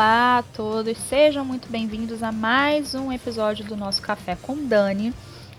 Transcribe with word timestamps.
Olá 0.00 0.38
a 0.38 0.42
todos, 0.56 0.96
sejam 0.96 1.44
muito 1.44 1.68
bem-vindos 1.68 2.22
a 2.22 2.32
mais 2.32 2.94
um 2.94 3.12
episódio 3.12 3.66
do 3.66 3.76
nosso 3.76 4.00
Café 4.00 4.34
com 4.34 4.66
Dani. 4.66 5.12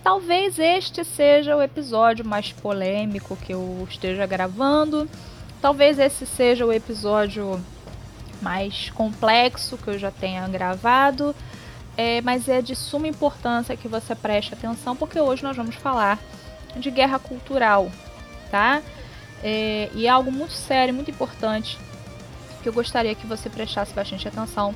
Talvez 0.04 0.58
este 0.58 1.06
seja 1.06 1.56
o 1.56 1.62
episódio 1.62 2.26
mais 2.26 2.52
polêmico 2.52 3.38
que 3.38 3.54
eu 3.54 3.88
esteja 3.88 4.26
gravando. 4.26 5.08
Talvez 5.62 6.00
esse 6.00 6.26
seja 6.26 6.66
o 6.66 6.74
episódio 6.74 7.64
mais 8.42 8.90
complexo 8.90 9.78
que 9.78 9.90
eu 9.90 10.00
já 10.00 10.10
tenha 10.10 10.48
gravado. 10.48 11.36
É, 11.96 12.20
mas 12.22 12.50
é 12.50 12.64
de 12.64 12.76
suma 12.76 13.08
importância 13.08 13.78
que 13.78 13.88
você 13.88 14.16
preste 14.16 14.56
atenção, 14.56 14.96
porque 14.96 15.20
hoje 15.20 15.44
nós 15.44 15.56
vamos 15.56 15.76
falar 15.76 16.18
de 16.76 16.90
guerra 16.90 17.20
cultural, 17.20 17.92
tá? 18.50 18.82
É, 19.44 19.92
e 19.94 20.08
algo 20.08 20.32
muito 20.32 20.54
sério, 20.54 20.96
muito 20.96 21.12
importante, 21.12 21.78
que 22.62 22.70
eu 22.70 22.74
gostaria 22.74 23.16
que 23.16 23.28
você 23.28 23.50
prestasse 23.50 23.94
bastante 23.94 24.28
atenção 24.28 24.74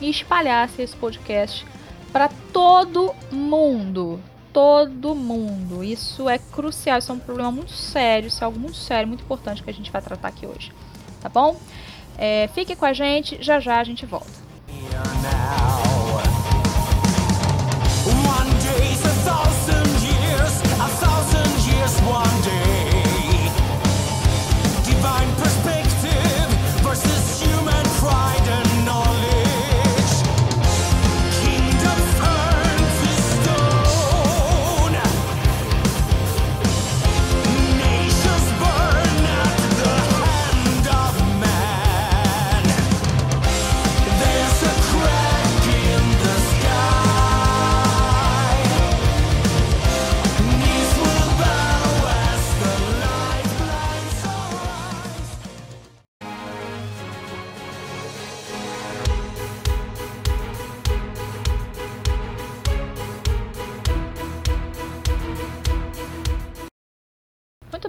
e 0.00 0.10
espalhasse 0.10 0.82
esse 0.82 0.96
podcast 0.96 1.66
para 2.12 2.28
todo 2.52 3.14
mundo. 3.30 4.20
Todo 4.52 5.14
mundo. 5.14 5.84
Isso 5.84 6.28
é 6.28 6.38
crucial, 6.38 6.98
isso 6.98 7.12
é 7.12 7.14
um 7.14 7.18
problema 7.18 7.52
muito 7.52 7.72
sério, 7.72 8.28
isso 8.28 8.42
é 8.42 8.46
algo 8.46 8.58
muito 8.58 8.76
sério, 8.76 9.06
muito 9.06 9.22
importante 9.22 9.62
que 9.62 9.70
a 9.70 9.74
gente 9.74 9.90
vai 9.90 10.00
tratar 10.00 10.28
aqui 10.28 10.46
hoje. 10.46 10.72
Tá 11.20 11.28
bom? 11.28 11.60
É, 12.16 12.48
fique 12.54 12.74
com 12.74 12.86
a 12.86 12.92
gente, 12.92 13.36
já 13.42 13.60
já 13.60 13.78
a 13.78 13.84
gente 13.84 14.06
volta. 14.06 14.46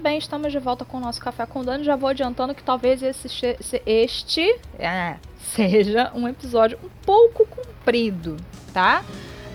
Bem, 0.07 0.17
estamos 0.17 0.53
de 0.53 0.59
volta 0.59 0.85
com 0.85 0.95
o 0.95 0.99
nosso 1.01 1.19
Café 1.19 1.45
com 1.45 1.65
Dano. 1.65 1.83
Já 1.83 1.97
vou 1.97 2.07
adiantando 2.07 2.55
que 2.55 2.63
talvez 2.63 3.03
esse, 3.03 3.27
este 3.85 4.57
é, 4.79 5.17
seja 5.37 6.13
um 6.15 6.25
episódio 6.29 6.79
um 6.81 6.87
pouco 7.05 7.45
comprido, 7.45 8.37
tá? 8.73 9.03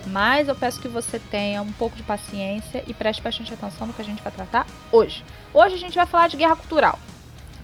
Mas 0.08 0.48
eu 0.48 0.54
peço 0.54 0.78
que 0.78 0.88
você 0.88 1.18
tenha 1.18 1.62
um 1.62 1.72
pouco 1.72 1.96
de 1.96 2.02
paciência 2.02 2.84
e 2.86 2.92
preste 2.92 3.22
bastante 3.22 3.54
atenção 3.54 3.86
no 3.86 3.94
que 3.94 4.02
a 4.02 4.04
gente 4.04 4.22
vai 4.22 4.30
tratar 4.30 4.66
hoje. 4.92 5.24
Hoje 5.54 5.76
a 5.76 5.78
gente 5.78 5.94
vai 5.94 6.04
falar 6.04 6.28
de 6.28 6.36
guerra 6.36 6.54
cultural, 6.54 6.98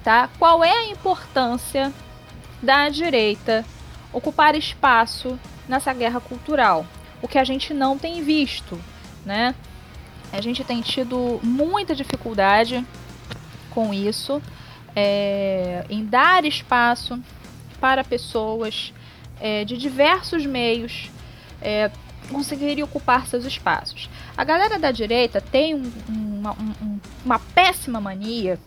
tá? 0.02 0.30
Qual 0.38 0.64
é 0.64 0.72
a 0.72 0.88
importância 0.88 1.92
da 2.62 2.88
direita 2.88 3.66
ocupar 4.14 4.54
espaço 4.54 5.38
nessa 5.68 5.92
guerra 5.92 6.20
cultural? 6.20 6.86
O 7.20 7.28
que 7.28 7.36
a 7.36 7.44
gente 7.44 7.74
não 7.74 7.98
tem 7.98 8.22
visto, 8.22 8.80
né? 9.26 9.54
A 10.32 10.40
gente 10.40 10.62
tem 10.64 10.80
tido 10.80 11.40
muita 11.42 11.94
dificuldade 11.94 12.84
com 13.70 13.94
isso, 13.94 14.42
é, 14.94 15.84
em 15.88 16.04
dar 16.04 16.44
espaço 16.44 17.18
para 17.80 18.04
pessoas 18.04 18.92
é, 19.40 19.64
de 19.64 19.76
diversos 19.76 20.44
meios 20.44 21.10
é, 21.62 21.90
conseguirem 22.30 22.84
ocupar 22.84 23.26
seus 23.26 23.44
espaços. 23.44 24.08
A 24.36 24.44
galera 24.44 24.78
da 24.78 24.90
direita 24.90 25.40
tem 25.40 25.74
um, 25.74 25.90
uma, 26.08 26.52
um, 26.52 27.00
uma 27.24 27.38
péssima 27.38 28.00
mania 28.00 28.58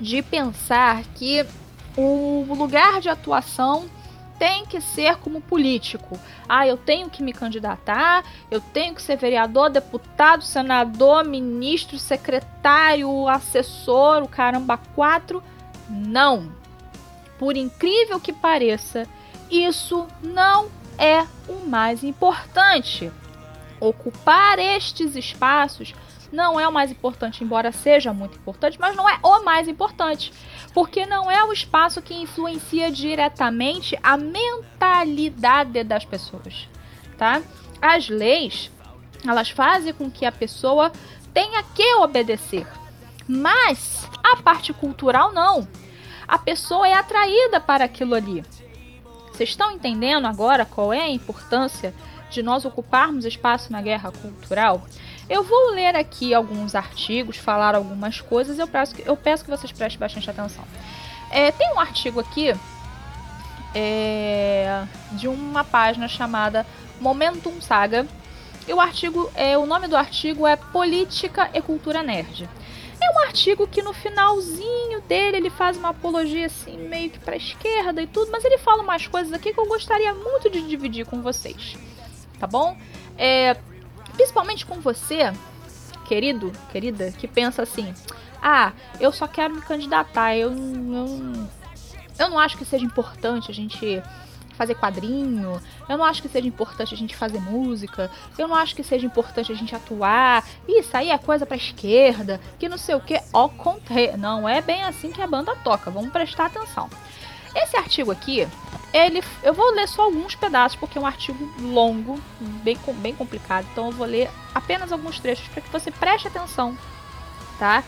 de 0.00 0.22
pensar 0.22 1.02
que 1.14 1.44
o 1.96 2.46
lugar 2.54 3.00
de 3.00 3.08
atuação 3.08 3.86
tem 4.38 4.64
que 4.64 4.80
ser 4.80 5.16
como 5.16 5.40
político. 5.40 6.18
Ah, 6.48 6.66
eu 6.66 6.76
tenho 6.76 7.10
que 7.10 7.22
me 7.22 7.32
candidatar, 7.32 8.24
eu 8.50 8.60
tenho 8.60 8.94
que 8.94 9.02
ser 9.02 9.16
vereador, 9.16 9.68
deputado, 9.68 10.42
senador, 10.42 11.24
ministro, 11.24 11.98
secretário, 11.98 13.28
assessor, 13.28 14.22
o 14.22 14.28
caramba, 14.28 14.78
quatro. 14.94 15.42
Não. 15.88 16.52
Por 17.38 17.56
incrível 17.56 18.20
que 18.20 18.32
pareça, 18.32 19.06
isso 19.50 20.06
não 20.22 20.68
é 20.96 21.26
o 21.48 21.66
mais 21.66 22.04
importante. 22.04 23.10
Ocupar 23.80 24.58
estes 24.58 25.14
espaços 25.14 25.94
não 26.32 26.58
é 26.58 26.68
o 26.68 26.72
mais 26.72 26.90
importante, 26.90 27.42
embora 27.42 27.72
seja 27.72 28.12
muito 28.12 28.36
importante, 28.36 28.78
mas 28.78 28.94
não 28.94 29.08
é 29.08 29.18
o 29.22 29.44
mais 29.44 29.68
importante 29.68 30.32
porque 30.78 31.04
não 31.06 31.28
é 31.28 31.42
o 31.42 31.52
espaço 31.52 32.00
que 32.00 32.14
influencia 32.14 32.88
diretamente 32.88 33.98
a 34.00 34.16
mentalidade 34.16 35.82
das 35.82 36.04
pessoas, 36.04 36.68
tá? 37.16 37.42
As 37.82 38.08
leis, 38.08 38.70
elas 39.26 39.50
fazem 39.50 39.92
com 39.92 40.08
que 40.08 40.24
a 40.24 40.30
pessoa 40.30 40.92
tenha 41.34 41.64
que 41.64 41.94
obedecer, 41.94 42.64
mas 43.26 44.08
a 44.22 44.36
parte 44.36 44.72
cultural 44.72 45.32
não. 45.32 45.66
A 46.28 46.38
pessoa 46.38 46.86
é 46.86 46.94
atraída 46.94 47.58
para 47.58 47.84
aquilo 47.84 48.14
ali. 48.14 48.44
Vocês 49.32 49.48
estão 49.48 49.72
entendendo 49.72 50.26
agora 50.26 50.64
qual 50.64 50.92
é 50.92 51.00
a 51.00 51.10
importância 51.10 51.92
de 52.30 52.40
nós 52.40 52.64
ocuparmos 52.64 53.24
espaço 53.24 53.72
na 53.72 53.82
guerra 53.82 54.12
cultural? 54.12 54.86
Eu 55.28 55.42
vou 55.42 55.72
ler 55.72 55.94
aqui 55.94 56.32
alguns 56.32 56.74
artigos, 56.74 57.36
falar 57.36 57.74
algumas 57.74 58.20
coisas, 58.20 58.58
eu 58.58 58.66
peço, 58.66 58.94
eu 59.04 59.16
peço 59.16 59.44
que 59.44 59.50
vocês 59.50 59.70
prestem 59.70 59.98
bastante 59.98 60.30
atenção. 60.30 60.64
É, 61.30 61.50
tem 61.52 61.70
um 61.74 61.78
artigo 61.78 62.20
aqui 62.20 62.54
é, 63.74 64.84
de 65.12 65.28
uma 65.28 65.62
página 65.64 66.08
chamada 66.08 66.66
Momentum 67.00 67.60
Saga. 67.60 68.06
E 68.66 68.72
o 68.72 68.80
artigo, 68.80 69.30
é, 69.34 69.56
o 69.56 69.66
nome 69.66 69.86
do 69.86 69.96
artigo 69.96 70.46
é 70.46 70.56
Política 70.56 71.50
e 71.54 71.60
Cultura 71.60 72.02
Nerd. 72.02 72.48
É 73.00 73.10
um 73.12 73.20
artigo 73.20 73.66
que 73.66 73.80
no 73.80 73.92
finalzinho 73.92 75.00
dele 75.02 75.36
ele 75.36 75.50
faz 75.50 75.76
uma 75.76 75.90
apologia 75.90 76.46
assim, 76.46 76.76
meio 76.76 77.10
que 77.10 77.18
para 77.18 77.36
esquerda 77.36 78.02
e 78.02 78.06
tudo, 78.06 78.30
mas 78.30 78.44
ele 78.44 78.58
fala 78.58 78.82
umas 78.82 79.06
coisas 79.06 79.32
aqui 79.32 79.52
que 79.52 79.60
eu 79.60 79.66
gostaria 79.66 80.12
muito 80.12 80.50
de 80.50 80.60
dividir 80.62 81.06
com 81.06 81.22
vocês. 81.22 81.76
Tá 82.38 82.46
bom? 82.46 82.76
É, 83.16 83.56
Principalmente 84.18 84.66
com 84.66 84.80
você, 84.80 85.32
querido, 86.04 86.50
querida, 86.72 87.12
que 87.12 87.28
pensa 87.28 87.62
assim: 87.62 87.94
ah, 88.42 88.72
eu 88.98 89.12
só 89.12 89.28
quero 89.28 89.54
me 89.54 89.62
candidatar, 89.62 90.36
eu, 90.36 90.50
eu, 90.50 91.46
eu 92.18 92.28
não 92.28 92.36
acho 92.36 92.58
que 92.58 92.64
seja 92.64 92.84
importante 92.84 93.48
a 93.48 93.54
gente 93.54 94.02
fazer 94.56 94.74
quadrinho, 94.74 95.62
eu 95.88 95.96
não 95.96 96.04
acho 96.04 96.20
que 96.20 96.28
seja 96.28 96.48
importante 96.48 96.92
a 96.92 96.96
gente 96.96 97.14
fazer 97.14 97.38
música, 97.40 98.10
eu 98.36 98.48
não 98.48 98.56
acho 98.56 98.74
que 98.74 98.82
seja 98.82 99.06
importante 99.06 99.52
a 99.52 99.54
gente 99.54 99.72
atuar, 99.72 100.44
isso 100.66 100.96
aí 100.96 101.10
é 101.10 101.16
coisa 101.16 101.46
pra 101.46 101.56
esquerda, 101.56 102.40
que 102.58 102.68
não 102.68 102.76
sei 102.76 102.96
o 102.96 103.00
que, 103.00 103.22
ó, 103.32 103.48
contei. 103.48 104.16
Não 104.16 104.48
é 104.48 104.60
bem 104.60 104.82
assim 104.82 105.12
que 105.12 105.22
a 105.22 105.28
banda 105.28 105.54
toca, 105.62 105.92
vamos 105.92 106.10
prestar 106.10 106.46
atenção. 106.46 106.90
Esse 107.62 107.76
artigo 107.76 108.10
aqui, 108.10 108.46
ele, 108.92 109.22
eu 109.42 109.52
vou 109.52 109.72
ler 109.72 109.88
só 109.88 110.02
alguns 110.02 110.34
pedaços, 110.34 110.78
porque 110.78 110.96
é 110.96 111.00
um 111.00 111.06
artigo 111.06 111.50
longo, 111.60 112.20
bem, 112.40 112.78
bem 112.98 113.14
complicado. 113.14 113.66
Então 113.72 113.86
eu 113.86 113.92
vou 113.92 114.06
ler 114.06 114.30
apenas 114.54 114.92
alguns 114.92 115.18
trechos 115.18 115.48
para 115.48 115.60
que 115.60 115.70
você 115.70 115.90
preste 115.90 116.28
atenção, 116.28 116.76
tá? 117.58 117.82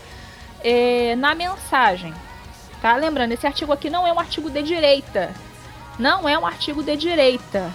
É, 0.62 1.14
na 1.16 1.34
mensagem, 1.34 2.12
tá? 2.82 2.96
Lembrando, 2.96 3.32
esse 3.32 3.46
artigo 3.46 3.72
aqui 3.72 3.88
não 3.88 4.06
é 4.06 4.12
um 4.12 4.18
artigo 4.18 4.50
de 4.50 4.62
direita. 4.62 5.34
Não 5.98 6.28
é 6.28 6.38
um 6.38 6.46
artigo 6.46 6.82
de 6.82 6.96
direita, 6.96 7.72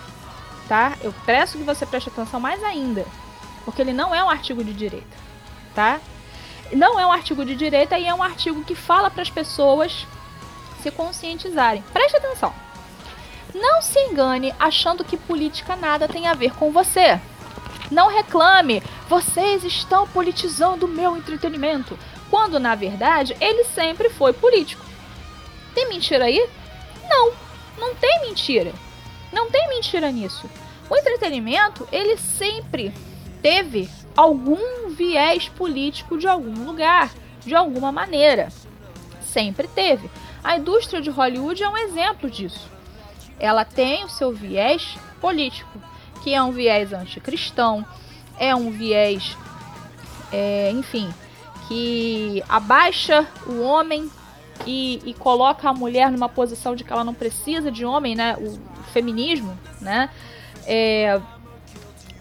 tá? 0.67 0.97
Eu 1.01 1.13
peço 1.25 1.57
que 1.57 1.63
você 1.63 1.85
preste 1.85 2.09
atenção 2.09 2.39
mais 2.39 2.63
ainda, 2.63 3.05
porque 3.63 3.81
ele 3.81 3.93
não 3.93 4.13
é 4.13 4.23
um 4.23 4.29
artigo 4.29 4.63
de 4.63 4.73
direita, 4.73 5.17
tá? 5.73 5.99
Não 6.73 6.99
é 6.99 7.05
um 7.05 7.11
artigo 7.11 7.45
de 7.45 7.55
direita 7.55 7.97
e 7.97 8.05
é 8.05 8.13
um 8.13 8.23
artigo 8.23 8.63
que 8.63 8.73
fala 8.73 9.11
para 9.11 9.21
as 9.21 9.29
pessoas 9.29 10.07
se 10.85 10.91
conscientizarem. 10.91 11.83
Preste 11.91 12.17
atenção. 12.17 12.53
Não 13.55 13.81
se 13.81 13.97
engane 13.99 14.53
achando 14.59 15.03
que 15.03 15.17
política 15.17 15.75
nada 15.75 16.07
tem 16.07 16.27
a 16.27 16.33
ver 16.33 16.53
com 16.53 16.71
você. 16.71 17.19
Não 17.89 18.07
reclame, 18.07 18.83
vocês 19.09 19.63
estão 19.63 20.07
politizando 20.07 20.85
o 20.85 20.89
meu 20.89 21.17
entretenimento, 21.17 21.97
quando 22.29 22.59
na 22.59 22.75
verdade 22.75 23.35
ele 23.39 23.63
sempre 23.63 24.09
foi 24.09 24.33
político. 24.33 24.85
Tem 25.73 25.89
mentira 25.89 26.25
aí? 26.25 26.47
Não, 27.09 27.33
não 27.77 27.95
tem 27.95 28.21
mentira. 28.21 28.71
Não 29.31 29.49
tem 29.49 29.67
mentira 29.69 30.11
nisso. 30.11 30.47
O 30.87 30.95
entretenimento, 30.95 31.87
ele 31.91 32.15
sempre 32.17 32.93
teve 33.41 33.89
algum 34.15 34.89
viés 34.89 35.49
político 35.49 36.17
de 36.17 36.27
algum 36.27 36.63
lugar, 36.63 37.11
de 37.43 37.55
alguma 37.55 37.91
maneira. 37.91 38.49
Sempre 39.21 39.67
teve. 39.67 40.09
A 40.45 40.57
indústria 40.57 41.01
de 41.01 41.09
Hollywood 41.09 41.63
é 41.63 41.67
um 41.67 41.75
exemplo 41.75 42.29
disso. 42.29 42.69
Ela 43.39 43.65
tem 43.65 44.05
o 44.05 44.09
seu 44.09 44.31
viés 44.31 44.95
político, 45.19 45.81
que 46.21 46.35
é 46.35 46.43
um 46.43 46.51
viés 46.51 46.93
anticristão, 46.93 47.83
é 48.37 48.55
um 48.55 48.69
viés, 48.69 49.35
é, 50.31 50.69
enfim, 50.69 51.11
que 51.67 52.43
abaixa 52.47 53.27
o 53.47 53.59
homem 53.59 54.07
e, 54.67 55.01
e, 55.03 55.15
coloca 55.15 55.67
a 55.67 55.73
mulher 55.73 56.11
numa 56.11 56.29
posição 56.29 56.75
de 56.75 56.83
que 56.83 56.93
ela 56.93 57.03
não 57.03 57.15
precisa 57.15 57.71
de 57.71 57.83
homem, 57.83 58.15
né? 58.15 58.37
O 58.37 58.59
feminismo, 58.93 59.57
né? 59.81 60.11
É, 60.67 61.19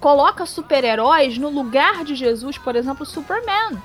coloca 0.00 0.46
super-heróis 0.46 1.36
no 1.36 1.50
lugar 1.50 2.02
de 2.04 2.14
Jesus, 2.14 2.56
por 2.56 2.74
exemplo, 2.74 3.04
Superman. 3.04 3.82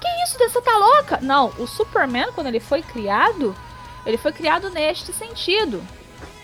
Que 0.00 0.08
isso, 0.22 0.38
você 0.38 0.60
tá 0.60 0.76
louca? 0.76 1.18
Não, 1.20 1.52
o 1.58 1.66
Superman, 1.66 2.32
quando 2.34 2.46
ele 2.46 2.60
foi 2.60 2.82
criado, 2.82 3.54
ele 4.06 4.16
foi 4.16 4.32
criado 4.32 4.70
neste 4.70 5.12
sentido. 5.12 5.82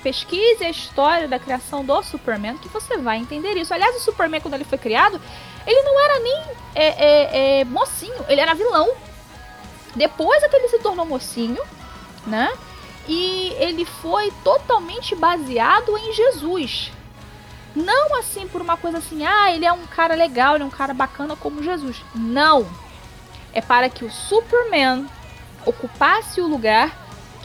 Pesquise 0.02 0.64
a 0.64 0.70
história 0.70 1.26
da 1.26 1.38
criação 1.38 1.84
do 1.84 2.02
Superman 2.02 2.58
que 2.58 2.68
você 2.68 2.98
vai 2.98 3.18
entender 3.18 3.54
isso. 3.56 3.72
Aliás, 3.72 3.96
o 3.96 4.00
Superman, 4.00 4.40
quando 4.40 4.54
ele 4.54 4.64
foi 4.64 4.76
criado, 4.76 5.20
ele 5.66 5.82
não 5.82 5.98
era 5.98 6.20
nem 6.20 6.42
é, 6.74 6.86
é, 6.86 7.60
é, 7.60 7.64
mocinho, 7.64 8.24
ele 8.28 8.40
era 8.40 8.54
vilão. 8.54 8.92
Depois 9.94 10.42
é 10.42 10.48
que 10.48 10.56
ele 10.56 10.68
se 10.68 10.78
tornou 10.78 11.06
mocinho, 11.06 11.62
né? 12.26 12.52
E 13.06 13.54
ele 13.58 13.84
foi 13.84 14.30
totalmente 14.42 15.14
baseado 15.14 15.96
em 15.96 16.12
Jesus. 16.12 16.90
Não 17.74 18.14
assim 18.18 18.46
por 18.46 18.60
uma 18.60 18.76
coisa 18.76 18.98
assim, 18.98 19.24
ah, 19.24 19.52
ele 19.52 19.64
é 19.64 19.72
um 19.72 19.86
cara 19.86 20.14
legal, 20.14 20.54
ele 20.54 20.64
é 20.64 20.66
um 20.66 20.70
cara 20.70 20.94
bacana 20.94 21.34
como 21.34 21.62
Jesus. 21.62 22.04
Não. 22.14 22.66
É 23.54 23.60
para 23.60 23.88
que 23.88 24.04
o 24.04 24.10
Superman 24.10 25.06
ocupasse 25.64 26.40
o 26.40 26.46
lugar 26.46 26.94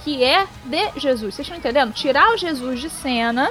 que 0.04 0.24
é 0.24 0.46
de 0.66 1.00
Jesus. 1.00 1.36
Vocês 1.36 1.48
estão 1.48 1.58
entendendo? 1.58 1.94
Tirar 1.94 2.34
o 2.34 2.38
Jesus 2.38 2.82
de 2.82 2.90
cena, 2.90 3.50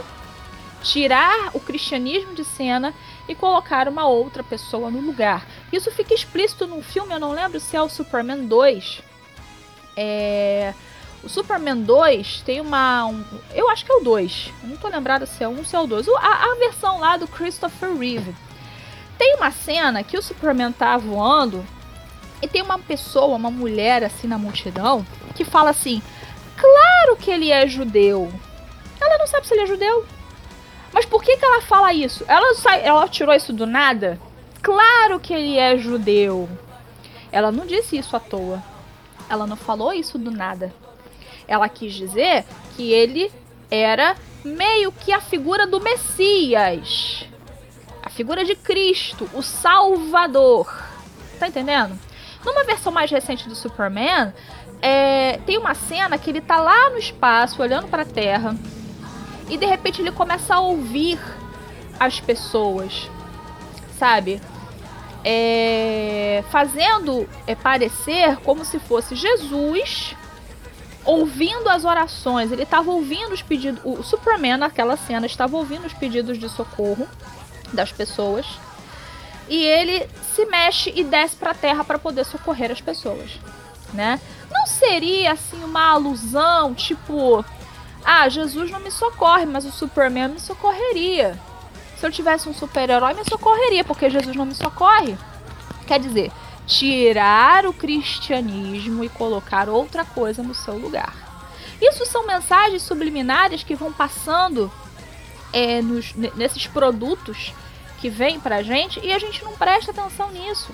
tirar 0.83 1.51
o 1.55 1.61
cristianismo 1.61 2.35
de 2.35 2.45
cena 2.45 2.93
e 3.29 3.35
colocar 3.35 3.89
uma 3.89 4.07
outra 4.07 4.43
pessoa 4.43 4.91
no 4.91 5.01
lugar. 5.01 5.47
Isso 5.73 5.91
fica 5.91 6.13
explícito 6.13 6.67
no 6.67 6.83
filme, 6.83 7.15
eu 7.15 7.21
não 7.21 7.33
lembro 7.33 7.61
se 7.61 7.77
é 7.77 7.81
o 7.83 7.89
Superman 7.89 8.47
2. 8.47 9.03
É 9.97 10.75
o 11.23 11.29
Superman 11.29 11.83
2 11.83 12.43
tem 12.43 12.61
uma. 12.61 13.07
Um, 13.07 13.25
eu 13.53 13.69
acho 13.69 13.85
que 13.85 13.91
é 13.91 13.95
o 13.97 14.01
2. 14.01 14.53
Eu 14.63 14.69
não 14.69 14.77
tô 14.77 14.89
lembrada 14.89 15.27
se 15.27 15.43
é 15.43 15.49
um 15.49 15.59
ou 15.59 15.65
se 15.65 15.75
é 15.75 15.81
o 15.81 15.87
2. 15.87 16.09
A, 16.09 16.53
a 16.53 16.55
versão 16.59 17.01
lá 17.01 17.17
do 17.17 17.27
Christopher 17.27 17.95
Reeve. 17.97 18.35
Tem 19.17 19.35
uma 19.35 19.51
cena 19.51 20.05
que 20.05 20.17
o 20.17 20.23
Superman 20.23 20.71
tá 20.71 20.97
voando 20.97 21.65
e 22.41 22.49
tem 22.49 22.63
uma 22.63 22.79
pessoa, 22.79 23.37
uma 23.37 23.51
mulher 23.51 24.05
assim 24.05 24.27
na 24.27 24.39
multidão, 24.39 25.05
que 25.35 25.45
fala 25.45 25.71
assim: 25.71 26.03
Claro 26.57 27.17
que 27.17 27.31
ele 27.31 27.51
é 27.51 27.67
judeu. 27.67 28.33
Ela 29.01 29.19
não 29.19 29.27
sabe 29.27 29.47
se 29.47 29.55
ele 29.55 29.63
é 29.63 29.67
judeu. 29.67 30.07
Mas 30.93 31.05
por 31.05 31.23
que, 31.23 31.37
que 31.37 31.45
ela 31.45 31.61
fala 31.63 31.93
isso? 31.93 32.25
Ela, 32.27 32.53
ela 32.83 33.09
tirou 33.09 33.35
isso 33.35 33.53
do 33.53 33.67
nada? 33.67 34.19
Claro 34.63 35.21
que 35.21 35.33
ele 35.33 35.57
é 35.57 35.77
judeu. 35.77 36.49
Ela 37.31 37.53
não 37.53 37.67
disse 37.67 37.97
isso 37.97 38.17
à 38.17 38.21
toa. 38.21 38.63
Ela 39.29 39.47
não 39.47 39.57
falou 39.57 39.93
isso 39.93 40.19
do 40.19 40.31
nada. 40.31 40.73
Ela 41.47 41.69
quis 41.69 41.93
dizer 41.93 42.45
que 42.75 42.93
ele 42.93 43.31
era 43.71 44.17
meio 44.45 44.91
que 44.91 45.13
a 45.13 45.21
figura 45.21 45.67
do 45.67 45.81
Messias, 45.81 47.27
a 48.03 48.09
figura 48.09 48.45
de 48.45 48.55
Cristo, 48.55 49.29
o 49.35 49.43
Salvador. 49.43 50.85
Tá 51.39 51.47
entendendo? 51.47 51.99
Numa 52.45 52.65
versão 52.65 52.93
mais 52.93 53.11
recente 53.11 53.49
do 53.49 53.55
Superman, 53.55 54.33
é, 54.81 55.39
tem 55.45 55.59
uma 55.59 55.75
cena 55.75 56.17
que 56.19 56.31
ele 56.31 56.41
tá 56.41 56.61
lá 56.61 56.91
no 56.91 56.99
espaço, 56.99 57.61
olhando 57.61 57.89
para 57.89 58.03
a 58.03 58.07
Terra, 58.07 58.57
e 59.49 59.57
de 59.57 59.67
repente 59.67 60.01
ele 60.01 60.13
começa 60.13 60.55
a 60.55 60.61
ouvir 60.61 61.19
as 61.99 62.21
pessoas, 62.21 63.11
sabe? 63.99 64.41
É, 65.25 66.45
fazendo 66.51 67.29
é, 67.47 67.55
parecer 67.55 68.37
como 68.39 68.65
se 68.65 68.79
fosse 68.79 69.17
Jesus 69.17 70.17
ouvindo 71.05 71.69
as 71.69 71.85
orações, 71.85 72.53
ele 72.53 72.63
estava 72.63 72.91
ouvindo 72.91 73.33
os 73.33 73.41
pedidos. 73.43 73.81
O 73.83 74.03
Superman, 74.03 74.59
naquela 74.59 74.97
cena, 74.97 75.27
estava 75.27 75.57
ouvindo 75.57 75.87
os 75.87 75.93
pedidos 75.95 76.39
de 76.39 76.49
socorro 76.51 77.09
das 77.73 77.91
pessoas. 77.91 78.47
E 79.49 79.65
ele 79.65 80.07
se 80.39 80.47
mexe 80.47 80.93
e 80.95 81.03
desce 81.03 81.35
para 81.35 81.51
a 81.51 81.55
terra 81.55 81.83
para 81.83 81.99
poder 81.99 82.25
socorrer 82.25 82.71
as 82.71 82.81
pessoas, 82.81 83.41
né? 83.93 84.21
Não 84.49 84.67
seria 84.67 85.33
assim 85.33 85.65
uma 85.65 85.91
alusão, 85.91 86.73
tipo, 86.75 87.45
ah, 88.05 88.29
Jesus 88.29 88.71
não 88.71 88.79
me 88.79 88.91
socorre, 88.93 89.47
mas 89.47 89.65
o 89.65 89.73
Superman 89.73 90.29
me 90.29 90.39
socorreria. 90.39 91.37
Se 91.97 92.07
eu 92.07 92.13
tivesse 92.13 92.49
um 92.49 92.55
super-herói, 92.55 93.15
me 93.15 93.25
socorreria, 93.29 93.83
porque 93.83 94.09
Jesus 94.09 94.37
não 94.37 94.47
me 94.47 94.55
socorre. 94.55 95.19
Quer 95.89 95.99
dizer, 95.99 96.31
tirar 96.69 97.67
o 97.67 97.73
cristianismo 97.73 99.03
e 99.03 99.09
colocar 99.09 99.69
outra 99.69 100.05
coisa 100.05 100.41
no 100.41 100.55
seu 100.55 100.79
lugar. 100.79 101.13
Isso 101.83 102.07
são 102.07 102.25
mensagens 102.29 102.83
subliminares 102.83 103.65
que 103.65 103.75
vão 103.75 103.93
passando 103.93 104.71
é, 105.53 105.83
nos, 105.83 106.15
nesses 106.15 106.69
produtos 106.69 107.53
que 107.99 108.09
vêm 108.09 108.41
pra 108.41 108.63
gente 108.63 109.01
e 109.01 109.13
a 109.13 109.19
gente 109.19 109.45
não 109.45 109.53
presta 109.55 109.91
atenção 109.91 110.31
nisso. 110.31 110.73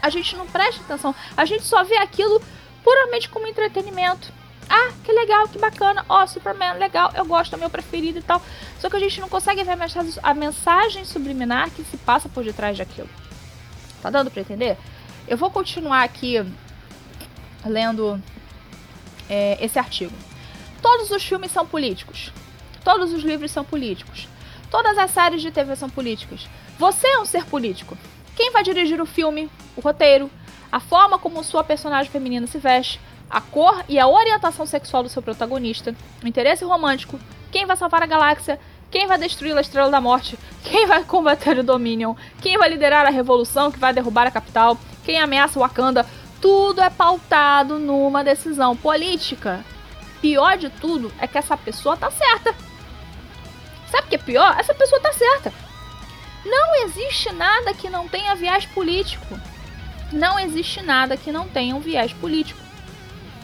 A 0.00 0.10
gente 0.10 0.36
não 0.36 0.46
presta 0.46 0.82
atenção. 0.82 1.14
A 1.36 1.44
gente 1.44 1.64
só 1.64 1.82
vê 1.82 1.96
aquilo 1.96 2.40
puramente 2.82 3.28
como 3.28 3.46
entretenimento. 3.46 4.32
Ah, 4.68 4.92
que 5.02 5.12
legal, 5.12 5.48
que 5.48 5.58
bacana. 5.58 6.04
Ó, 6.08 6.22
oh, 6.22 6.26
Superman, 6.26 6.78
legal, 6.78 7.10
eu 7.14 7.24
gosto, 7.24 7.54
é 7.54 7.58
meu 7.58 7.70
preferido 7.70 8.18
e 8.18 8.22
tal. 8.22 8.42
Só 8.78 8.88
que 8.88 8.96
a 8.96 9.00
gente 9.00 9.20
não 9.20 9.28
consegue 9.28 9.62
ver 9.62 9.76
a 10.22 10.34
mensagem 10.34 11.04
subliminar 11.04 11.70
que 11.70 11.84
se 11.84 11.96
passa 11.96 12.28
por 12.28 12.44
detrás 12.44 12.76
daquilo. 12.76 13.08
Tá 14.02 14.10
dando 14.10 14.30
pra 14.30 14.42
entender? 14.42 14.76
Eu 15.26 15.38
vou 15.38 15.50
continuar 15.50 16.02
aqui 16.02 16.44
lendo 17.64 18.22
é, 19.28 19.56
esse 19.64 19.78
artigo. 19.78 20.14
Todos 20.82 21.10
os 21.10 21.22
filmes 21.24 21.50
são 21.50 21.66
políticos. 21.66 22.30
Todos 22.84 23.12
os 23.14 23.22
livros 23.22 23.50
são 23.50 23.64
políticos. 23.64 24.28
Todas 24.74 24.98
as 24.98 25.12
séries 25.12 25.40
de 25.40 25.52
TV 25.52 25.76
são 25.76 25.88
políticas. 25.88 26.48
Você 26.80 27.06
é 27.06 27.20
um 27.20 27.24
ser 27.24 27.44
político. 27.44 27.96
Quem 28.34 28.50
vai 28.50 28.64
dirigir 28.64 29.00
o 29.00 29.06
filme, 29.06 29.48
o 29.76 29.80
roteiro, 29.80 30.28
a 30.72 30.80
forma 30.80 31.16
como 31.16 31.44
sua 31.44 31.62
personagem 31.62 32.10
feminina 32.10 32.44
se 32.48 32.58
veste, 32.58 33.00
a 33.30 33.40
cor 33.40 33.84
e 33.88 34.00
a 34.00 34.08
orientação 34.08 34.66
sexual 34.66 35.04
do 35.04 35.08
seu 35.08 35.22
protagonista, 35.22 35.94
o 36.20 36.26
interesse 36.26 36.64
romântico, 36.64 37.20
quem 37.52 37.64
vai 37.66 37.76
salvar 37.76 38.02
a 38.02 38.06
galáxia, 38.06 38.58
quem 38.90 39.06
vai 39.06 39.16
destruir 39.16 39.56
a 39.56 39.60
Estrela 39.60 39.92
da 39.92 40.00
Morte, 40.00 40.36
quem 40.64 40.88
vai 40.88 41.04
combater 41.04 41.56
o 41.56 41.62
Dominion, 41.62 42.16
quem 42.42 42.58
vai 42.58 42.68
liderar 42.68 43.06
a 43.06 43.10
revolução 43.10 43.70
que 43.70 43.78
vai 43.78 43.92
derrubar 43.92 44.26
a 44.26 44.32
capital, 44.32 44.76
quem 45.04 45.20
ameaça 45.20 45.60
Wakanda, 45.60 46.04
tudo 46.40 46.80
é 46.80 46.90
pautado 46.90 47.78
numa 47.78 48.24
decisão 48.24 48.76
política. 48.76 49.64
Pior 50.20 50.58
de 50.58 50.68
tudo 50.68 51.12
é 51.20 51.28
que 51.28 51.38
essa 51.38 51.56
pessoa 51.56 51.96
tá 51.96 52.10
certa. 52.10 52.73
Sabe 53.94 54.06
o 54.06 54.10
que 54.10 54.16
é 54.16 54.18
pior? 54.18 54.56
Essa 54.58 54.74
pessoa 54.74 55.00
tá 55.00 55.12
certa. 55.12 55.52
Não 56.44 56.84
existe 56.84 57.30
nada 57.32 57.72
que 57.72 57.88
não 57.88 58.08
tenha 58.08 58.34
viés 58.34 58.66
político. 58.66 59.38
Não 60.12 60.36
existe 60.36 60.82
nada 60.82 61.16
que 61.16 61.30
não 61.30 61.46
tenha 61.46 61.76
um 61.76 61.80
viés 61.80 62.12
político. 62.12 62.58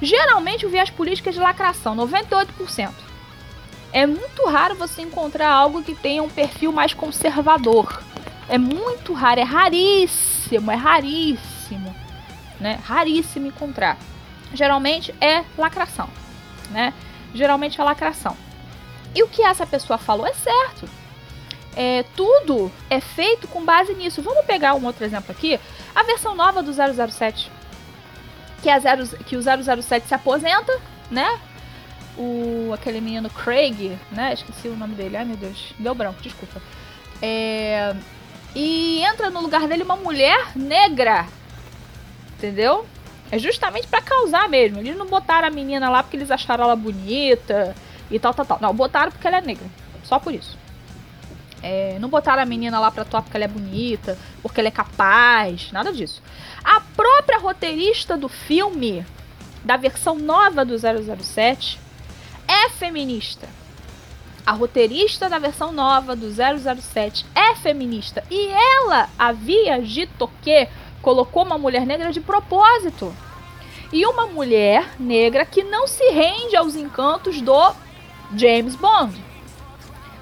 Geralmente 0.02 0.66
o 0.66 0.70
viés 0.70 0.90
político 0.90 1.28
é 1.28 1.32
de 1.32 1.38
lacração, 1.38 1.94
98%. 1.94 2.90
É 3.92 4.06
muito 4.06 4.44
raro 4.46 4.74
você 4.74 5.02
encontrar 5.02 5.52
algo 5.52 5.84
que 5.84 5.94
tenha 5.94 6.22
um 6.22 6.28
perfil 6.28 6.72
mais 6.72 6.94
conservador. 6.94 8.02
É 8.48 8.58
muito 8.58 9.12
raro, 9.12 9.38
é 9.38 9.44
raríssimo, 9.44 10.72
é 10.72 10.74
raríssimo 10.74 11.94
né? 12.60 12.78
Raríssimo 12.84 13.46
encontrar. 13.46 13.96
Geralmente 14.52 15.14
é 15.20 15.44
lacração, 15.56 16.08
né? 16.70 16.92
Geralmente 17.34 17.80
é 17.80 17.84
lacração. 17.84 18.36
E 19.14 19.22
o 19.22 19.28
que 19.28 19.42
essa 19.42 19.66
pessoa 19.66 19.98
falou 19.98 20.26
é 20.26 20.32
certo. 20.34 20.88
É, 21.76 22.04
tudo 22.16 22.70
é 22.88 23.00
feito 23.00 23.46
com 23.48 23.64
base 23.64 23.94
nisso. 23.94 24.22
Vamos 24.22 24.44
pegar 24.44 24.74
um 24.74 24.84
outro 24.84 25.04
exemplo 25.04 25.32
aqui. 25.32 25.58
A 25.94 26.02
versão 26.02 26.34
nova 26.34 26.62
do 26.62 26.72
007. 26.72 27.50
Que, 28.62 28.68
é 28.68 28.78
zero, 28.78 29.06
que 29.24 29.36
o 29.36 29.42
007 29.42 30.06
se 30.06 30.14
aposenta, 30.14 30.78
né? 31.10 31.40
O, 32.18 32.70
aquele 32.74 33.00
menino 33.00 33.30
Craig, 33.30 33.98
né? 34.12 34.34
Esqueci 34.34 34.68
o 34.68 34.76
nome 34.76 34.94
dele. 34.94 35.16
Ai, 35.16 35.24
meu 35.24 35.36
Deus. 35.36 35.72
Deu 35.78 35.94
branco, 35.94 36.20
desculpa. 36.20 36.60
É, 37.22 37.94
e 38.54 39.02
entra 39.02 39.30
no 39.30 39.40
lugar 39.40 39.66
dele 39.66 39.82
uma 39.82 39.96
mulher 39.96 40.56
negra 40.56 41.26
entendeu? 42.40 42.86
É 43.30 43.38
justamente 43.38 43.86
para 43.86 44.00
causar 44.00 44.48
mesmo. 44.48 44.80
Eles 44.80 44.96
não 44.96 45.06
botaram 45.06 45.46
a 45.46 45.50
menina 45.50 45.88
lá 45.88 46.02
porque 46.02 46.16
eles 46.16 46.30
acharam 46.30 46.64
ela 46.64 46.74
bonita 46.74 47.74
e 48.10 48.18
tal, 48.18 48.34
tal, 48.34 48.44
tal. 48.44 48.58
Não, 48.60 48.74
botaram 48.74 49.12
porque 49.12 49.26
ela 49.26 49.38
é 49.38 49.40
negra. 49.40 49.66
Só 50.04 50.18
por 50.18 50.34
isso. 50.34 50.58
É, 51.62 51.98
não 52.00 52.08
botaram 52.08 52.42
a 52.42 52.46
menina 52.46 52.80
lá 52.80 52.90
pra 52.90 53.02
atuar 53.02 53.22
porque 53.22 53.36
ela 53.36 53.44
é 53.44 53.48
bonita, 53.48 54.18
porque 54.42 54.60
ela 54.60 54.68
é 54.68 54.72
capaz, 54.72 55.70
nada 55.72 55.92
disso. 55.92 56.22
A 56.64 56.80
própria 56.80 57.38
roteirista 57.38 58.16
do 58.16 58.28
filme, 58.28 59.04
da 59.64 59.76
versão 59.76 60.16
nova 60.16 60.64
do 60.64 60.74
007, 60.78 61.78
é 62.48 62.70
feminista. 62.70 63.48
A 64.44 64.52
roteirista 64.52 65.28
da 65.28 65.38
versão 65.38 65.70
nova 65.70 66.16
do 66.16 66.28
007 66.30 67.26
é 67.34 67.54
feminista. 67.56 68.24
E 68.30 68.48
ela 68.48 69.08
havia 69.18 69.80
dito 69.80 70.30
que 70.42 70.66
colocou 71.02 71.44
uma 71.44 71.58
mulher 71.58 71.86
negra 71.86 72.10
de 72.10 72.20
propósito. 72.20 73.14
E 73.92 74.06
uma 74.06 74.26
mulher 74.26 74.94
negra 74.98 75.44
que 75.44 75.62
não 75.62 75.86
se 75.86 76.04
rende 76.10 76.56
aos 76.56 76.74
encantos 76.74 77.40
do 77.40 77.74
James 78.34 78.74
Bond. 78.76 79.20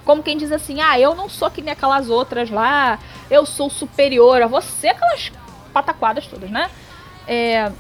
Como 0.05 0.23
quem 0.23 0.37
diz 0.37 0.51
assim: 0.53 0.81
ah, 0.81 0.99
eu 0.99 1.15
não 1.15 1.29
sou 1.29 1.51
que 1.51 1.61
nem 1.61 1.73
aquelas 1.73 2.09
outras 2.09 2.51
lá, 2.51 2.99
eu 3.31 3.45
sou 3.45 3.69
superior 3.69 4.43
a 4.43 4.47
você, 4.47 4.89
aquelas 4.89 5.31
pataquadas 5.73 6.27
todas, 6.27 6.51
né? 6.51 6.71
É, 7.27 7.71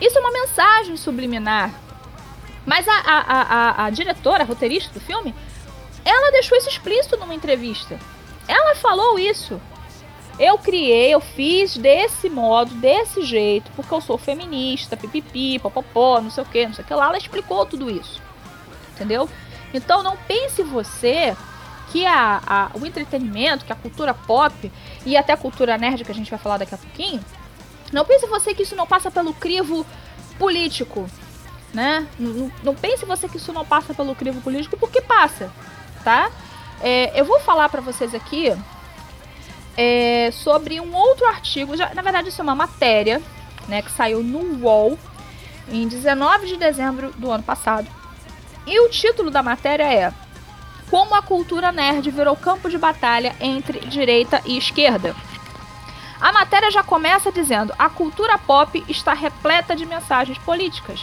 isso 0.00 0.18
é 0.18 0.20
uma 0.20 0.32
mensagem 0.32 0.96
subliminar. 0.96 1.72
Mas 2.66 2.88
a, 2.88 2.92
a, 2.92 3.20
a, 3.20 3.84
a, 3.84 3.90
diretora, 3.90 4.42
a 4.42 4.46
roteirista 4.46 4.92
do 4.92 5.00
filme, 5.00 5.34
ela 6.04 6.32
deixou 6.32 6.56
isso 6.56 6.68
explícito 6.68 7.16
numa 7.16 7.34
entrevista. 7.34 7.98
Ela 8.48 8.74
falou 8.74 9.18
isso. 9.18 9.60
Eu 10.38 10.58
criei, 10.58 11.14
eu 11.14 11.20
fiz 11.20 11.76
desse 11.76 12.28
modo, 12.28 12.74
desse 12.74 13.22
jeito, 13.22 13.70
porque 13.76 13.94
eu 13.94 14.00
sou 14.00 14.18
feminista, 14.18 14.96
pipipi, 14.96 15.60
popopó, 15.60 16.20
não 16.20 16.30
sei 16.30 16.42
o 16.42 16.46
que, 16.46 16.66
não 16.66 16.74
sei 16.74 16.84
o 16.84 16.86
que 16.86 16.94
lá. 16.94 17.06
Ela 17.06 17.18
explicou 17.18 17.64
tudo 17.64 17.88
isso. 17.88 18.20
Entendeu? 18.94 19.28
Então 19.74 20.02
não 20.02 20.16
pense 20.16 20.62
você 20.62 21.36
que 21.90 22.06
a, 22.06 22.40
a, 22.46 22.70
o 22.74 22.86
entretenimento, 22.86 23.64
que 23.64 23.72
a 23.72 23.76
cultura 23.76 24.14
pop 24.14 24.72
e 25.04 25.16
até 25.16 25.32
a 25.32 25.36
cultura 25.36 25.76
nerd 25.76 26.04
que 26.04 26.10
a 26.10 26.14
gente 26.14 26.30
vai 26.30 26.38
falar 26.38 26.58
daqui 26.58 26.74
a 26.74 26.78
pouquinho, 26.78 27.20
não 27.92 28.04
pense 28.04 28.26
você 28.26 28.54
que 28.54 28.62
isso 28.62 28.76
não 28.76 28.86
passa 28.86 29.10
pelo 29.10 29.34
crivo 29.34 29.84
político, 30.38 31.08
né? 31.72 32.06
Não, 32.18 32.50
não 32.62 32.74
pense 32.74 33.04
você 33.04 33.28
que 33.28 33.36
isso 33.36 33.52
não 33.52 33.64
passa 33.64 33.92
pelo 33.92 34.14
crivo 34.14 34.40
político, 34.40 34.76
porque 34.76 35.00
passa, 35.00 35.52
tá? 36.02 36.30
É, 36.80 37.18
eu 37.18 37.24
vou 37.24 37.38
falar 37.40 37.68
para 37.68 37.80
vocês 37.80 38.14
aqui 38.14 38.56
é, 39.76 40.30
sobre 40.32 40.80
um 40.80 40.94
outro 40.94 41.26
artigo, 41.26 41.76
já, 41.76 41.92
na 41.94 42.02
verdade 42.02 42.28
isso 42.28 42.40
é 42.40 42.44
uma 42.44 42.54
matéria, 42.54 43.20
né, 43.68 43.82
que 43.82 43.90
saiu 43.90 44.22
no 44.22 44.64
UOL 44.64 44.98
em 45.68 45.86
19 45.88 46.46
de 46.46 46.56
dezembro 46.56 47.12
do 47.12 47.30
ano 47.30 47.42
passado 47.42 47.88
e 48.66 48.80
o 48.80 48.88
título 48.88 49.30
da 49.30 49.42
matéria 49.42 49.84
é 49.84 50.12
Como 50.90 51.14
a 51.14 51.22
cultura 51.22 51.72
nerd 51.72 52.10
virou 52.10 52.36
campo 52.36 52.70
de 52.70 52.78
batalha 52.78 53.34
entre 53.40 53.80
direita 53.80 54.40
e 54.44 54.56
esquerda. 54.56 55.14
A 56.20 56.32
matéria 56.32 56.70
já 56.70 56.82
começa 56.82 57.30
dizendo: 57.30 57.74
a 57.78 57.88
cultura 57.88 58.38
pop 58.38 58.82
está 58.88 59.12
repleta 59.12 59.76
de 59.76 59.84
mensagens 59.84 60.38
políticas. 60.38 61.00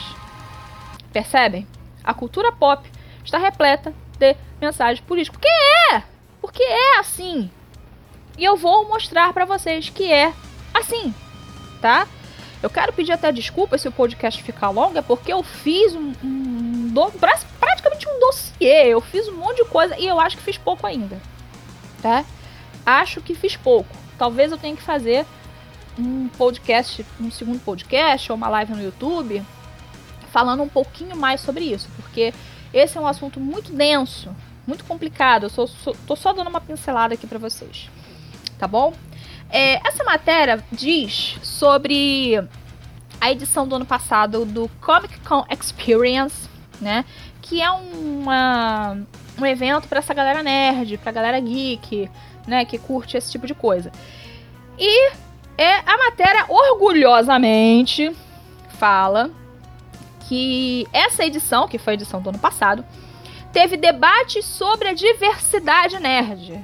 Percebem? 1.13 1.67
A 2.03 2.13
cultura 2.13 2.51
pop 2.51 2.89
está 3.23 3.37
repleta 3.37 3.93
de 4.17 4.35
mensagens 4.59 5.01
políticas. 5.01 5.39
Porque 5.39 5.93
é! 5.93 6.03
Porque 6.41 6.63
é 6.63 6.99
assim. 6.99 7.51
E 8.37 8.43
eu 8.43 8.57
vou 8.57 8.87
mostrar 8.87 9.31
para 9.33 9.45
vocês 9.45 9.89
que 9.89 10.11
é 10.11 10.33
assim, 10.73 11.13
tá? 11.81 12.07
Eu 12.63 12.69
quero 12.69 12.93
pedir 12.93 13.11
até 13.11 13.31
desculpa 13.31 13.77
se 13.77 13.87
o 13.87 13.91
podcast 13.91 14.41
ficar 14.41 14.69
longo, 14.69 14.97
é 14.97 15.01
porque 15.01 15.33
eu 15.33 15.43
fiz 15.43 15.93
um, 15.95 16.13
um 16.23 16.70
do, 16.91 17.11
praticamente 17.11 18.07
um 18.07 18.19
dossiê, 18.19 18.87
eu 18.87 19.01
fiz 19.01 19.27
um 19.27 19.37
monte 19.37 19.63
de 19.63 19.69
coisa 19.69 19.97
e 19.97 20.05
eu 20.05 20.19
acho 20.19 20.37
que 20.37 20.43
fiz 20.43 20.57
pouco 20.57 20.85
ainda, 20.85 21.19
tá? 22.01 22.25
Acho 22.85 23.21
que 23.21 23.33
fiz 23.33 23.55
pouco. 23.55 23.89
Talvez 24.17 24.51
eu 24.51 24.57
tenha 24.57 24.75
que 24.75 24.81
fazer 24.81 25.25
um 25.97 26.27
podcast, 26.29 27.05
um 27.19 27.31
segundo 27.31 27.59
podcast 27.59 28.31
ou 28.31 28.37
uma 28.37 28.49
live 28.49 28.73
no 28.73 28.83
YouTube 28.83 29.43
falando 30.31 30.63
um 30.63 30.69
pouquinho 30.69 31.15
mais 31.15 31.41
sobre 31.41 31.65
isso, 31.65 31.89
porque 31.95 32.33
esse 32.73 32.97
é 32.97 33.01
um 33.01 33.07
assunto 33.07 33.39
muito 33.39 33.71
denso, 33.73 34.33
muito 34.65 34.85
complicado. 34.85 35.43
Eu 35.43 35.49
sou, 35.49 35.67
sou, 35.67 35.95
tô 36.07 36.15
só 36.15 36.31
dando 36.31 36.49
uma 36.49 36.61
pincelada 36.61 37.13
aqui 37.13 37.27
para 37.27 37.37
vocês, 37.37 37.89
tá 38.57 38.67
bom? 38.67 38.93
É, 39.49 39.85
essa 39.85 40.03
matéria 40.03 40.63
diz 40.71 41.37
sobre 41.43 42.41
a 43.19 43.31
edição 43.31 43.67
do 43.67 43.75
ano 43.75 43.85
passado 43.85 44.45
do 44.45 44.69
Comic 44.79 45.19
Con 45.19 45.45
Experience, 45.51 46.49
né? 46.81 47.05
Que 47.41 47.61
é 47.61 47.71
uma, 47.71 48.97
um 49.39 49.45
evento 49.45 49.87
para 49.87 49.99
essa 49.99 50.13
galera 50.13 50.41
nerd, 50.43 50.97
pra 50.97 51.11
galera 51.11 51.39
geek, 51.39 52.09
né? 52.47 52.65
Que 52.65 52.77
curte 52.77 53.15
esse 53.15 53.31
tipo 53.31 53.47
de 53.47 53.53
coisa. 53.53 53.91
E 54.77 55.11
é, 55.57 55.75
a 55.85 55.97
matéria 55.97 56.45
orgulhosamente 56.49 58.11
fala 58.79 59.29
que 60.27 60.87
essa 60.91 61.25
edição, 61.25 61.67
que 61.67 61.77
foi 61.77 61.93
a 61.93 61.95
edição 61.95 62.21
do 62.21 62.29
ano 62.29 62.39
passado, 62.39 62.83
teve 63.51 63.77
debate 63.77 64.41
sobre 64.41 64.87
a 64.87 64.93
diversidade 64.93 65.99
nerd. 65.99 66.59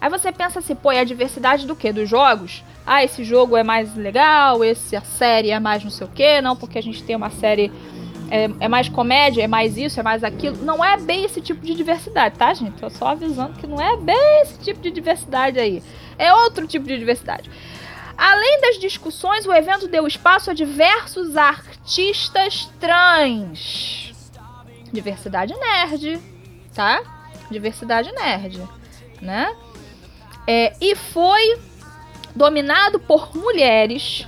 Aí 0.00 0.10
você 0.10 0.32
pensa 0.32 0.58
assim, 0.58 0.74
pô, 0.74 0.90
é 0.90 1.00
a 1.00 1.04
diversidade 1.04 1.66
do 1.66 1.76
quê? 1.76 1.92
Dos 1.92 2.08
jogos? 2.08 2.62
Ah, 2.84 3.04
esse 3.04 3.22
jogo 3.22 3.56
é 3.56 3.62
mais 3.62 3.94
legal, 3.94 4.62
essa 4.64 5.00
série 5.00 5.50
é 5.50 5.60
mais 5.60 5.84
não 5.84 5.90
sei 5.90 6.06
o 6.06 6.10
quê, 6.10 6.40
não, 6.40 6.56
porque 6.56 6.78
a 6.78 6.82
gente 6.82 7.02
tem 7.04 7.14
uma 7.14 7.30
série. 7.30 7.72
É, 8.34 8.48
é, 8.60 8.66
mais 8.66 8.88
comédia, 8.88 9.42
é 9.42 9.46
mais 9.46 9.76
isso, 9.76 10.00
é 10.00 10.02
mais 10.02 10.24
aquilo. 10.24 10.56
Não 10.64 10.82
é 10.82 10.96
bem 10.96 11.22
esse 11.22 11.38
tipo 11.42 11.60
de 11.60 11.74
diversidade, 11.74 12.38
tá, 12.38 12.54
gente? 12.54 12.80
Tô 12.80 12.88
só 12.88 13.08
avisando 13.08 13.58
que 13.58 13.66
não 13.66 13.78
é 13.78 13.94
bem 13.98 14.40
esse 14.40 14.58
tipo 14.58 14.80
de 14.80 14.90
diversidade 14.90 15.58
aí. 15.58 15.82
É 16.16 16.32
outro 16.32 16.66
tipo 16.66 16.86
de 16.86 16.98
diversidade. 16.98 17.50
Além 18.16 18.60
das 18.62 18.78
discussões, 18.78 19.44
o 19.44 19.52
evento 19.52 19.86
deu 19.86 20.06
espaço 20.06 20.50
a 20.50 20.54
diversos 20.54 21.36
artistas 21.36 22.70
trans. 22.80 24.14
Diversidade 24.90 25.54
nerd, 25.54 26.18
tá? 26.74 27.02
Diversidade 27.50 28.12
nerd, 28.12 28.66
né? 29.20 29.54
É, 30.46 30.72
e 30.80 30.96
foi 30.96 31.58
dominado 32.34 32.98
por 32.98 33.36
mulheres 33.36 34.26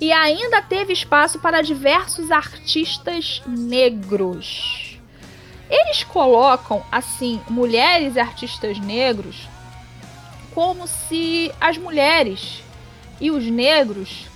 e 0.00 0.12
ainda 0.12 0.62
teve 0.62 0.92
espaço 0.92 1.38
para 1.38 1.62
diversos 1.62 2.30
artistas 2.30 3.42
negros. 3.46 4.98
Eles 5.68 6.02
colocam 6.02 6.82
assim 6.90 7.40
mulheres 7.48 8.16
e 8.16 8.20
artistas 8.20 8.78
negros 8.78 9.48
como 10.54 10.88
se 10.88 11.52
as 11.60 11.78
mulheres 11.78 12.62
e 13.20 13.30
os 13.30 13.44
negros 13.44 14.26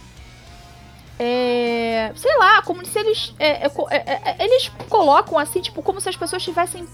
é, 1.18 2.12
sei 2.14 2.36
lá, 2.36 2.62
como 2.62 2.84
se 2.86 2.98
eles 2.98 3.34
é, 3.38 3.66
é, 3.66 3.70
é, 3.90 4.20
é 4.24 4.44
eles 4.44 4.70
colocam 4.88 5.38
assim, 5.38 5.60
tipo, 5.60 5.82
como 5.82 6.00
se 6.00 6.08
as 6.08 6.16
pessoas 6.16 6.42
tivessem 6.42 6.86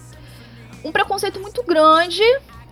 um 0.83 0.91
preconceito 0.91 1.39
muito 1.39 1.62
grande 1.62 2.23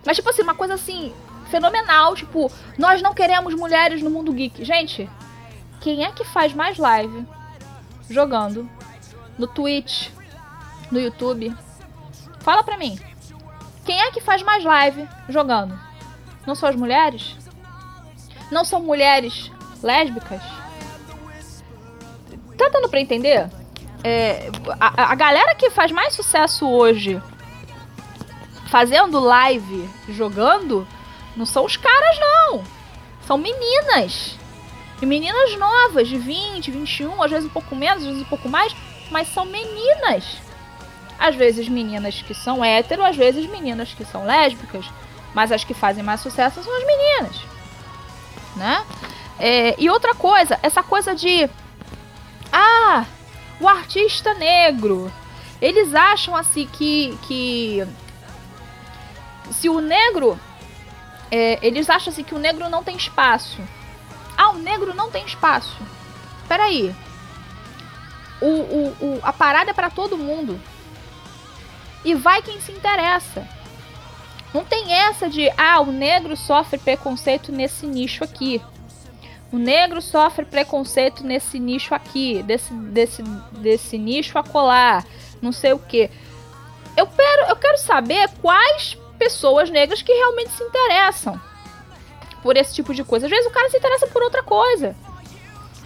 mas, 0.08 0.16
tipo 0.16 0.30
assim, 0.30 0.42
uma 0.42 0.54
coisa 0.54 0.72
assim, 0.72 1.12
fenomenal. 1.50 2.14
Tipo, 2.14 2.50
nós 2.78 3.02
não 3.02 3.14
queremos 3.14 3.54
mulheres 3.54 4.02
no 4.02 4.10
mundo 4.10 4.32
geek. 4.32 4.64
Gente, 4.64 5.08
quem 5.80 6.04
é 6.04 6.12
que 6.12 6.24
faz 6.24 6.52
mais 6.52 6.78
live 6.78 7.26
jogando 8.08 8.68
no 9.38 9.46
Twitch, 9.46 10.10
no 10.90 11.00
YouTube? 11.00 11.54
Fala 12.40 12.62
pra 12.62 12.78
mim. 12.78 12.98
Quem 13.84 14.00
é 14.00 14.10
que 14.10 14.20
faz 14.20 14.42
mais 14.42 14.64
live 14.64 15.08
jogando? 15.28 15.78
Não 16.46 16.54
são 16.54 16.68
as 16.68 16.76
mulheres? 16.76 17.36
Não 18.50 18.64
são 18.64 18.82
mulheres 18.82 19.50
lésbicas? 19.82 20.42
Tá 22.56 22.68
dando 22.70 22.88
pra 22.88 23.00
entender? 23.00 23.48
É, 24.02 24.50
a, 24.80 25.12
a 25.12 25.14
galera 25.14 25.54
que 25.54 25.70
faz 25.70 25.92
mais 25.92 26.14
sucesso 26.14 26.68
hoje 26.68 27.20
fazendo 28.68 29.18
live 29.18 29.88
jogando, 30.08 30.86
não 31.36 31.46
são 31.46 31.64
os 31.64 31.76
caras, 31.76 32.18
não. 32.18 32.64
São 33.26 33.38
meninas. 33.38 34.37
E 35.00 35.06
meninas 35.06 35.56
novas, 35.56 36.08
de 36.08 36.18
20, 36.18 36.70
21, 36.70 37.22
às 37.22 37.30
vezes 37.30 37.46
um 37.46 37.52
pouco 37.52 37.76
menos, 37.76 38.02
às 38.02 38.08
vezes 38.08 38.22
um 38.22 38.28
pouco 38.28 38.48
mais, 38.48 38.74
mas 39.10 39.28
são 39.28 39.44
meninas. 39.44 40.38
Às 41.18 41.34
vezes 41.34 41.68
meninas 41.68 42.22
que 42.22 42.34
são 42.34 42.64
hétero, 42.64 43.04
às 43.04 43.16
vezes 43.16 43.46
meninas 43.46 43.92
que 43.92 44.04
são 44.04 44.24
lésbicas, 44.24 44.84
mas 45.34 45.52
as 45.52 45.64
que 45.64 45.74
fazem 45.74 46.02
mais 46.02 46.20
sucesso 46.20 46.62
são 46.62 46.76
as 46.76 46.84
meninas. 46.84 47.40
Né? 48.56 48.84
É, 49.38 49.74
e 49.78 49.88
outra 49.88 50.14
coisa, 50.14 50.58
essa 50.62 50.82
coisa 50.82 51.14
de. 51.14 51.48
Ah, 52.52 53.04
o 53.60 53.68
artista 53.68 54.34
negro. 54.34 55.12
Eles 55.60 55.94
acham 55.94 56.36
assim 56.36 56.66
que, 56.66 57.16
que 57.22 57.86
se 59.50 59.68
o 59.68 59.80
negro. 59.80 60.38
É, 61.30 61.58
eles 61.62 61.90
acham 61.90 62.12
assim 62.12 62.24
que 62.24 62.34
o 62.34 62.38
negro 62.38 62.68
não 62.68 62.82
tem 62.82 62.96
espaço. 62.96 63.60
Ah, 64.38 64.50
o 64.50 64.58
negro 64.58 64.94
não 64.94 65.10
tem 65.10 65.26
espaço. 65.26 65.76
Peraí. 66.46 66.94
O, 68.40 68.46
o, 68.46 68.96
o, 69.00 69.20
a 69.24 69.32
parada 69.32 69.72
é 69.72 69.74
para 69.74 69.90
todo 69.90 70.16
mundo. 70.16 70.60
E 72.04 72.14
vai 72.14 72.40
quem 72.40 72.60
se 72.60 72.70
interessa. 72.70 73.46
Não 74.54 74.64
tem 74.64 74.92
essa 74.92 75.28
de, 75.28 75.50
ah, 75.58 75.80
o 75.80 75.90
negro 75.90 76.36
sofre 76.36 76.78
preconceito 76.78 77.50
nesse 77.50 77.84
nicho 77.84 78.22
aqui. 78.22 78.62
O 79.50 79.58
negro 79.58 80.00
sofre 80.00 80.44
preconceito 80.44 81.24
nesse 81.24 81.58
nicho 81.58 81.92
aqui, 81.92 82.40
desse, 82.44 82.72
desse, 82.72 83.22
desse 83.50 83.98
nicho 83.98 84.38
acolá, 84.38 85.02
não 85.42 85.52
sei 85.52 85.72
o 85.72 85.78
que. 85.78 86.10
Eu 86.96 87.06
quero, 87.06 87.46
eu 87.48 87.56
quero 87.56 87.78
saber 87.78 88.28
quais 88.40 88.96
pessoas 89.18 89.68
negras 89.68 90.00
que 90.00 90.12
realmente 90.12 90.50
se 90.52 90.62
interessam 90.62 91.40
por 92.42 92.56
esse 92.56 92.74
tipo 92.74 92.94
de 92.94 93.04
coisa. 93.04 93.26
Às 93.26 93.30
vezes 93.30 93.46
o 93.46 93.50
cara 93.50 93.68
se 93.68 93.76
interessa 93.76 94.06
por 94.06 94.22
outra 94.22 94.42
coisa. 94.42 94.94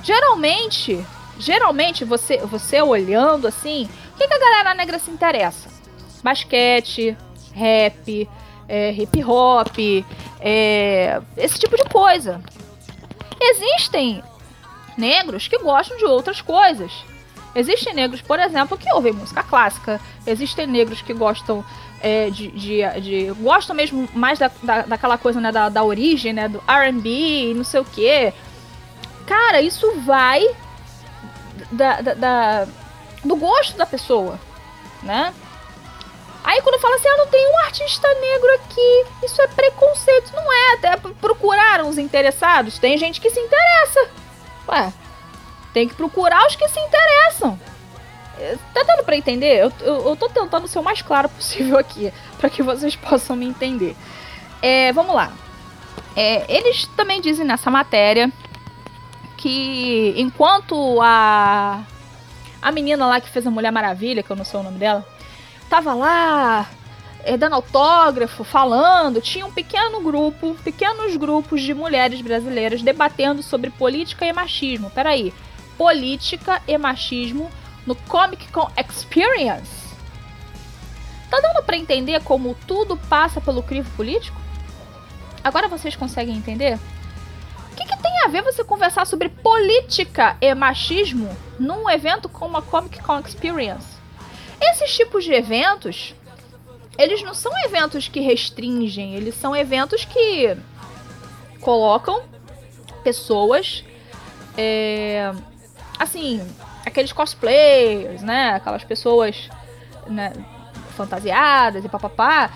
Geralmente, 0.02 1.04
geralmente 1.38 2.04
você, 2.04 2.38
você 2.38 2.82
olhando 2.82 3.46
assim, 3.46 3.88
o 4.14 4.18
que, 4.18 4.26
que 4.26 4.34
a 4.34 4.38
galera 4.38 4.74
negra 4.74 4.98
se 4.98 5.10
interessa? 5.10 5.68
Basquete, 6.22 7.16
rap, 7.52 8.28
é, 8.68 8.92
hip 8.92 9.24
hop, 9.24 9.76
é, 10.40 11.20
esse 11.36 11.58
tipo 11.58 11.76
de 11.76 11.84
coisa. 11.84 12.40
Existem 13.40 14.22
negros 14.96 15.48
que 15.48 15.58
gostam 15.58 15.96
de 15.96 16.04
outras 16.04 16.40
coisas. 16.40 16.92
Existem 17.54 17.92
negros, 17.92 18.22
por 18.22 18.38
exemplo, 18.38 18.78
que 18.78 18.90
ouvem 18.92 19.12
música 19.12 19.42
clássica. 19.42 20.00
Existem 20.26 20.66
negros 20.66 21.02
que 21.02 21.12
gostam 21.12 21.64
é, 22.02 22.28
de, 22.30 22.48
de, 22.48 23.00
de, 23.00 23.30
Gostam 23.40 23.76
mesmo 23.76 24.08
mais 24.12 24.38
da, 24.38 24.50
da, 24.62 24.82
daquela 24.82 25.16
coisa, 25.16 25.40
né? 25.40 25.52
Da, 25.52 25.68
da 25.68 25.84
origem, 25.84 26.32
né? 26.32 26.48
Do 26.48 26.58
RB 26.58 27.54
não 27.54 27.64
sei 27.64 27.80
o 27.80 27.84
que. 27.84 28.32
Cara, 29.26 29.62
isso 29.62 29.90
vai 30.00 30.44
da, 31.70 32.00
da, 32.00 32.14
da, 32.14 32.66
do 33.24 33.36
gosto 33.36 33.76
da 33.76 33.86
pessoa, 33.86 34.38
né? 35.02 35.32
Aí 36.44 36.60
quando 36.60 36.80
fala 36.80 36.96
assim, 36.96 37.08
ah, 37.08 37.16
não 37.18 37.28
tem 37.28 37.52
um 37.52 37.58
artista 37.58 38.08
negro 38.14 38.54
aqui, 38.54 39.06
isso 39.24 39.40
é 39.40 39.46
preconceito. 39.46 40.32
Não 40.34 40.52
é, 40.52 40.72
até 40.74 40.96
procuraram 40.96 41.88
os 41.88 41.98
interessados. 41.98 42.78
Tem 42.78 42.98
gente 42.98 43.20
que 43.20 43.30
se 43.30 43.38
interessa. 43.38 44.08
Ué, 44.68 44.92
tem 45.72 45.88
que 45.88 45.94
procurar 45.94 46.44
os 46.46 46.56
que 46.56 46.68
se 46.68 46.80
interessam. 46.80 47.58
Tá 48.74 48.82
dando 48.82 49.04
pra 49.04 49.16
entender? 49.16 49.62
Eu, 49.62 49.72
eu, 49.80 50.08
eu 50.08 50.16
tô 50.16 50.28
tentando 50.28 50.66
ser 50.66 50.78
o 50.78 50.82
mais 50.82 51.02
claro 51.02 51.28
possível 51.28 51.78
aqui, 51.78 52.12
para 52.38 52.50
que 52.50 52.62
vocês 52.62 52.96
possam 52.96 53.36
me 53.36 53.46
entender. 53.46 53.96
É, 54.60 54.92
vamos 54.92 55.14
lá. 55.14 55.32
É, 56.16 56.44
eles 56.52 56.86
também 56.96 57.20
dizem 57.20 57.44
nessa 57.44 57.70
matéria 57.70 58.30
que 59.36 60.14
enquanto 60.16 61.00
a 61.00 61.82
a 62.60 62.70
menina 62.70 63.04
lá 63.06 63.20
que 63.20 63.28
fez 63.28 63.44
a 63.44 63.50
Mulher 63.50 63.72
Maravilha, 63.72 64.22
que 64.22 64.30
eu 64.30 64.36
não 64.36 64.44
sei 64.44 64.60
o 64.60 64.62
nome 64.62 64.78
dela, 64.78 65.04
tava 65.68 65.92
lá 65.94 66.70
é, 67.24 67.36
dando 67.36 67.54
autógrafo, 67.54 68.44
falando, 68.44 69.20
tinha 69.20 69.44
um 69.44 69.50
pequeno 69.50 70.00
grupo, 70.00 70.54
pequenos 70.62 71.16
grupos 71.16 71.60
de 71.60 71.74
mulheres 71.74 72.20
brasileiras 72.20 72.82
debatendo 72.82 73.42
sobre 73.42 73.70
política 73.70 74.24
e 74.24 74.32
machismo. 74.32 74.90
Peraí, 74.90 75.34
política 75.76 76.62
e 76.68 76.78
machismo 76.78 77.50
no 77.86 77.94
Comic 77.94 78.50
Con 78.52 78.68
Experience? 78.76 79.92
Tá 81.30 81.40
dando 81.40 81.62
para 81.64 81.76
entender 81.76 82.22
como 82.22 82.54
tudo 82.66 82.96
passa 82.96 83.40
pelo 83.40 83.62
crivo 83.62 83.90
político? 83.96 84.38
Agora 85.42 85.66
vocês 85.66 85.96
conseguem 85.96 86.36
entender? 86.36 86.78
O 87.72 87.74
que, 87.74 87.84
que, 87.86 88.02
tem 88.02 88.12
a 88.24 88.28
ver 88.28 88.42
você 88.42 88.62
conversar 88.62 89.06
sobre 89.06 89.30
política 89.30 90.36
e 90.40 90.54
machismo 90.54 91.34
num 91.58 91.88
evento 91.88 92.28
como 92.28 92.58
a 92.58 92.62
Comic 92.62 93.02
Con 93.02 93.18
Experience? 93.20 93.86
Esses 94.60 94.94
tipos 94.94 95.24
de 95.24 95.32
eventos, 95.32 96.14
eles 96.98 97.22
não 97.22 97.34
são 97.34 97.50
eventos 97.64 98.08
que 98.08 98.20
restringem, 98.20 99.14
eles 99.14 99.34
são 99.34 99.56
eventos 99.56 100.04
que 100.04 100.56
colocam 101.60 102.22
pessoas, 103.02 103.82
é, 104.56 105.32
assim, 105.98 106.46
aqueles 106.84 107.12
cosplayers, 107.12 108.22
né? 108.22 108.54
Aquelas 108.54 108.84
pessoas 108.84 109.48
né, 110.06 110.32
fantasiadas 110.96 111.84
e 111.84 111.88
papapá. 111.88 112.50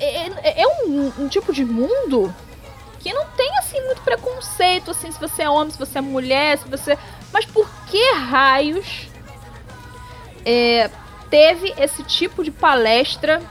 É, 0.00 0.62
é, 0.62 0.66
um, 0.66 1.12
um, 1.18 1.28
tipo 1.28 1.52
de 1.52 1.64
mundo 1.64 2.34
que 3.00 3.12
não 3.12 3.26
tem 3.36 3.50
assim 3.58 3.80
muito 3.84 4.00
preconceito, 4.02 4.90
assim, 4.90 5.12
se 5.12 5.20
você 5.20 5.42
é 5.42 5.50
homem, 5.50 5.70
se 5.70 5.78
você 5.78 5.98
é 5.98 6.00
mulher, 6.00 6.58
se 6.58 6.68
você. 6.68 6.98
Mas 7.32 7.44
por 7.44 7.68
que 7.86 8.12
raios 8.12 9.08
é, 10.44 10.90
teve 11.28 11.74
esse 11.76 12.02
tipo 12.04 12.42
de 12.42 12.50
palestra 12.50 13.42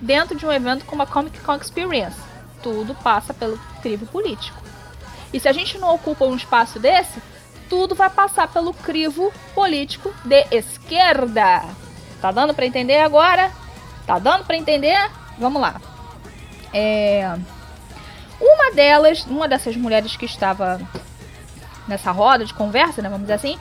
dentro 0.00 0.36
de 0.36 0.44
um 0.44 0.52
evento 0.52 0.84
como 0.84 1.02
a 1.02 1.06
Comic 1.06 1.38
Con 1.40 1.56
Experience. 1.56 2.20
Tudo 2.62 2.94
passa 2.94 3.32
pelo 3.32 3.58
crivo 3.80 4.06
político. 4.06 4.60
E 5.32 5.40
se 5.40 5.48
a 5.48 5.52
gente 5.52 5.78
não 5.78 5.94
ocupa 5.94 6.24
um 6.24 6.36
espaço 6.36 6.78
desse, 6.78 7.22
tudo 7.72 7.94
vai 7.94 8.10
passar 8.10 8.48
pelo 8.48 8.74
crivo 8.74 9.32
político 9.54 10.12
de 10.26 10.44
esquerda. 10.50 11.64
Tá 12.20 12.30
dando 12.30 12.52
para 12.52 12.66
entender 12.66 13.00
agora? 13.00 13.50
Tá 14.06 14.18
dando 14.18 14.44
para 14.44 14.58
entender? 14.58 15.10
Vamos 15.38 15.62
lá. 15.62 15.80
É... 16.70 17.34
Uma 18.38 18.72
delas, 18.72 19.24
uma 19.24 19.48
dessas 19.48 19.74
mulheres 19.74 20.14
que 20.18 20.26
estava 20.26 20.82
nessa 21.88 22.10
roda 22.10 22.44
de 22.44 22.52
conversa, 22.52 23.00
né, 23.00 23.08
vamos 23.08 23.22
dizer 23.22 23.34
assim, 23.34 23.58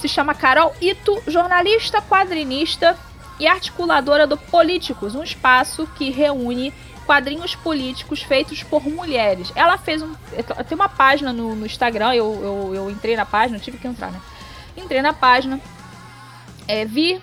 se 0.00 0.08
chama 0.08 0.34
Carol 0.34 0.74
Ito, 0.80 1.22
jornalista, 1.28 2.02
quadrinista 2.02 2.98
e 3.38 3.46
articuladora 3.46 4.26
do 4.26 4.36
Políticos, 4.36 5.14
um 5.14 5.22
espaço 5.22 5.86
que 5.94 6.10
reúne 6.10 6.74
quadrinhos 7.04 7.54
políticos 7.54 8.22
feitos 8.22 8.62
por 8.62 8.84
mulheres. 8.84 9.52
Ela 9.54 9.78
fez 9.78 10.02
um. 10.02 10.14
Tem 10.68 10.74
uma 10.74 10.88
página 10.88 11.32
no, 11.32 11.54
no 11.54 11.66
Instagram, 11.66 12.14
eu, 12.14 12.34
eu, 12.42 12.74
eu, 12.74 12.90
entrei 12.90 13.16
na 13.16 13.24
página, 13.24 13.58
tive 13.58 13.78
que 13.78 13.86
entrar, 13.86 14.10
né? 14.10 14.20
Entrei 14.76 15.00
na 15.00 15.12
página, 15.12 15.60
é, 16.66 16.84
vi 16.84 17.20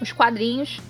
os 0.00 0.12
quadrinhos. 0.12 0.80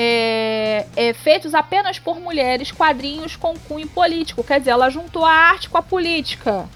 É, 0.00 0.86
é, 0.94 1.12
feitos 1.14 1.54
apenas 1.54 1.98
por 1.98 2.20
mulheres, 2.20 2.70
quadrinhos 2.70 3.34
com 3.34 3.58
cunho 3.58 3.88
político. 3.88 4.44
Quer 4.44 4.60
dizer, 4.60 4.70
ela 4.70 4.90
juntou 4.90 5.24
a 5.24 5.32
arte 5.32 5.68
com 5.68 5.78
a 5.78 5.82
política. 5.82 6.68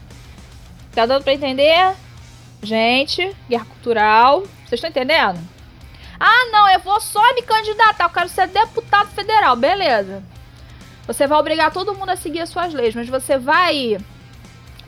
Tá 0.92 1.07
dando 1.07 1.23
pra 1.23 1.33
entender? 1.33 1.95
Gente, 2.62 3.35
guerra 3.49 3.64
cultural. 3.66 4.40
Vocês 4.40 4.73
estão 4.73 4.90
entendendo? 4.90 5.38
Ah, 6.25 6.51
não, 6.53 6.71
eu 6.71 6.79
vou 6.79 7.01
só 7.01 7.35
me 7.35 7.43
candidatar. 7.43 8.05
Eu 8.05 8.11
quero 8.11 8.29
ser 8.29 8.47
deputado 8.47 9.09
federal. 9.09 9.57
Beleza. 9.57 10.23
Você 11.05 11.27
vai 11.27 11.37
obrigar 11.37 11.73
todo 11.73 11.97
mundo 11.97 12.11
a 12.11 12.17
seguir 12.17 12.39
as 12.39 12.49
suas 12.49 12.73
leis, 12.73 12.95
mas 12.95 13.09
você 13.09 13.37
vai 13.37 13.99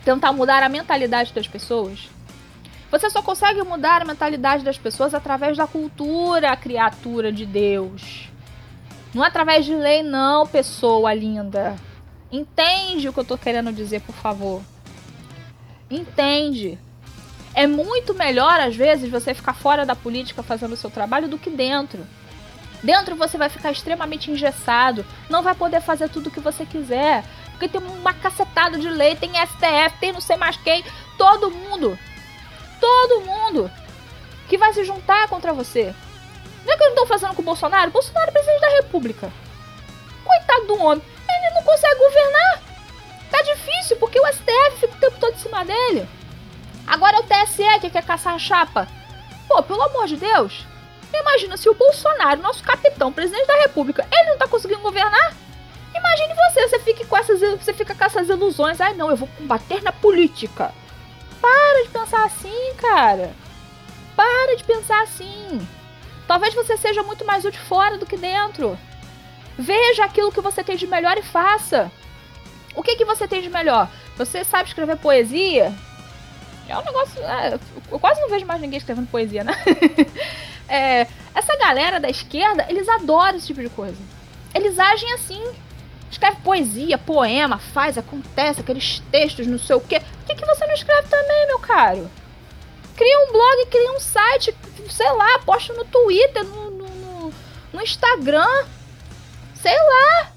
tentar 0.05 0.31
mudar 0.31 0.63
a 0.63 0.69
mentalidade 0.69 1.33
das 1.33 1.45
pessoas? 1.45 2.07
Você 2.89 3.09
só 3.09 3.21
consegue 3.21 3.61
mudar 3.63 4.01
a 4.01 4.05
mentalidade 4.05 4.63
das 4.63 4.77
pessoas 4.77 5.13
através 5.13 5.57
da 5.57 5.67
cultura, 5.67 6.55
criatura 6.55 7.33
de 7.33 7.45
Deus. 7.45 8.29
Não 9.13 9.21
é 9.21 9.27
através 9.27 9.65
de 9.65 9.75
lei, 9.75 10.03
não, 10.03 10.47
pessoa 10.47 11.13
linda. 11.13 11.75
Entende 12.31 13.09
o 13.09 13.13
que 13.13 13.19
eu 13.19 13.25
tô 13.25 13.37
querendo 13.37 13.73
dizer, 13.73 13.99
por 14.03 14.15
favor? 14.15 14.61
Entende. 15.91 16.79
É 17.55 17.65
muito 17.65 18.13
melhor, 18.13 18.59
às 18.59 18.75
vezes, 18.75 19.09
você 19.09 19.33
ficar 19.33 19.53
fora 19.53 19.85
da 19.85 19.95
política 19.95 20.43
fazendo 20.43 20.73
o 20.73 20.77
seu 20.77 20.89
trabalho 20.89 21.29
do 21.29 21.37
que 21.37 21.49
dentro. 21.49 22.05
Dentro 22.83 23.15
você 23.15 23.37
vai 23.37 23.47
ficar 23.47 23.71
extremamente 23.71 24.29
engessado, 24.29 25.05
não 25.29 25.41
vai 25.41 25.55
poder 25.55 25.81
fazer 25.81 26.09
tudo 26.09 26.27
o 26.27 26.31
que 26.31 26.41
você 26.41 26.65
quiser. 26.65 27.23
Porque 27.51 27.69
tem 27.69 27.79
uma 27.81 28.13
cacetada 28.13 28.77
de 28.77 28.89
lei, 28.89 29.15
tem 29.15 29.31
STF, 29.31 29.97
tem 30.01 30.11
não 30.11 30.19
sei 30.19 30.35
mais 30.35 30.57
quem, 30.57 30.83
todo 31.17 31.49
mundo. 31.49 31.97
Todo 32.79 33.21
mundo 33.21 33.71
que 34.49 34.57
vai 34.57 34.73
se 34.73 34.83
juntar 34.83 35.29
contra 35.29 35.53
você. 35.53 35.95
Não 36.65 36.73
é 36.73 36.77
que 36.77 36.83
eu 36.83 36.87
não 36.87 36.93
estou 36.95 37.07
fazendo 37.07 37.33
com 37.35 37.41
o 37.41 37.45
Bolsonaro? 37.45 37.89
O 37.89 37.93
Bolsonaro 37.93 38.27
é 38.27 38.31
presidente 38.33 38.61
da 38.61 38.75
República. 38.81 39.31
Coitado 40.25 40.67
do 40.67 40.83
homem. 40.83 41.03
Ele 41.29 41.55
não 41.55 41.63
consegue 41.63 41.95
governar. 41.95 42.61
Tá 43.31 43.41
difícil, 43.41 43.95
porque 43.97 44.19
o 44.19 44.27
STF 44.27 44.81
fica 44.81 44.93
o 44.93 44.99
tempo 44.99 45.19
todo 45.19 45.33
em 45.33 45.39
cima 45.39 45.63
dele. 45.63 46.07
Agora 46.87 47.17
é 47.17 47.19
o 47.19 47.23
TSE 47.23 47.79
que 47.81 47.89
quer 47.89 48.05
caçar 48.05 48.33
a 48.33 48.39
chapa. 48.39 48.87
Pô, 49.47 49.61
pelo 49.63 49.83
amor 49.83 50.07
de 50.07 50.17
Deus. 50.17 50.65
Imagina 51.13 51.57
se 51.57 51.69
o 51.69 51.73
Bolsonaro, 51.73 52.41
nosso 52.41 52.63
capitão, 52.63 53.11
presidente 53.11 53.47
da 53.47 53.61
república, 53.61 54.07
ele 54.11 54.31
não 54.31 54.37
tá 54.37 54.47
conseguindo 54.47 54.81
governar? 54.81 55.33
Imagine 55.95 56.33
você, 56.33 56.67
você 56.67 56.79
fica 56.79 57.05
com 57.05 57.17
essas, 57.17 57.39
você 57.39 57.73
fica 57.73 57.95
com 57.95 58.03
essas 58.03 58.29
ilusões. 58.29 58.81
Ai 58.81 58.93
não, 58.93 59.09
eu 59.09 59.15
vou 59.15 59.27
combater 59.37 59.81
na 59.81 59.91
política. 59.91 60.73
Para 61.41 61.83
de 61.83 61.89
pensar 61.89 62.25
assim, 62.25 62.73
cara. 62.77 63.33
Para 64.15 64.57
de 64.57 64.63
pensar 64.63 65.01
assim. 65.03 65.65
Talvez 66.27 66.53
você 66.53 66.75
seja 66.75 67.03
muito 67.03 67.23
mais 67.23 67.45
útil 67.45 67.61
fora 67.61 67.97
do 67.97 68.05
que 68.05 68.17
dentro. 68.17 68.77
Veja 69.57 70.03
aquilo 70.03 70.31
que 70.31 70.41
você 70.41 70.63
tem 70.63 70.75
de 70.75 70.87
melhor 70.87 71.17
e 71.17 71.21
faça. 71.21 71.91
O 72.75 72.83
que, 72.83 72.95
que 72.95 73.05
você 73.05 73.27
tem 73.27 73.41
de 73.41 73.49
melhor? 73.49 73.89
Você 74.17 74.43
sabe 74.43 74.67
escrever 74.67 74.97
poesia? 74.97 75.73
É 76.67 76.77
um 76.77 76.83
negócio. 76.83 77.21
É, 77.23 77.59
eu 77.91 77.99
quase 77.99 78.19
não 78.21 78.29
vejo 78.29 78.45
mais 78.45 78.61
ninguém 78.61 78.77
escrevendo 78.77 79.07
poesia, 79.07 79.43
né? 79.43 79.53
é, 80.67 81.07
Essa 81.33 81.55
galera 81.57 81.99
da 81.99 82.09
esquerda, 82.09 82.65
eles 82.69 82.87
adoram 82.89 83.37
esse 83.37 83.47
tipo 83.47 83.61
de 83.61 83.69
coisa. 83.69 83.97
Eles 84.53 84.79
agem 84.79 85.13
assim. 85.13 85.43
Escreve 86.09 86.37
poesia, 86.43 86.97
poema, 86.97 87.57
faz, 87.57 87.97
acontece, 87.97 88.61
aqueles 88.61 88.99
textos, 89.11 89.47
não 89.47 89.59
sei 89.59 89.75
o 89.75 89.81
quê. 89.81 89.99
Por 89.99 90.25
que, 90.27 90.35
que 90.35 90.45
você 90.45 90.65
não 90.65 90.73
escreve 90.73 91.07
também, 91.09 91.47
meu 91.47 91.59
caro? 91.59 92.09
Cria 92.95 93.19
um 93.27 93.31
blog, 93.33 93.65
cria 93.69 93.91
um 93.91 93.99
site, 93.99 94.55
sei 94.89 95.11
lá, 95.11 95.39
posta 95.39 95.73
no 95.73 95.83
Twitter, 95.83 96.45
no, 96.45 96.71
no, 96.71 97.33
no 97.73 97.81
Instagram. 97.81 98.65
Sei 99.55 99.75
lá. 99.75 100.31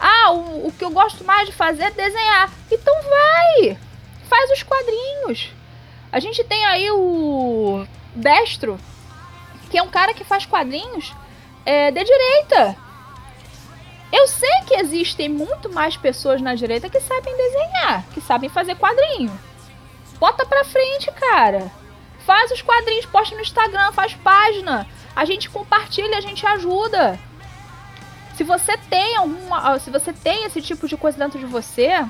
Ah, 0.00 0.30
o, 0.32 0.68
o 0.68 0.72
que 0.72 0.84
eu 0.84 0.90
gosto 0.90 1.22
mais 1.24 1.46
de 1.46 1.52
fazer 1.52 1.84
é 1.84 1.90
desenhar. 1.90 2.50
Então 2.70 2.94
vai! 3.02 3.78
Faz 4.34 4.50
os 4.50 4.64
quadrinhos. 4.64 5.52
A 6.10 6.18
gente 6.18 6.42
tem 6.42 6.64
aí 6.64 6.90
o 6.90 7.86
Destro, 8.16 8.80
que 9.70 9.78
é 9.78 9.82
um 9.82 9.88
cara 9.88 10.12
que 10.12 10.24
faz 10.24 10.44
quadrinhos 10.44 11.14
é, 11.64 11.92
de 11.92 12.02
direita. 12.02 12.76
Eu 14.12 14.26
sei 14.26 14.50
que 14.66 14.74
existem 14.74 15.28
muito 15.28 15.72
mais 15.72 15.96
pessoas 15.96 16.42
na 16.42 16.56
direita 16.56 16.90
que 16.90 16.98
sabem 16.98 17.36
desenhar, 17.36 18.04
que 18.12 18.20
sabem 18.20 18.50
fazer 18.50 18.74
quadrinho. 18.74 19.30
Bota 20.18 20.44
pra 20.44 20.64
frente, 20.64 21.12
cara. 21.12 21.70
Faz 22.26 22.50
os 22.50 22.60
quadrinhos, 22.60 23.06
posta 23.06 23.36
no 23.36 23.40
Instagram, 23.40 23.92
faz 23.92 24.14
página. 24.14 24.84
A 25.14 25.24
gente 25.24 25.48
compartilha, 25.48 26.18
a 26.18 26.20
gente 26.20 26.44
ajuda. 26.44 27.20
Se 28.36 28.42
você 28.42 28.76
tem 28.90 29.14
alguma, 29.14 29.78
se 29.78 29.90
você 29.90 30.12
tem 30.12 30.44
esse 30.44 30.60
tipo 30.60 30.88
de 30.88 30.96
coisa 30.96 31.16
dentro 31.16 31.38
de 31.38 31.46
você, 31.46 32.04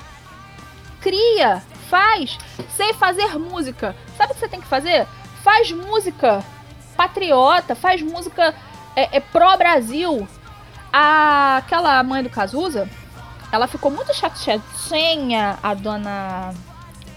cria, 0.99 1.61
faz. 1.95 2.37
Sei 2.75 2.93
fazer 2.93 3.39
música. 3.39 3.95
Sabe 4.17 4.31
o 4.31 4.35
que 4.35 4.41
você 4.41 4.49
tem 4.49 4.59
que 4.59 4.67
fazer? 4.67 5.07
Faz 5.41 5.71
música 5.71 6.43
patriota, 6.97 7.75
faz 7.75 8.01
música 8.01 8.53
é, 8.95 9.17
é 9.17 9.19
pró-Brasil. 9.21 10.27
Aquela 10.91 12.03
mãe 12.03 12.21
do 12.21 12.29
Cazuza, 12.29 12.89
ela 13.51 13.67
ficou 13.67 13.91
muito 13.91 14.13
chateadinha, 14.13 15.57
a 15.63 15.73
dona. 15.73 16.53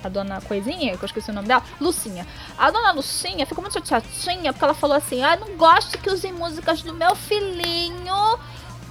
A 0.01 0.09
dona 0.09 0.41
Coisinha, 0.41 0.97
que 0.97 1.03
eu 1.03 1.07
esqueci 1.07 1.29
o 1.29 1.35
nome 1.35 1.49
dela, 1.49 1.61
Lucinha. 1.81 2.25
A 2.57 2.71
dona 2.71 2.93
Lucinha 2.93 3.45
ficou 3.45 3.61
muito 3.61 3.73
chateadinha 3.75 4.53
porque 4.53 4.65
ela 4.65 4.75
falou 4.75 4.97
assim: 4.97 5.25
Ah, 5.25 5.37
não 5.37 5.57
gosto 5.57 5.99
que 5.99 6.09
usem 6.09 6.33
músicas 6.33 6.83
do 6.83 6.95
meu 6.95 7.17
filhinho 7.17 8.39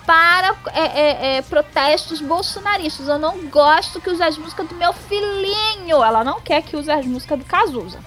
para 0.08 0.56
é, 0.74 0.86
é, 0.86 1.36
é, 1.36 1.42
protestos 1.42 2.22
bolsonaristas. 2.22 3.10
Eu 3.10 3.20
não 3.20 3.46
gosto 3.48 4.00
que 4.00 4.10
use 4.10 4.24
as 4.24 4.38
músicas 4.38 4.66
do 4.66 4.76
meu 4.76 4.94
filhinho. 4.94 6.02
Ela 6.02 6.24
não 6.24 6.40
quer 6.40 6.62
que 6.62 6.78
use 6.78 6.90
as 6.90 7.06
músicas 7.06 7.38
do 7.38 7.44
Cazuza. 7.44 8.00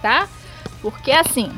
Tá? 0.00 0.28
Porque 0.80 1.10
assim, 1.10 1.52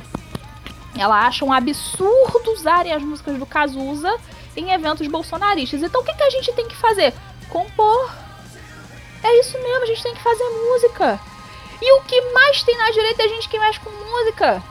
ela 0.98 1.26
acha 1.26 1.44
um 1.44 1.52
absurdo 1.52 2.52
usarem 2.52 2.90
as 2.90 3.02
músicas 3.02 3.38
do 3.38 3.44
Cazuza 3.44 4.16
em 4.56 4.72
eventos 4.72 5.06
bolsonaristas. 5.06 5.82
Então 5.82 6.00
o 6.00 6.04
que, 6.04 6.14
que 6.14 6.22
a 6.22 6.30
gente 6.30 6.50
tem 6.54 6.66
que 6.66 6.76
fazer? 6.76 7.12
Compor. 7.50 8.10
É 9.22 9.40
isso 9.40 9.58
mesmo, 9.58 9.82
a 9.82 9.86
gente 9.86 10.02
tem 10.02 10.14
que 10.14 10.22
fazer 10.22 10.44
música. 10.48 11.20
E 11.82 11.92
o 11.98 12.02
que 12.04 12.18
mais 12.32 12.62
tem 12.62 12.78
na 12.78 12.90
direita 12.90 13.22
é 13.22 13.28
gente 13.28 13.48
que 13.48 13.58
mexe 13.58 13.78
com 13.80 13.90
música. 13.90 14.62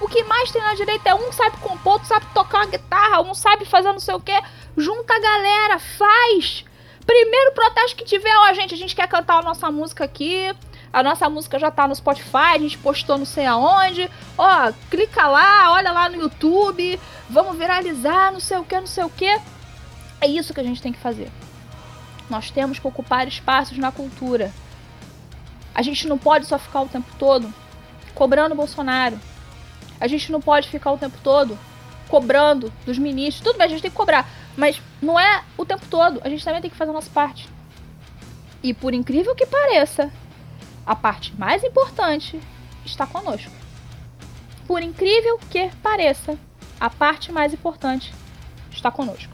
O 0.00 0.08
que 0.08 0.24
mais 0.24 0.50
tem 0.50 0.60
na 0.60 0.74
direita 0.74 1.10
é 1.10 1.14
um 1.14 1.32
sabe 1.32 1.56
compor, 1.58 1.94
outro 1.94 2.08
sabe 2.08 2.26
tocar 2.34 2.58
uma 2.58 2.66
guitarra, 2.66 3.20
um 3.22 3.34
sabe 3.34 3.64
fazer 3.64 3.92
não 3.92 4.00
sei 4.00 4.14
o 4.14 4.20
que. 4.20 4.38
Junta 4.76 5.14
a 5.14 5.20
galera, 5.20 5.78
faz. 5.78 6.64
Primeiro 7.06 7.52
protesto 7.52 7.96
que 7.96 8.04
tiver, 8.04 8.34
ó, 8.36 8.52
gente, 8.54 8.74
a 8.74 8.76
gente 8.76 8.96
quer 8.96 9.06
cantar 9.06 9.38
a 9.38 9.42
nossa 9.42 9.70
música 9.70 10.04
aqui. 10.04 10.54
A 10.92 11.02
nossa 11.02 11.28
música 11.28 11.58
já 11.58 11.70
tá 11.70 11.88
no 11.88 11.94
Spotify, 11.94 12.54
a 12.54 12.58
gente 12.58 12.78
postou 12.78 13.18
não 13.18 13.24
sei 13.24 13.46
aonde. 13.46 14.10
Ó, 14.38 14.72
clica 14.90 15.26
lá, 15.26 15.72
olha 15.72 15.92
lá 15.92 16.08
no 16.08 16.16
YouTube. 16.16 17.00
Vamos 17.28 17.56
viralizar, 17.56 18.32
não 18.32 18.40
sei 18.40 18.58
o 18.58 18.64
que, 18.64 18.78
não 18.78 18.86
sei 18.86 19.04
o 19.04 19.10
que. 19.10 19.40
É 20.20 20.26
isso 20.26 20.54
que 20.54 20.60
a 20.60 20.64
gente 20.64 20.80
tem 20.80 20.92
que 20.92 20.98
fazer. 20.98 21.30
Nós 22.30 22.50
temos 22.50 22.78
que 22.78 22.86
ocupar 22.86 23.28
espaços 23.28 23.76
na 23.76 23.92
cultura. 23.92 24.52
A 25.74 25.82
gente 25.82 26.06
não 26.06 26.16
pode 26.16 26.46
só 26.46 26.58
ficar 26.58 26.82
o 26.82 26.88
tempo 26.88 27.10
todo 27.18 27.52
cobrando 28.14 28.54
Bolsonaro. 28.54 29.18
A 30.04 30.06
gente 30.06 30.30
não 30.30 30.38
pode 30.38 30.68
ficar 30.68 30.92
o 30.92 30.98
tempo 30.98 31.16
todo 31.24 31.58
cobrando 32.08 32.70
dos 32.84 32.98
ministros. 32.98 33.42
Tudo 33.42 33.56
bem, 33.56 33.66
a 33.66 33.70
gente 33.70 33.80
tem 33.80 33.90
que 33.90 33.96
cobrar. 33.96 34.28
Mas 34.54 34.78
não 35.00 35.18
é 35.18 35.42
o 35.56 35.64
tempo 35.64 35.86
todo. 35.88 36.20
A 36.22 36.28
gente 36.28 36.44
também 36.44 36.60
tem 36.60 36.70
que 36.70 36.76
fazer 36.76 36.90
a 36.90 36.92
nossa 36.92 37.08
parte. 37.08 37.48
E 38.62 38.74
por 38.74 38.92
incrível 38.92 39.34
que 39.34 39.46
pareça, 39.46 40.12
a 40.84 40.94
parte 40.94 41.34
mais 41.38 41.64
importante 41.64 42.38
está 42.84 43.06
conosco. 43.06 43.50
Por 44.66 44.82
incrível 44.82 45.40
que 45.48 45.70
pareça, 45.82 46.38
a 46.78 46.90
parte 46.90 47.32
mais 47.32 47.54
importante 47.54 48.12
está 48.70 48.90
conosco. 48.90 49.32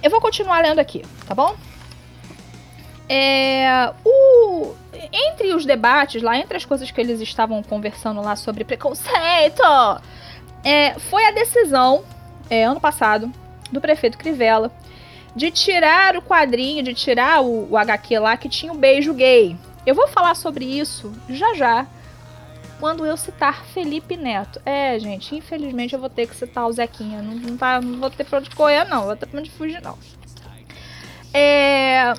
Eu 0.00 0.12
vou 0.12 0.20
continuar 0.20 0.62
lendo 0.62 0.78
aqui, 0.78 1.04
tá 1.26 1.34
bom? 1.34 1.56
É, 3.08 3.92
o, 4.04 4.74
entre 5.12 5.54
os 5.54 5.64
debates 5.64 6.22
lá, 6.22 6.36
entre 6.36 6.56
as 6.56 6.64
coisas 6.64 6.90
que 6.90 7.00
eles 7.00 7.20
estavam 7.20 7.62
conversando 7.62 8.20
lá 8.20 8.34
sobre 8.34 8.64
preconceito, 8.64 9.62
é, 10.64 10.98
foi 10.98 11.24
a 11.26 11.30
decisão, 11.30 12.04
é, 12.50 12.64
ano 12.64 12.80
passado, 12.80 13.30
do 13.70 13.80
prefeito 13.80 14.18
Crivella 14.18 14.70
de 15.36 15.50
tirar 15.50 16.16
o 16.16 16.22
quadrinho, 16.22 16.82
de 16.82 16.94
tirar 16.94 17.42
o, 17.42 17.70
o 17.70 17.76
HQ 17.76 18.18
lá 18.18 18.36
que 18.38 18.48
tinha 18.48 18.72
o 18.72 18.74
um 18.74 18.78
beijo 18.78 19.12
gay. 19.12 19.54
Eu 19.84 19.94
vou 19.94 20.08
falar 20.08 20.34
sobre 20.34 20.64
isso 20.64 21.12
já 21.28 21.54
já, 21.54 21.86
quando 22.80 23.04
eu 23.04 23.16
citar 23.18 23.64
Felipe 23.66 24.16
Neto. 24.16 24.60
É, 24.64 24.98
gente, 24.98 25.36
infelizmente 25.36 25.94
eu 25.94 26.00
vou 26.00 26.08
ter 26.08 26.26
que 26.26 26.34
citar 26.34 26.66
o 26.66 26.72
Zequinha. 26.72 27.20
Não, 27.20 27.34
não, 27.34 27.56
vai, 27.56 27.80
não 27.80 28.00
vou 28.00 28.10
ter 28.10 28.24
pra 28.24 28.38
onde 28.38 28.50
correr, 28.50 28.84
não. 28.86 29.04
Vou 29.04 29.16
ter 29.16 29.26
pra 29.26 29.38
onde 29.38 29.50
fugir, 29.50 29.82
não. 29.82 29.98
É, 31.34 32.14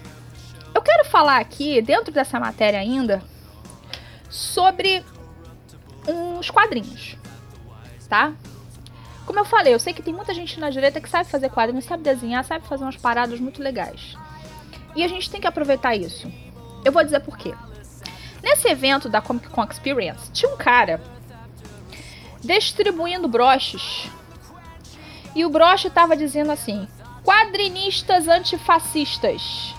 eu 0.77 0.81
quero 0.81 1.03
falar 1.05 1.39
aqui, 1.39 1.81
dentro 1.81 2.13
dessa 2.13 2.39
matéria 2.39 2.79
ainda, 2.79 3.23
sobre 4.29 5.03
uns 6.07 6.51
quadrinhos, 6.51 7.17
tá? 8.07 8.33
Como 9.25 9.39
eu 9.39 9.45
falei, 9.45 9.73
eu 9.73 9.79
sei 9.79 9.91
que 9.91 10.03
tem 10.03 10.13
muita 10.13 10.35
gente 10.35 10.59
na 10.59 10.69
direita 10.69 11.01
que 11.01 11.09
sabe 11.09 11.29
fazer 11.29 11.49
quadrinhos, 11.49 11.85
sabe 11.85 12.03
desenhar, 12.03 12.45
sabe 12.45 12.67
fazer 12.67 12.83
umas 12.83 12.95
paradas 12.95 13.39
muito 13.39 13.61
legais. 13.61 14.15
E 14.95 15.03
a 15.03 15.07
gente 15.07 15.31
tem 15.31 15.41
que 15.41 15.47
aproveitar 15.47 15.95
isso. 15.95 16.31
Eu 16.85 16.91
vou 16.91 17.03
dizer 17.03 17.21
por 17.21 17.35
quê. 17.37 17.55
Nesse 18.43 18.67
evento 18.69 19.09
da 19.09 19.19
Comic 19.19 19.49
Con 19.49 19.63
Experience, 19.63 20.31
tinha 20.31 20.53
um 20.53 20.57
cara 20.57 21.01
distribuindo 22.39 23.27
broches. 23.27 24.11
E 25.33 25.43
o 25.43 25.49
broche 25.49 25.89
tava 25.89 26.15
dizendo 26.15 26.51
assim: 26.51 26.87
quadrinistas 27.23 28.27
antifascistas. 28.27 29.75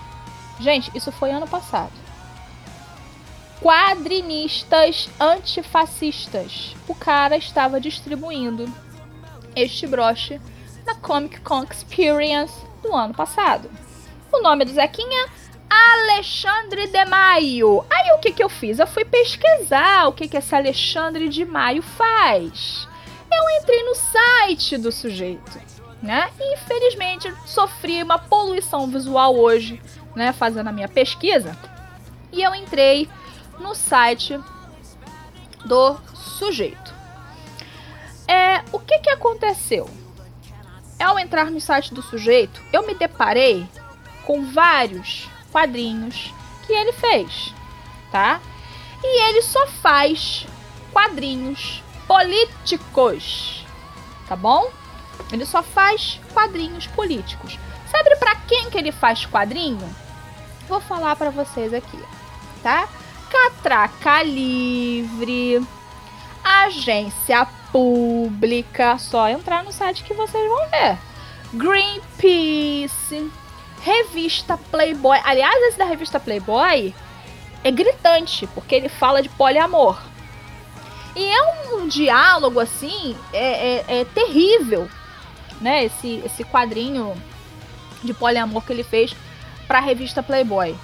Gente, 0.59 0.91
isso 0.95 1.11
foi 1.11 1.31
ano 1.31 1.47
passado. 1.47 1.93
Quadrinistas 3.61 5.09
antifascistas. 5.19 6.75
O 6.87 6.95
cara 6.95 7.37
estava 7.37 7.79
distribuindo 7.79 8.71
este 9.55 9.87
broche 9.87 10.39
na 10.85 10.95
Comic 10.95 11.41
Con 11.41 11.63
Experience 11.63 12.53
do 12.81 12.93
ano 12.93 13.13
passado. 13.13 13.69
O 14.31 14.41
nome 14.41 14.65
do 14.65 14.71
Zequinha 14.71 15.27
Alexandre 15.69 16.87
de 16.87 17.05
Maio. 17.05 17.85
Aí 17.89 18.11
o 18.15 18.19
que, 18.19 18.31
que 18.31 18.43
eu 18.43 18.49
fiz? 18.49 18.79
Eu 18.79 18.87
fui 18.87 19.05
pesquisar 19.05 20.07
o 20.07 20.13
que, 20.13 20.27
que 20.27 20.37
esse 20.37 20.55
Alexandre 20.55 21.29
de 21.29 21.45
Maio 21.45 21.81
faz. 21.81 22.87
Eu 23.31 23.61
entrei 23.61 23.83
no 23.83 23.95
site 23.95 24.77
do 24.77 24.91
sujeito, 24.91 25.61
né? 26.01 26.31
Infelizmente 26.39 27.31
sofri 27.45 28.01
uma 28.01 28.17
poluição 28.17 28.87
visual 28.87 29.37
hoje, 29.37 29.79
né? 30.19 30.33
Fazendo 30.33 30.67
a 30.67 30.71
minha 30.73 30.89
pesquisa. 30.89 31.57
E 32.31 32.43
eu 32.43 32.53
entrei 32.53 33.09
no 33.57 33.73
site 33.73 34.37
do 35.65 35.97
sujeito. 36.13 36.93
É, 38.27 38.61
o 38.73 38.79
que, 38.79 38.99
que 38.99 39.09
aconteceu? 39.09 39.89
Ao 40.99 41.17
entrar 41.17 41.49
no 41.49 41.61
site 41.61 41.93
do 41.93 42.01
sujeito, 42.01 42.61
eu 42.73 42.85
me 42.85 42.93
deparei 42.93 43.65
com 44.25 44.51
vários 44.51 45.29
quadrinhos 45.51 46.33
que 46.67 46.73
ele 46.73 46.91
fez, 46.91 47.53
tá? 48.11 48.41
E 49.01 49.29
ele 49.29 49.41
só 49.41 49.65
faz 49.67 50.45
quadrinhos 50.91 51.81
políticos, 52.05 53.65
tá 54.27 54.35
bom? 54.35 54.69
Ele 55.31 55.45
só 55.45 55.63
faz 55.63 56.19
quadrinhos 56.33 56.87
políticos. 56.87 57.57
Sabe 57.89 58.15
para 58.17 58.35
quem 58.35 58.69
que 58.69 58.77
ele 58.77 58.91
faz 58.91 59.25
quadrinho? 59.25 60.08
Vou 60.69 60.79
falar 60.79 61.15
para 61.15 61.31
vocês 61.31 61.73
aqui, 61.73 61.97
tá? 62.61 62.87
Catraca 63.27 64.21
Livre, 64.21 65.65
Agência 66.43 67.47
Pública, 67.71 68.95
só 68.99 69.27
entrar 69.29 69.63
no 69.63 69.71
site 69.71 70.03
que 70.03 70.13
vocês 70.13 70.47
vão 70.47 70.69
ver. 70.69 70.97
Greenpeace, 71.53 73.31
Revista 73.81 74.59
Playboy. 74.69 75.19
Aliás, 75.23 75.55
esse 75.63 75.77
da 75.79 75.85
revista 75.85 76.19
Playboy 76.19 76.93
é 77.63 77.71
gritante, 77.71 78.45
porque 78.53 78.75
ele 78.75 78.89
fala 78.89 79.23
de 79.23 79.29
poliamor. 79.29 79.99
E 81.15 81.25
é 81.25 81.73
um 81.73 81.87
diálogo 81.87 82.59
assim, 82.59 83.17
é, 83.33 83.77
é, 83.87 84.01
é 84.01 84.05
terrível, 84.05 84.87
né? 85.59 85.85
Esse, 85.85 86.21
esse 86.23 86.43
quadrinho 86.43 87.19
de 88.03 88.13
poliamor 88.13 88.63
que 88.63 88.71
ele 88.71 88.83
fez 88.83 89.15
para 89.69 89.77
a 89.77 89.81
revista 89.81 90.23
Playboy. 90.23 90.75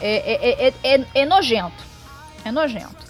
É, 0.00 0.68
é, 0.72 0.74
é, 0.82 1.06
é, 1.14 1.26
nojento. 1.26 1.84
É 2.46 2.50
nojento. 2.50 3.04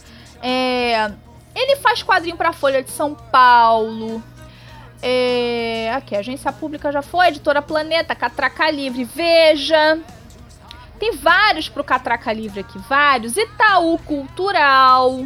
ele 1.54 1.76
faz 1.76 2.02
quadrinho 2.02 2.36
para 2.36 2.48
a 2.48 2.52
Folha 2.52 2.82
de 2.82 2.90
São 2.90 3.14
Paulo. 3.14 4.20
aqui, 5.96 6.16
agência 6.16 6.52
pública 6.52 6.90
já 6.90 7.02
foi, 7.02 7.28
editora 7.28 7.62
Planeta, 7.62 8.16
Catraca 8.16 8.68
Livre, 8.68 9.04
Veja. 9.04 10.00
Tem 10.98 11.12
vários 11.12 11.68
pro 11.68 11.84
Catraca 11.84 12.32
Livre 12.32 12.60
aqui, 12.60 12.78
vários. 12.88 13.36
Itaú 13.36 13.98
Cultural. 13.98 15.24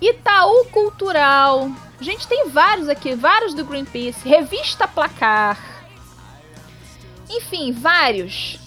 Itaú 0.00 0.64
Cultural. 0.72 1.70
Gente, 2.00 2.26
tem 2.26 2.48
vários 2.48 2.88
aqui, 2.88 3.14
vários 3.14 3.54
do 3.54 3.64
Greenpeace. 3.64 4.28
Revista 4.28 4.88
Placar. 4.88 5.73
Enfim, 7.28 7.72
vários. 7.72 8.58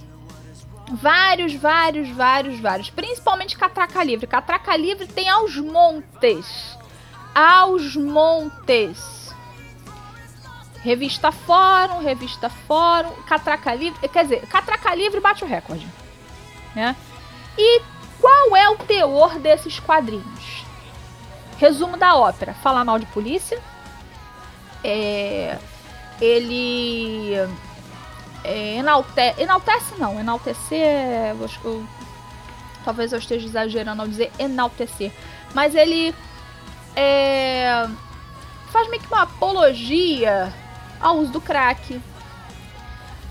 Vários, 0.92 1.54
vários, 1.54 2.10
vários, 2.10 2.60
vários. 2.60 2.90
Principalmente 2.90 3.58
Catraca 3.58 4.04
Livre. 4.04 4.26
Catraca 4.26 4.76
Livre 4.76 5.08
tem 5.08 5.30
aos 5.30 5.56
montes. 5.58 6.78
Aos 7.36 7.96
montes. 7.96 9.36
Revista 10.82 11.32
Fórum, 11.32 12.00
Revista 12.00 12.50
Fórum, 12.50 13.12
Catraca 13.28 13.74
Livre. 13.74 14.08
Quer 14.08 14.24
dizer, 14.24 14.48
Catraca 14.48 14.96
Livre 14.96 15.20
bate 15.20 15.44
o 15.44 15.48
recorde. 15.48 15.86
Né? 16.74 16.96
E 17.58 17.82
qual 18.22 18.56
é 18.56 18.70
o 18.70 18.78
teor 18.78 19.38
desses 19.40 19.80
quadrinhos? 19.80 20.66
Resumo 21.58 21.98
da 21.98 22.16
ópera: 22.16 22.54
falar 22.54 22.86
mal 22.86 22.98
de 22.98 23.06
polícia. 23.08 23.62
É, 24.84 25.58
ele 26.22 27.36
é, 28.44 28.76
enalte, 28.76 29.34
enaltece, 29.38 29.96
não, 29.98 30.20
enaltecer. 30.20 31.36
Acho 31.44 31.60
que 31.60 31.66
eu, 31.66 31.86
talvez 32.84 33.12
eu 33.12 33.20
esteja 33.20 33.46
exagerando 33.46 34.02
ao 34.02 34.08
dizer 34.08 34.32
enaltecer. 34.40 35.12
Mas 35.54 35.76
ele 35.76 36.14
é, 36.96 37.88
faz 38.72 38.90
meio 38.90 39.02
que 39.02 39.08
uma 39.08 39.24
apologia 39.24 40.54
ao 41.00 41.18
uso 41.18 41.32
do 41.32 41.42
crack. 41.42 42.02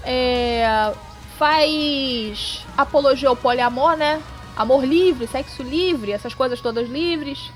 É, 0.05 0.93
faz 1.39 2.65
apologia 2.77 3.29
ao 3.29 3.37
poliamor, 3.37 3.97
né? 3.97 4.23
Amor 4.57 4.85
livre, 4.85 5.27
sexo 5.27 5.63
livre, 5.63 6.13
essas 6.13 6.33
coisas 6.33 6.61
todas 6.61 6.89
livres. 6.89 7.51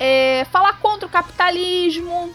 É, 0.00 0.46
fala 0.50 0.72
contra 0.72 1.06
o 1.06 1.10
capitalismo. 1.10 2.34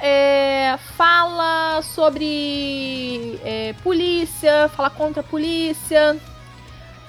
É, 0.00 0.76
fala 0.96 1.82
sobre 1.82 3.40
é, 3.44 3.74
polícia, 3.82 4.68
fala 4.68 4.90
contra 4.90 5.20
a 5.20 5.24
polícia, 5.24 6.16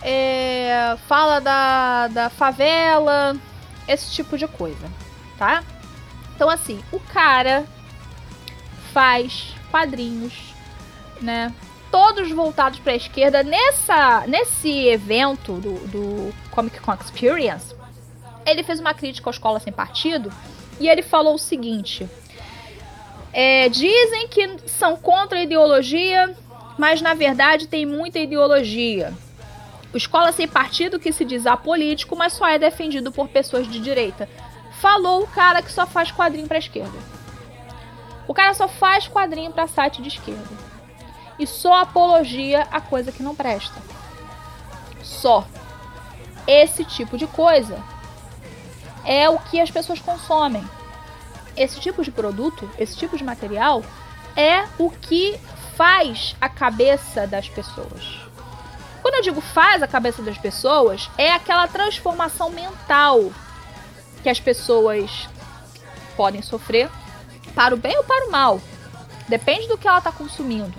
é, 0.01 0.95
fala 1.07 1.39
da, 1.39 2.07
da 2.07 2.29
favela, 2.29 3.35
esse 3.87 4.11
tipo 4.11 4.37
de 4.37 4.47
coisa, 4.47 4.89
tá? 5.37 5.63
Então, 6.35 6.49
assim, 6.49 6.81
o 6.91 6.99
cara 6.99 7.65
faz 8.93 9.53
quadrinhos, 9.69 10.53
né? 11.21 11.53
Todos 11.91 12.31
voltados 12.31 12.79
para 12.79 12.93
a 12.93 12.95
esquerda. 12.95 13.43
Nessa, 13.43 14.25
nesse 14.27 14.87
evento 14.87 15.53
do, 15.53 15.73
do 15.87 16.33
Comic 16.51 16.79
Con 16.79 16.93
Experience, 16.93 17.75
ele 18.45 18.63
fez 18.63 18.79
uma 18.79 18.93
crítica 18.93 19.29
à 19.29 19.31
escola 19.31 19.59
sem 19.59 19.73
partido 19.73 20.31
e 20.79 20.87
ele 20.87 21.01
falou 21.01 21.33
o 21.33 21.39
seguinte: 21.39 22.07
é, 23.31 23.69
dizem 23.69 24.27
que 24.27 24.57
são 24.67 24.95
contra 24.95 25.37
a 25.39 25.43
ideologia, 25.43 26.35
mas 26.77 27.01
na 27.01 27.13
verdade 27.13 27.67
tem 27.67 27.85
muita 27.85 28.19
ideologia. 28.19 29.13
O 29.93 29.97
escola 29.97 30.31
sem 30.31 30.47
partido 30.47 30.99
que 30.99 31.11
se 31.11 31.25
diz 31.25 31.45
apolítico, 31.45 32.15
mas 32.15 32.33
só 32.33 32.47
é 32.47 32.59
defendido 32.59 33.11
por 33.11 33.27
pessoas 33.27 33.67
de 33.67 33.79
direita. 33.79 34.29
Falou 34.79 35.23
o 35.23 35.27
cara 35.27 35.61
que 35.61 35.71
só 35.71 35.85
faz 35.85 36.11
quadrinho 36.11 36.47
para 36.47 36.57
esquerda. 36.57 36.97
O 38.27 38.33
cara 38.33 38.53
só 38.53 38.67
faz 38.67 39.07
quadrinho 39.07 39.51
para 39.51 39.67
site 39.67 40.01
de 40.01 40.09
esquerda. 40.09 40.69
E 41.39 41.47
só 41.47 41.81
apologia 41.81 42.67
a 42.71 42.79
coisa 42.79 43.11
que 43.11 43.23
não 43.23 43.35
presta. 43.35 43.81
Só. 45.01 45.45
Esse 46.45 46.83
tipo 46.83 47.17
de 47.17 47.25
coisa 47.25 47.81
é 49.03 49.27
o 49.29 49.39
que 49.39 49.59
as 49.59 49.71
pessoas 49.71 49.99
consomem. 49.99 50.63
Esse 51.59 51.77
tipo 51.81 52.01
de 52.01 52.09
produto, 52.09 52.71
esse 52.79 52.95
tipo 52.95 53.17
de 53.17 53.23
material 53.23 53.83
é 54.33 54.65
o 54.77 54.89
que 54.89 55.37
faz 55.75 56.33
a 56.39 56.47
cabeça 56.47 57.27
das 57.27 57.49
pessoas. 57.49 58.21
Quando 59.01 59.15
eu 59.15 59.21
digo 59.21 59.41
faz 59.41 59.83
a 59.83 59.87
cabeça 59.87 60.21
das 60.21 60.37
pessoas, 60.37 61.09
é 61.17 61.33
aquela 61.33 61.67
transformação 61.67 62.49
mental 62.49 63.31
que 64.23 64.29
as 64.29 64.39
pessoas 64.39 65.27
podem 66.15 66.41
sofrer 66.41 66.89
para 67.53 67.75
o 67.75 67.77
bem 67.77 67.97
ou 67.97 68.03
para 68.05 68.27
o 68.27 68.31
mal. 68.31 68.61
Depende 69.27 69.67
do 69.67 69.77
que 69.77 69.87
ela 69.87 69.97
está 69.97 70.11
consumindo. 70.13 70.73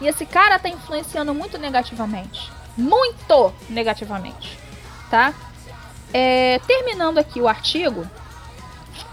E 0.00 0.08
esse 0.08 0.26
cara 0.26 0.56
está 0.56 0.68
influenciando 0.68 1.32
muito 1.32 1.58
negativamente. 1.58 2.50
Muito 2.76 3.52
negativamente. 3.70 4.58
Tá? 5.08 5.32
É, 6.12 6.60
terminando 6.66 7.18
aqui 7.18 7.40
o 7.40 7.48
artigo, 7.48 8.06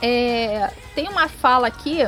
é, 0.02 0.72
tem 0.96 1.08
uma 1.08 1.28
fala 1.28 1.68
aqui 1.68 2.00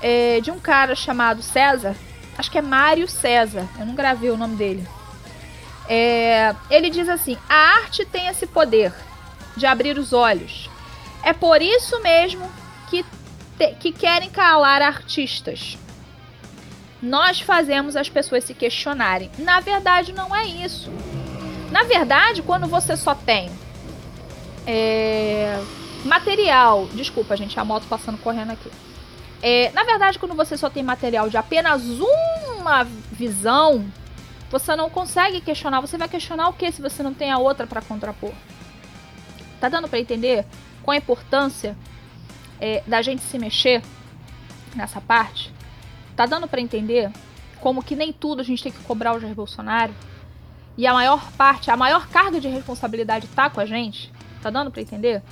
é, 0.00 0.40
de 0.40 0.50
um 0.50 0.58
cara 0.58 0.94
chamado 0.94 1.42
César. 1.42 1.96
Acho 2.36 2.50
que 2.50 2.58
é 2.58 2.62
Mário 2.62 3.08
César. 3.08 3.68
Eu 3.78 3.86
não 3.86 3.94
gravei 3.94 4.30
o 4.30 4.36
nome 4.36 4.56
dele. 4.56 4.86
É, 5.88 6.54
ele 6.70 6.90
diz 6.90 7.08
assim: 7.08 7.36
a 7.48 7.54
arte 7.54 8.04
tem 8.04 8.26
esse 8.28 8.46
poder 8.46 8.92
de 9.56 9.66
abrir 9.66 9.98
os 9.98 10.12
olhos. 10.12 10.68
É 11.22 11.32
por 11.32 11.62
isso 11.62 12.00
mesmo 12.02 12.50
que 12.90 13.04
te, 13.58 13.74
que 13.80 13.92
querem 13.92 14.30
calar 14.30 14.82
artistas. 14.82 15.78
Nós 17.00 17.40
fazemos 17.40 17.96
as 17.96 18.08
pessoas 18.08 18.44
se 18.44 18.54
questionarem. 18.54 19.30
Na 19.38 19.60
verdade, 19.60 20.12
não 20.12 20.34
é 20.34 20.46
isso. 20.46 20.90
Na 21.70 21.82
verdade, 21.82 22.42
quando 22.42 22.66
você 22.66 22.96
só 22.96 23.14
tem 23.14 23.50
é, 24.66 25.62
material. 26.04 26.86
Desculpa, 26.92 27.36
gente, 27.36 27.58
a 27.58 27.64
moto 27.64 27.86
passando 27.88 28.18
correndo 28.18 28.52
aqui. 28.52 28.70
É, 29.42 29.70
na 29.72 29.84
verdade, 29.84 30.18
quando 30.18 30.34
você 30.34 30.56
só 30.56 30.70
tem 30.70 30.82
material 30.82 31.28
de 31.28 31.36
apenas 31.36 31.82
uma 32.58 32.84
visão, 33.12 33.84
você 34.50 34.74
não 34.74 34.88
consegue 34.88 35.40
questionar. 35.40 35.80
Você 35.80 35.98
vai 35.98 36.08
questionar 36.08 36.48
o 36.48 36.52
que 36.52 36.70
se 36.72 36.80
você 36.80 37.02
não 37.02 37.12
tem 37.12 37.30
a 37.30 37.38
outra 37.38 37.66
para 37.66 37.82
contrapor? 37.82 38.32
Tá 39.60 39.68
dando 39.68 39.88
para 39.88 39.98
entender 39.98 40.46
qual 40.82 40.94
a 40.94 40.98
importância 40.98 41.76
é, 42.60 42.82
da 42.86 43.02
gente 43.02 43.22
se 43.22 43.38
mexer 43.38 43.82
nessa 44.74 45.00
parte, 45.00 45.52
tá 46.16 46.26
dando 46.26 46.48
para 46.48 46.60
entender 46.60 47.10
como 47.60 47.82
que 47.82 47.94
nem 47.94 48.12
tudo 48.12 48.40
a 48.40 48.44
gente 48.44 48.62
tem 48.62 48.72
que 48.72 48.82
cobrar 48.84 49.14
o 49.14 49.20
Jair 49.20 49.34
Bolsonaro 49.34 49.94
e 50.76 50.86
a 50.86 50.92
maior 50.92 51.30
parte, 51.32 51.70
a 51.70 51.76
maior 51.76 52.08
carga 52.08 52.40
de 52.40 52.48
responsabilidade 52.48 53.26
tá 53.28 53.48
com 53.48 53.60
a 53.60 53.66
gente. 53.66 54.12
Tá 54.42 54.50
dando 54.50 54.70
para 54.70 54.82
entender? 54.82 55.22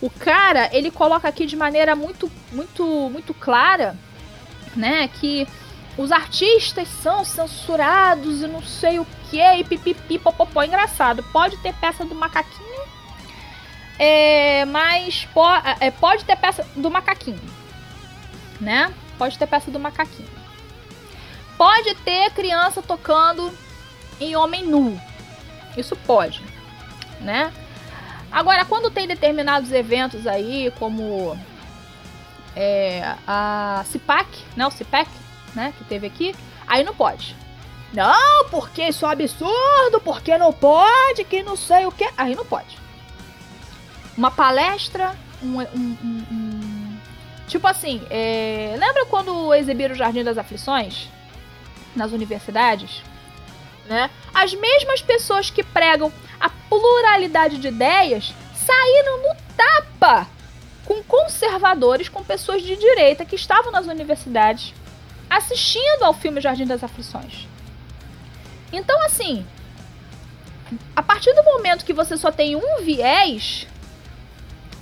O 0.00 0.08
cara, 0.08 0.68
ele 0.72 0.90
coloca 0.90 1.26
aqui 1.26 1.46
de 1.46 1.56
maneira 1.56 1.96
muito, 1.96 2.30
muito, 2.52 2.84
muito 3.10 3.34
clara, 3.34 3.96
né, 4.76 5.08
que 5.08 5.46
os 5.96 6.12
artistas 6.12 6.86
são 7.02 7.24
censurados 7.24 8.42
e 8.42 8.46
não 8.46 8.62
sei 8.62 9.00
o 9.00 9.06
que, 9.28 9.40
e 9.40 9.64
pipipi, 9.64 10.18
popopó. 10.18 10.62
Engraçado, 10.62 11.22
pode 11.32 11.56
ter 11.58 11.74
peça 11.74 12.04
do 12.04 12.14
macaquinho 12.14 12.68
é, 13.98 14.64
mas 14.64 15.26
po 15.34 15.42
é, 15.80 15.90
pode 15.90 16.24
ter 16.24 16.36
peça 16.36 16.64
do 16.76 16.88
macaquinho, 16.88 17.40
né? 18.60 18.94
Pode 19.18 19.36
ter 19.36 19.46
peça 19.46 19.70
do 19.70 19.80
macaquinho. 19.80 20.28
Pode 21.56 21.92
ter 21.96 22.30
criança 22.30 22.80
tocando 22.80 23.52
em 24.20 24.36
homem 24.36 24.64
nu. 24.64 25.00
Isso 25.76 25.96
pode, 25.96 26.40
né? 27.20 27.52
Agora, 28.30 28.64
quando 28.64 28.90
tem 28.90 29.06
determinados 29.06 29.72
eventos 29.72 30.26
aí, 30.26 30.72
como 30.78 31.38
é, 32.54 33.14
a 33.26 33.82
CIPAC, 33.86 34.28
né? 34.56 34.66
O 34.66 34.70
CIPAC, 34.70 35.10
né? 35.54 35.72
Que 35.76 35.84
teve 35.84 36.06
aqui, 36.06 36.34
aí 36.66 36.84
não 36.84 36.94
pode. 36.94 37.34
Não, 37.92 38.48
porque 38.50 38.84
isso 38.88 39.04
é 39.04 39.08
um 39.08 39.12
absurdo, 39.12 40.00
porque 40.04 40.36
não 40.36 40.52
pode, 40.52 41.24
que 41.24 41.42
não 41.42 41.56
sei 41.56 41.86
o 41.86 41.92
que. 41.92 42.06
Aí 42.16 42.34
não 42.34 42.44
pode 42.44 42.88
uma 44.18 44.32
palestra, 44.32 45.14
um, 45.40 45.60
um, 45.60 45.96
um, 46.02 46.24
um 46.32 46.98
tipo 47.46 47.66
assim, 47.68 48.02
é... 48.10 48.74
lembra 48.76 49.06
quando 49.06 49.54
exibiram 49.54 49.94
o 49.94 49.96
Jardim 49.96 50.24
das 50.24 50.36
Aflições 50.36 51.08
nas 51.94 52.10
universidades? 52.10 53.00
Né? 53.86 54.10
As 54.34 54.52
mesmas 54.52 55.00
pessoas 55.00 55.48
que 55.48 55.62
pregam 55.62 56.12
a 56.40 56.48
pluralidade 56.48 57.58
de 57.58 57.68
ideias 57.68 58.34
saíram 58.54 59.28
no 59.28 59.36
tapa 59.56 60.26
com 60.84 61.02
conservadores, 61.02 62.08
com 62.08 62.24
pessoas 62.24 62.62
de 62.62 62.76
direita 62.76 63.24
que 63.24 63.36
estavam 63.36 63.70
nas 63.70 63.86
universidades 63.86 64.74
assistindo 65.28 66.02
ao 66.02 66.14
filme 66.14 66.40
Jardim 66.40 66.64
das 66.64 66.82
Aflições. 66.82 67.46
Então, 68.72 69.00
assim, 69.04 69.46
a 70.94 71.02
partir 71.02 71.34
do 71.34 71.42
momento 71.42 71.84
que 71.84 71.92
você 71.92 72.16
só 72.16 72.30
tem 72.30 72.56
um 72.56 72.82
viés, 72.82 73.66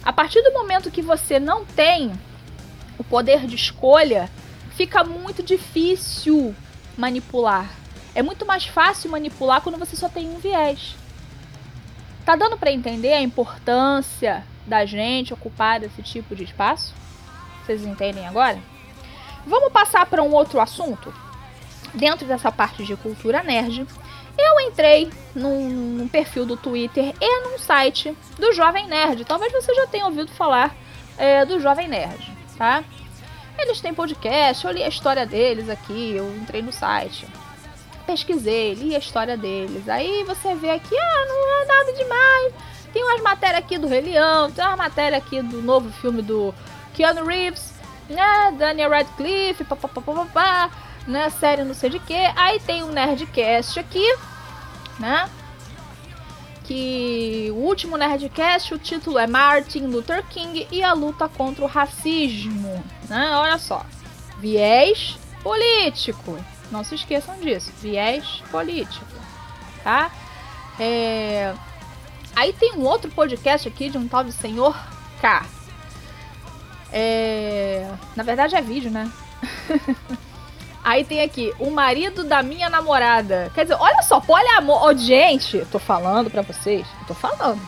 a 0.05 0.12
partir 0.12 0.42
do 0.42 0.53
momento 0.53 0.90
que 0.90 1.03
você 1.03 1.40
não 1.40 1.64
tem 1.64 2.12
o 2.99 3.05
poder 3.05 3.47
de 3.47 3.57
escolha, 3.57 4.31
fica 4.71 5.03
muito 5.03 5.42
difícil 5.42 6.55
manipular. 6.97 7.69
É 8.14 8.23
muito 8.23 8.47
mais 8.47 8.64
fácil 8.64 9.11
manipular 9.11 9.61
quando 9.61 9.79
você 9.79 9.97
só 9.97 10.09
tem 10.09 10.29
um 10.29 10.38
viés. 10.38 10.97
Tá 12.27 12.35
dando 12.35 12.59
para 12.59 12.73
entender 12.73 13.12
a 13.12 13.23
importância 13.23 14.45
da 14.67 14.85
gente 14.85 15.33
ocupar 15.33 15.81
esse 15.85 16.03
tipo 16.03 16.35
de 16.35 16.43
espaço? 16.43 16.93
Vocês 17.65 17.87
entendem 17.87 18.27
agora? 18.27 18.59
Vamos 19.47 19.73
passar 19.73 20.05
para 20.07 20.25
um 20.25 20.33
outro 20.33 20.61
assunto? 20.61 21.15
Dentro 21.95 22.27
dessa 22.27 22.51
parte 22.51 22.85
de 22.85 22.97
cultura 22.97 23.45
nerd, 23.45 23.87
eu 24.37 24.61
entrei 24.69 25.09
num, 25.37 25.71
num, 25.71 26.09
perfil 26.09 26.45
do 26.45 26.57
Twitter 26.57 27.15
e 27.21 27.41
num 27.45 27.61
site 27.61 28.12
do 28.37 28.53
Jovem 28.53 28.89
Nerd. 28.89 29.25
Talvez 29.25 29.53
você 29.53 29.73
já 29.73 29.87
tenha 29.87 30.07
ouvido 30.07 30.33
falar 30.33 30.75
é, 31.17 31.45
do 31.45 31.61
Jovem 31.61 31.87
Nerd, 31.87 32.37
tá? 32.59 32.83
Eles 33.57 33.81
têm 33.81 33.95
podcast, 33.95 34.67
eu 34.67 34.73
li 34.73 34.83
a 34.83 34.89
história 34.89 35.25
deles 35.25 35.71
aqui, 35.71 36.17
eu 36.17 36.29
entrei 36.37 36.61
no 36.61 36.73
site. 36.73 37.25
Pesquisei, 38.07 38.75
li 38.75 38.95
a 38.95 38.99
história 38.99 39.37
deles. 39.37 39.88
Aí 39.88 40.23
você 40.25 40.55
vê 40.55 40.71
aqui, 40.71 40.97
ah, 40.97 41.27
não 41.29 41.62
é 41.62 41.64
nada 41.66 41.92
demais. 41.92 42.55
Tem 42.92 43.03
umas 43.03 43.21
matérias 43.21 43.59
aqui 43.59 43.77
do 43.79 43.88
Rei 43.88 44.01
Leão, 44.01 44.51
tem 44.51 44.64
uma 44.64 44.77
matéria 44.77 45.19
aqui 45.19 45.42
do 45.42 45.61
novo 45.61 45.90
filme 46.01 46.23
do 46.23 46.55
Keanu 46.95 47.27
Reeves, 47.27 47.75
né? 48.09 48.55
Daniel 48.57 48.90
Radcliffe, 48.90 49.64
papapá, 49.64 50.71
né? 51.07 51.29
Série 51.31 51.64
não 51.64 51.75
sei 51.75 51.90
de 51.90 51.99
que. 51.99 52.14
Aí 52.37 52.61
tem 52.61 52.83
um 52.83 52.92
Nerdcast 52.92 53.79
aqui, 53.79 54.16
né? 54.99 55.29
Que 56.64 57.49
o 57.51 57.57
último 57.57 57.97
Nerdcast, 57.97 58.73
o 58.73 58.79
título 58.79 59.19
é 59.19 59.27
Martin 59.27 59.87
Luther 59.87 60.25
King 60.29 60.66
e 60.71 60.83
a 60.83 60.92
luta 60.92 61.29
contra 61.29 61.64
o 61.64 61.69
racismo, 61.69 62.83
né? 63.09 63.37
Olha 63.37 63.59
só. 63.59 63.85
Viés 64.38 65.19
político. 65.42 66.38
Não 66.71 66.83
se 66.85 66.95
esqueçam 66.95 67.39
disso. 67.39 67.73
Viés 67.81 68.43
político, 68.51 69.07
tá? 69.83 70.11
É... 70.79 71.55
Aí 72.35 72.53
tem 72.53 72.75
um 72.75 72.85
outro 72.85 73.11
podcast 73.11 73.67
aqui 73.67 73.89
de 73.89 73.97
um 73.97 74.07
tal 74.07 74.25
de 74.25 74.33
Senhor 74.33 74.77
K. 75.21 75.47
É... 76.93 77.91
Na 78.15 78.23
verdade 78.23 78.55
é 78.55 78.61
vídeo, 78.61 78.91
né? 78.91 79.11
Aí 80.87 81.05
tem 81.05 81.21
aqui, 81.21 81.53
o 81.59 81.69
marido 81.69 82.23
da 82.23 82.45
minha 82.45 82.71
namorada. 82.71 83.51
Quer 83.53 83.65
dizer, 83.65 83.77
olha 83.81 84.03
só, 84.03 84.21
poliamor. 84.21 84.85
Oh, 84.85 84.95
gente, 84.95 85.67
tô 85.73 85.81
falando 85.81 86.31
pra 86.31 86.43
vocês. 86.43 86.87
tô 87.09 87.15
falando. 87.15 87.61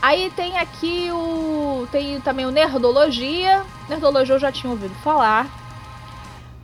Aí 0.00 0.30
tem 0.30 0.56
aqui 0.56 1.10
o. 1.10 1.88
Tem 1.90 2.20
também 2.20 2.46
o 2.46 2.52
Nerdologia. 2.52 3.64
Nerdologia 3.88 4.36
eu 4.36 4.38
já 4.38 4.52
tinha 4.52 4.70
ouvido 4.70 4.94
falar. 5.02 5.46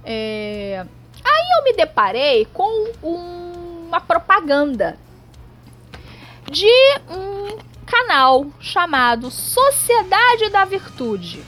É... 0.05 0.87
Aí 1.27 1.59
eu 1.59 1.65
me 1.65 1.73
deparei 1.75 2.47
com 2.47 2.93
um... 3.03 3.87
uma 3.89 4.01
propaganda 4.01 4.99
de 6.51 6.71
um 7.09 7.59
canal 7.85 8.47
chamado 8.61 9.31
Sociedade 9.31 10.49
da 10.51 10.65
Virtude 10.65 11.45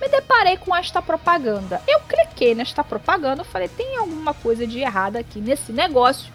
me 0.00 0.08
deparei 0.08 0.56
com 0.56 0.74
esta 0.74 1.02
propaganda. 1.02 1.82
Eu 1.86 2.00
cliquei 2.00 2.54
nesta 2.54 2.84
propaganda, 2.84 3.44
falei, 3.44 3.68
tem 3.68 3.96
alguma 3.96 4.32
coisa 4.32 4.66
de 4.66 4.78
errado 4.78 5.16
aqui 5.16 5.40
nesse 5.40 5.72
negócio. 5.72 6.32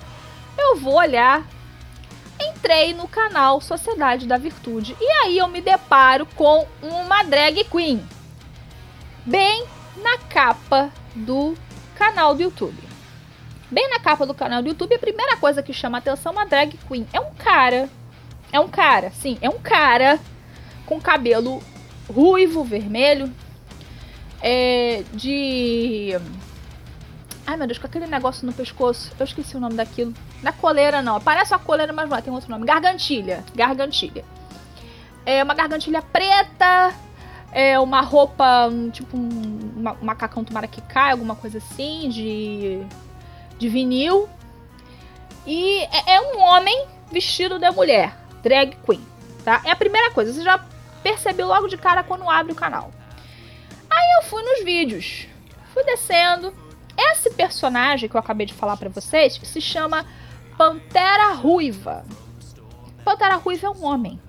Eu 0.58 0.78
vou 0.78 0.96
olhar. 0.96 1.46
Entrei 2.40 2.94
no 2.94 3.08
canal 3.08 3.62
Sociedade 3.62 4.28
da 4.28 4.38
Virtude 4.38 4.96
e 5.00 5.06
aí 5.06 5.38
eu 5.38 5.48
me 5.48 5.62
deparo 5.62 6.26
com 6.26 6.68
uma 6.82 7.24
drag 7.24 7.64
queen. 7.66 8.06
Bem 9.26 9.66
na 10.02 10.18
capa 10.18 10.90
do 11.16 11.56
canal 12.04 12.36
do 12.36 12.44
YouTube. 12.44 12.78
Bem 13.72 13.90
na 13.90 14.00
capa 14.00 14.26
do 14.26 14.34
canal 14.34 14.62
do 14.62 14.68
YouTube, 14.68 14.94
a 14.94 15.00
primeira 15.00 15.38
coisa 15.38 15.64
que 15.64 15.74
chama 15.74 15.98
a 15.98 16.00
atenção 16.00 16.34
é 16.34 16.36
uma 16.36 16.46
drag 16.46 16.78
queen. 16.88 17.08
É 17.14 17.20
um 17.20 17.34
cara. 17.34 17.90
É 18.52 18.60
um 18.60 18.68
cara, 18.68 19.10
sim, 19.12 19.38
é 19.42 19.50
um 19.50 19.58
cara 19.58 20.20
com 20.86 21.00
cabelo 21.00 21.64
ruivo, 22.08 22.64
vermelho, 22.64 23.34
é, 24.42 25.04
de. 25.14 26.12
Ai 27.48 27.58
meu 27.58 27.66
Deus, 27.66 27.80
com 27.80 27.88
aquele 27.88 28.06
negócio 28.06 28.46
no 28.46 28.54
pescoço. 28.54 29.12
Eu 29.18 29.24
esqueci 29.24 29.56
o 29.56 29.60
nome 29.60 29.76
daquilo. 29.76 30.14
Na 30.44 30.52
coleira 30.52 31.02
não. 31.02 31.20
Parece 31.20 31.54
uma 31.54 31.60
coleira, 31.60 31.92
mas 31.92 32.10
não 32.10 32.18
é, 32.18 32.22
tem 32.22 32.32
outro 32.32 32.50
nome. 32.50 32.66
Gargantilha. 32.66 33.44
Gargantilha. 33.56 34.24
É 35.26 35.44
uma 35.44 35.54
gargantilha 35.54 36.02
preta. 36.02 36.94
É 37.52 37.80
uma 37.80 38.02
roupa, 38.02 38.70
tipo 38.92 39.18
um 39.18 39.53
macacão 40.02 40.44
tomara 40.44 40.68
que 40.68 40.82
cai, 40.82 41.12
alguma 41.12 41.36
coisa 41.36 41.58
assim, 41.58 42.10
de, 42.10 42.82
de 43.58 43.70
vinil. 43.70 44.30
E 45.46 45.82
é, 45.84 46.16
é 46.16 46.22
um 46.22 46.40
homem 46.40 46.88
vestido 47.12 47.60
de 47.60 47.70
mulher. 47.72 48.18
Drag 48.42 48.78
queen. 48.86 49.06
Tá? 49.44 49.62
É 49.66 49.72
a 49.72 49.76
primeira 49.76 50.12
coisa. 50.12 50.34
Você 50.34 50.42
já 50.42 50.64
percebeu 51.02 51.48
logo 51.48 51.68
de 51.68 51.78
cara 51.78 52.04
quando 52.04 52.30
abre 52.30 52.54
o 52.54 52.56
canal. 52.56 52.92
Aí 53.90 54.18
eu 54.18 54.24
fui 54.24 54.42
nos 54.42 54.64
vídeos, 54.64 55.28
fui 55.74 55.84
descendo. 55.84 56.54
Esse 56.98 57.32
personagem 57.32 58.08
que 58.08 58.16
eu 58.16 58.20
acabei 58.20 58.46
de 58.46 58.54
falar 58.54 58.78
para 58.78 58.90
vocês 58.90 59.40
se 59.44 59.62
chama 59.62 60.06
Pantera 60.58 61.34
Ruiva. 61.34 62.06
Pantera 63.04 63.36
Ruiva 63.36 63.68
é 63.68 63.70
um 63.70 63.84
homem. 63.84 64.20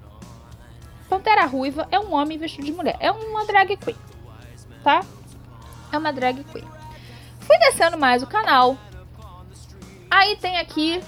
Pantera 1.08 1.46
Ruiva 1.46 1.86
é 1.90 1.98
um 1.98 2.12
homem 2.12 2.36
vestido 2.36 2.64
de 2.64 2.72
mulher. 2.72 2.96
É 2.98 3.10
uma 3.10 3.44
drag 3.44 3.76
queen, 3.76 3.96
tá? 4.82 5.04
É 5.94 5.98
uma 5.98 6.12
drag 6.12 6.42
queen. 6.50 6.64
Fui 7.38 7.56
descendo 7.58 7.96
mais 7.96 8.20
o 8.20 8.26
canal. 8.26 8.76
Aí 10.10 10.34
tem 10.36 10.58
aqui. 10.58 11.00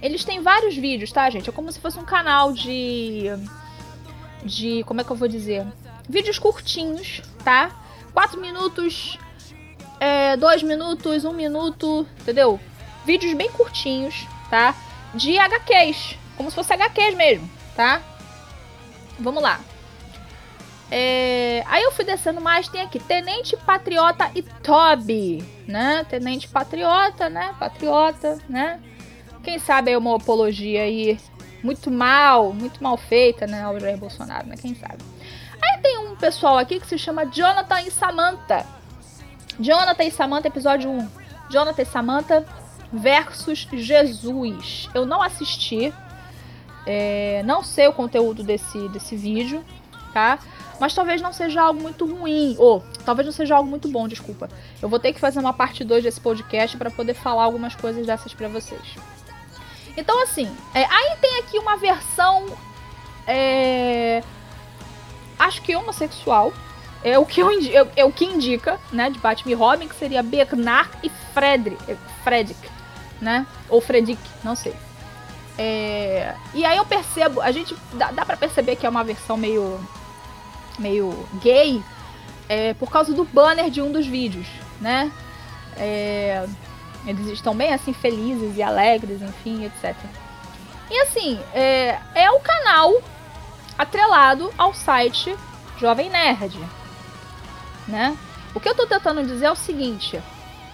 Eles 0.00 0.24
têm 0.24 0.40
vários 0.40 0.74
vídeos, 0.74 1.12
tá, 1.12 1.28
gente? 1.28 1.50
É 1.50 1.52
como 1.52 1.70
se 1.70 1.78
fosse 1.78 1.98
um 1.98 2.04
canal 2.04 2.54
de. 2.54 3.26
De. 4.42 4.82
Como 4.84 5.02
é 5.02 5.04
que 5.04 5.10
eu 5.10 5.16
vou 5.16 5.28
dizer? 5.28 5.66
Vídeos 6.08 6.38
curtinhos, 6.38 7.20
tá? 7.44 7.70
4 8.14 8.40
minutos, 8.40 9.18
2 10.38 10.62
é, 10.62 10.64
minutos, 10.64 11.24
1 11.26 11.28
um 11.28 11.34
minuto, 11.34 12.06
entendeu? 12.22 12.58
Vídeos 13.04 13.34
bem 13.34 13.50
curtinhos, 13.52 14.26
tá? 14.48 14.74
De 15.14 15.38
HQs, 15.38 16.16
como 16.36 16.48
se 16.48 16.56
fosse 16.56 16.72
HQs 16.72 17.14
mesmo, 17.14 17.48
tá? 17.76 18.00
Vamos 19.20 19.42
lá. 19.42 19.60
É... 20.94 21.64
Aí 21.68 21.82
eu 21.82 21.90
fui 21.90 22.04
descendo 22.04 22.38
mais, 22.38 22.68
tem 22.68 22.82
aqui 22.82 22.98
Tenente 22.98 23.56
Patriota 23.56 24.30
e 24.34 24.42
Toby, 24.42 25.42
né? 25.66 26.04
Tenente 26.06 26.46
Patriota, 26.46 27.30
né? 27.30 27.54
Patriota, 27.58 28.38
né? 28.46 28.78
Quem 29.42 29.58
sabe 29.58 29.90
é 29.90 29.96
uma 29.96 30.16
apologia 30.16 30.82
aí 30.82 31.18
muito 31.64 31.90
mal, 31.90 32.52
muito 32.52 32.82
mal 32.82 32.98
feita, 32.98 33.46
né? 33.46 33.62
Ao 33.62 33.80
Jair 33.80 33.96
Bolsonaro, 33.96 34.46
né? 34.46 34.54
Quem 34.60 34.74
sabe? 34.74 34.98
Aí 35.62 35.80
tem 35.80 35.98
um 35.98 36.14
pessoal 36.14 36.58
aqui 36.58 36.78
que 36.78 36.86
se 36.86 36.98
chama 36.98 37.24
Jonathan 37.24 37.80
e 37.80 37.90
Samantha. 37.90 38.66
Jonathan 39.58 40.04
e 40.04 40.10
Samantha, 40.10 40.48
episódio 40.48 40.90
1. 40.90 41.08
Jonathan 41.48 41.82
e 41.82 41.86
Samantha 41.86 42.44
versus 42.92 43.66
Jesus. 43.72 44.90
Eu 44.92 45.06
não 45.06 45.22
assisti. 45.22 45.90
É, 46.84 47.42
não 47.46 47.62
sei 47.62 47.88
o 47.88 47.94
conteúdo 47.94 48.42
desse, 48.42 48.88
desse 48.88 49.16
vídeo, 49.16 49.64
tá? 50.12 50.38
Mas 50.80 50.94
talvez 50.94 51.20
não 51.20 51.32
seja 51.32 51.62
algo 51.62 51.80
muito 51.80 52.06
ruim. 52.06 52.56
Ou 52.58 52.82
talvez 53.04 53.26
não 53.26 53.32
seja 53.32 53.56
algo 53.56 53.68
muito 53.68 53.88
bom, 53.88 54.08
desculpa. 54.08 54.48
Eu 54.80 54.88
vou 54.88 54.98
ter 54.98 55.12
que 55.12 55.20
fazer 55.20 55.38
uma 55.38 55.52
parte 55.52 55.84
2 55.84 56.02
desse 56.02 56.20
podcast 56.20 56.76
para 56.76 56.90
poder 56.90 57.14
falar 57.14 57.44
algumas 57.44 57.74
coisas 57.74 58.06
dessas 58.06 58.34
para 58.34 58.48
vocês. 58.48 58.96
Então, 59.96 60.22
assim, 60.22 60.50
é, 60.74 60.84
aí 60.84 61.16
tem 61.20 61.38
aqui 61.40 61.58
uma 61.58 61.76
versão 61.76 62.46
é, 63.26 64.22
acho 65.38 65.62
que 65.62 65.74
homossexual. 65.74 66.52
É 67.04 67.18
o 67.18 67.26
que, 67.26 67.40
eu, 67.40 67.50
é, 67.50 67.88
é 67.96 68.04
o 68.04 68.12
que 68.12 68.24
indica, 68.24 68.78
né, 68.92 69.10
de 69.10 69.18
Batman 69.18 69.50
e 69.50 69.54
Robin, 69.54 69.88
que 69.88 69.94
seria 69.96 70.22
Bernard 70.22 70.88
e 71.02 71.10
Frederick, 71.34 71.90
é, 71.90 71.96
Frederick, 72.22 72.70
né? 73.20 73.44
Ou 73.68 73.80
Frederick, 73.80 74.22
não 74.44 74.54
sei. 74.54 74.72
É, 75.58 76.32
e 76.54 76.64
aí 76.64 76.76
eu 76.76 76.84
percebo, 76.86 77.40
a 77.40 77.50
gente 77.50 77.76
dá, 77.94 78.12
dá 78.12 78.24
para 78.24 78.36
perceber 78.36 78.76
que 78.76 78.86
é 78.86 78.88
uma 78.88 79.02
versão 79.02 79.36
meio 79.36 79.80
meio 80.78 81.28
gay 81.42 81.82
é, 82.48 82.74
por 82.74 82.90
causa 82.90 83.12
do 83.12 83.24
banner 83.24 83.70
de 83.70 83.80
um 83.80 83.90
dos 83.90 84.06
vídeos, 84.06 84.46
né? 84.80 85.10
É, 85.76 86.46
eles 87.06 87.26
estão 87.28 87.54
bem 87.54 87.72
assim 87.72 87.92
felizes 87.92 88.56
e 88.56 88.62
alegres, 88.62 89.22
enfim, 89.22 89.64
etc. 89.64 89.94
E 90.90 91.00
assim, 91.00 91.40
é, 91.54 91.98
é 92.14 92.30
o 92.30 92.40
canal 92.40 93.02
atrelado 93.78 94.52
ao 94.58 94.74
site 94.74 95.34
Jovem 95.78 96.10
Nerd, 96.10 96.58
né? 97.88 98.16
O 98.54 98.60
que 98.60 98.68
eu 98.68 98.74
tô 98.74 98.86
tentando 98.86 99.24
dizer 99.24 99.46
é 99.46 99.50
o 99.50 99.56
seguinte: 99.56 100.20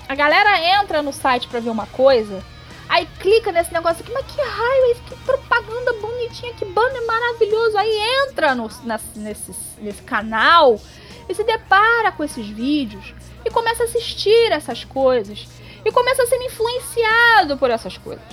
a 0.09 0.15
galera 0.15 0.61
entra 0.81 1.03
no 1.03 1.13
site 1.13 1.47
para 1.49 1.61
ver 1.61 1.71
uma 1.71 1.87
coisa, 1.87 2.43
aí 2.89 3.07
clica 3.19 3.53
nesse 3.53 3.73
negócio 3.73 4.03
aqui, 4.03 4.13
mas 4.13 4.27
que 4.27 4.41
raio, 4.41 4.95
que 5.07 5.17
propaganda 5.17 5.93
bonitinha, 5.95 6.55
que 6.55 6.65
banner 6.65 7.07
maravilhoso. 7.07 7.77
Aí 7.77 7.99
entra 8.27 8.55
no, 8.55 8.69
na, 8.85 8.99
nesse, 9.17 9.55
nesse 9.79 10.03
canal 10.03 10.81
e 11.29 11.35
se 11.35 11.45
depara 11.45 12.11
com 12.13 12.25
esses 12.25 12.47
vídeos 12.49 13.15
e 13.45 13.51
começa 13.51 13.83
a 13.83 13.87
assistir 13.87 14.51
essas 14.51 14.85
coisas 14.85 15.47
e 15.85 15.93
começa 15.93 16.23
a 16.23 16.27
ser 16.27 16.41
influenciado 16.43 17.57
por 17.57 17.71
essas 17.71 17.97
coisas, 17.97 18.25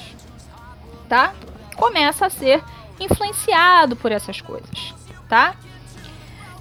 tá? 1.08 1.34
Começa 1.76 2.26
a 2.26 2.30
ser 2.30 2.64
influenciado 3.00 3.96
por 3.96 4.12
essas 4.12 4.42
coisas, 4.42 4.94
tá? 5.28 5.56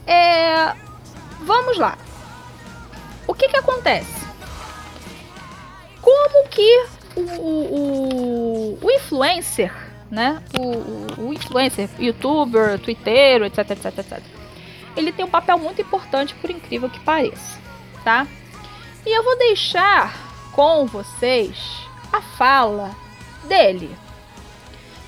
É, 0.06 0.74
vamos 1.40 1.78
lá. 1.78 1.96
O 3.26 3.34
que 3.34 3.48
que 3.48 3.56
acontece? 3.56 4.24
Como 6.02 6.48
que 6.48 6.86
o, 7.16 7.20
o, 7.20 8.78
o 8.82 8.90
influencer, 8.90 9.72
né? 10.10 10.42
O, 10.58 11.22
o, 11.22 11.32
influencer, 11.32 11.88
youtuber, 11.98 12.78
twitteiro, 12.78 13.44
etc, 13.44 13.70
etc, 13.70 13.98
etc. 13.98 14.22
Ele 14.96 15.12
tem 15.12 15.24
um 15.24 15.30
papel 15.30 15.58
muito 15.58 15.80
importante, 15.80 16.34
por 16.34 16.50
incrível 16.50 16.88
que 16.88 17.00
pareça, 17.00 17.58
tá? 18.02 18.26
E 19.04 19.10
eu 19.10 19.22
vou 19.22 19.36
deixar 19.38 20.14
com 20.52 20.86
vocês 20.86 21.86
a 22.12 22.20
fala 22.20 22.94
dele. 23.44 23.94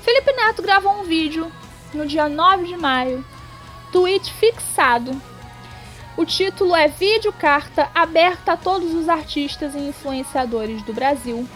Felipe 0.03 0.31
Neto 0.33 0.61
gravou 0.61 0.99
um 0.99 1.03
vídeo 1.03 1.51
no 1.93 2.05
dia 2.05 2.29
9 2.29 2.65
de 2.65 2.77
maio, 2.77 3.25
tweet 3.91 4.31
fixado. 4.33 5.19
O 6.15 6.25
título 6.25 6.75
é 6.75 6.87
Vídeo 6.87 7.31
Carta 7.31 7.89
aberta 7.93 8.53
a 8.53 8.57
todos 8.57 8.93
os 8.93 9.07
artistas 9.07 9.75
e 9.75 9.79
influenciadores 9.79 10.81
do 10.83 10.93
Brasil. 10.93 11.47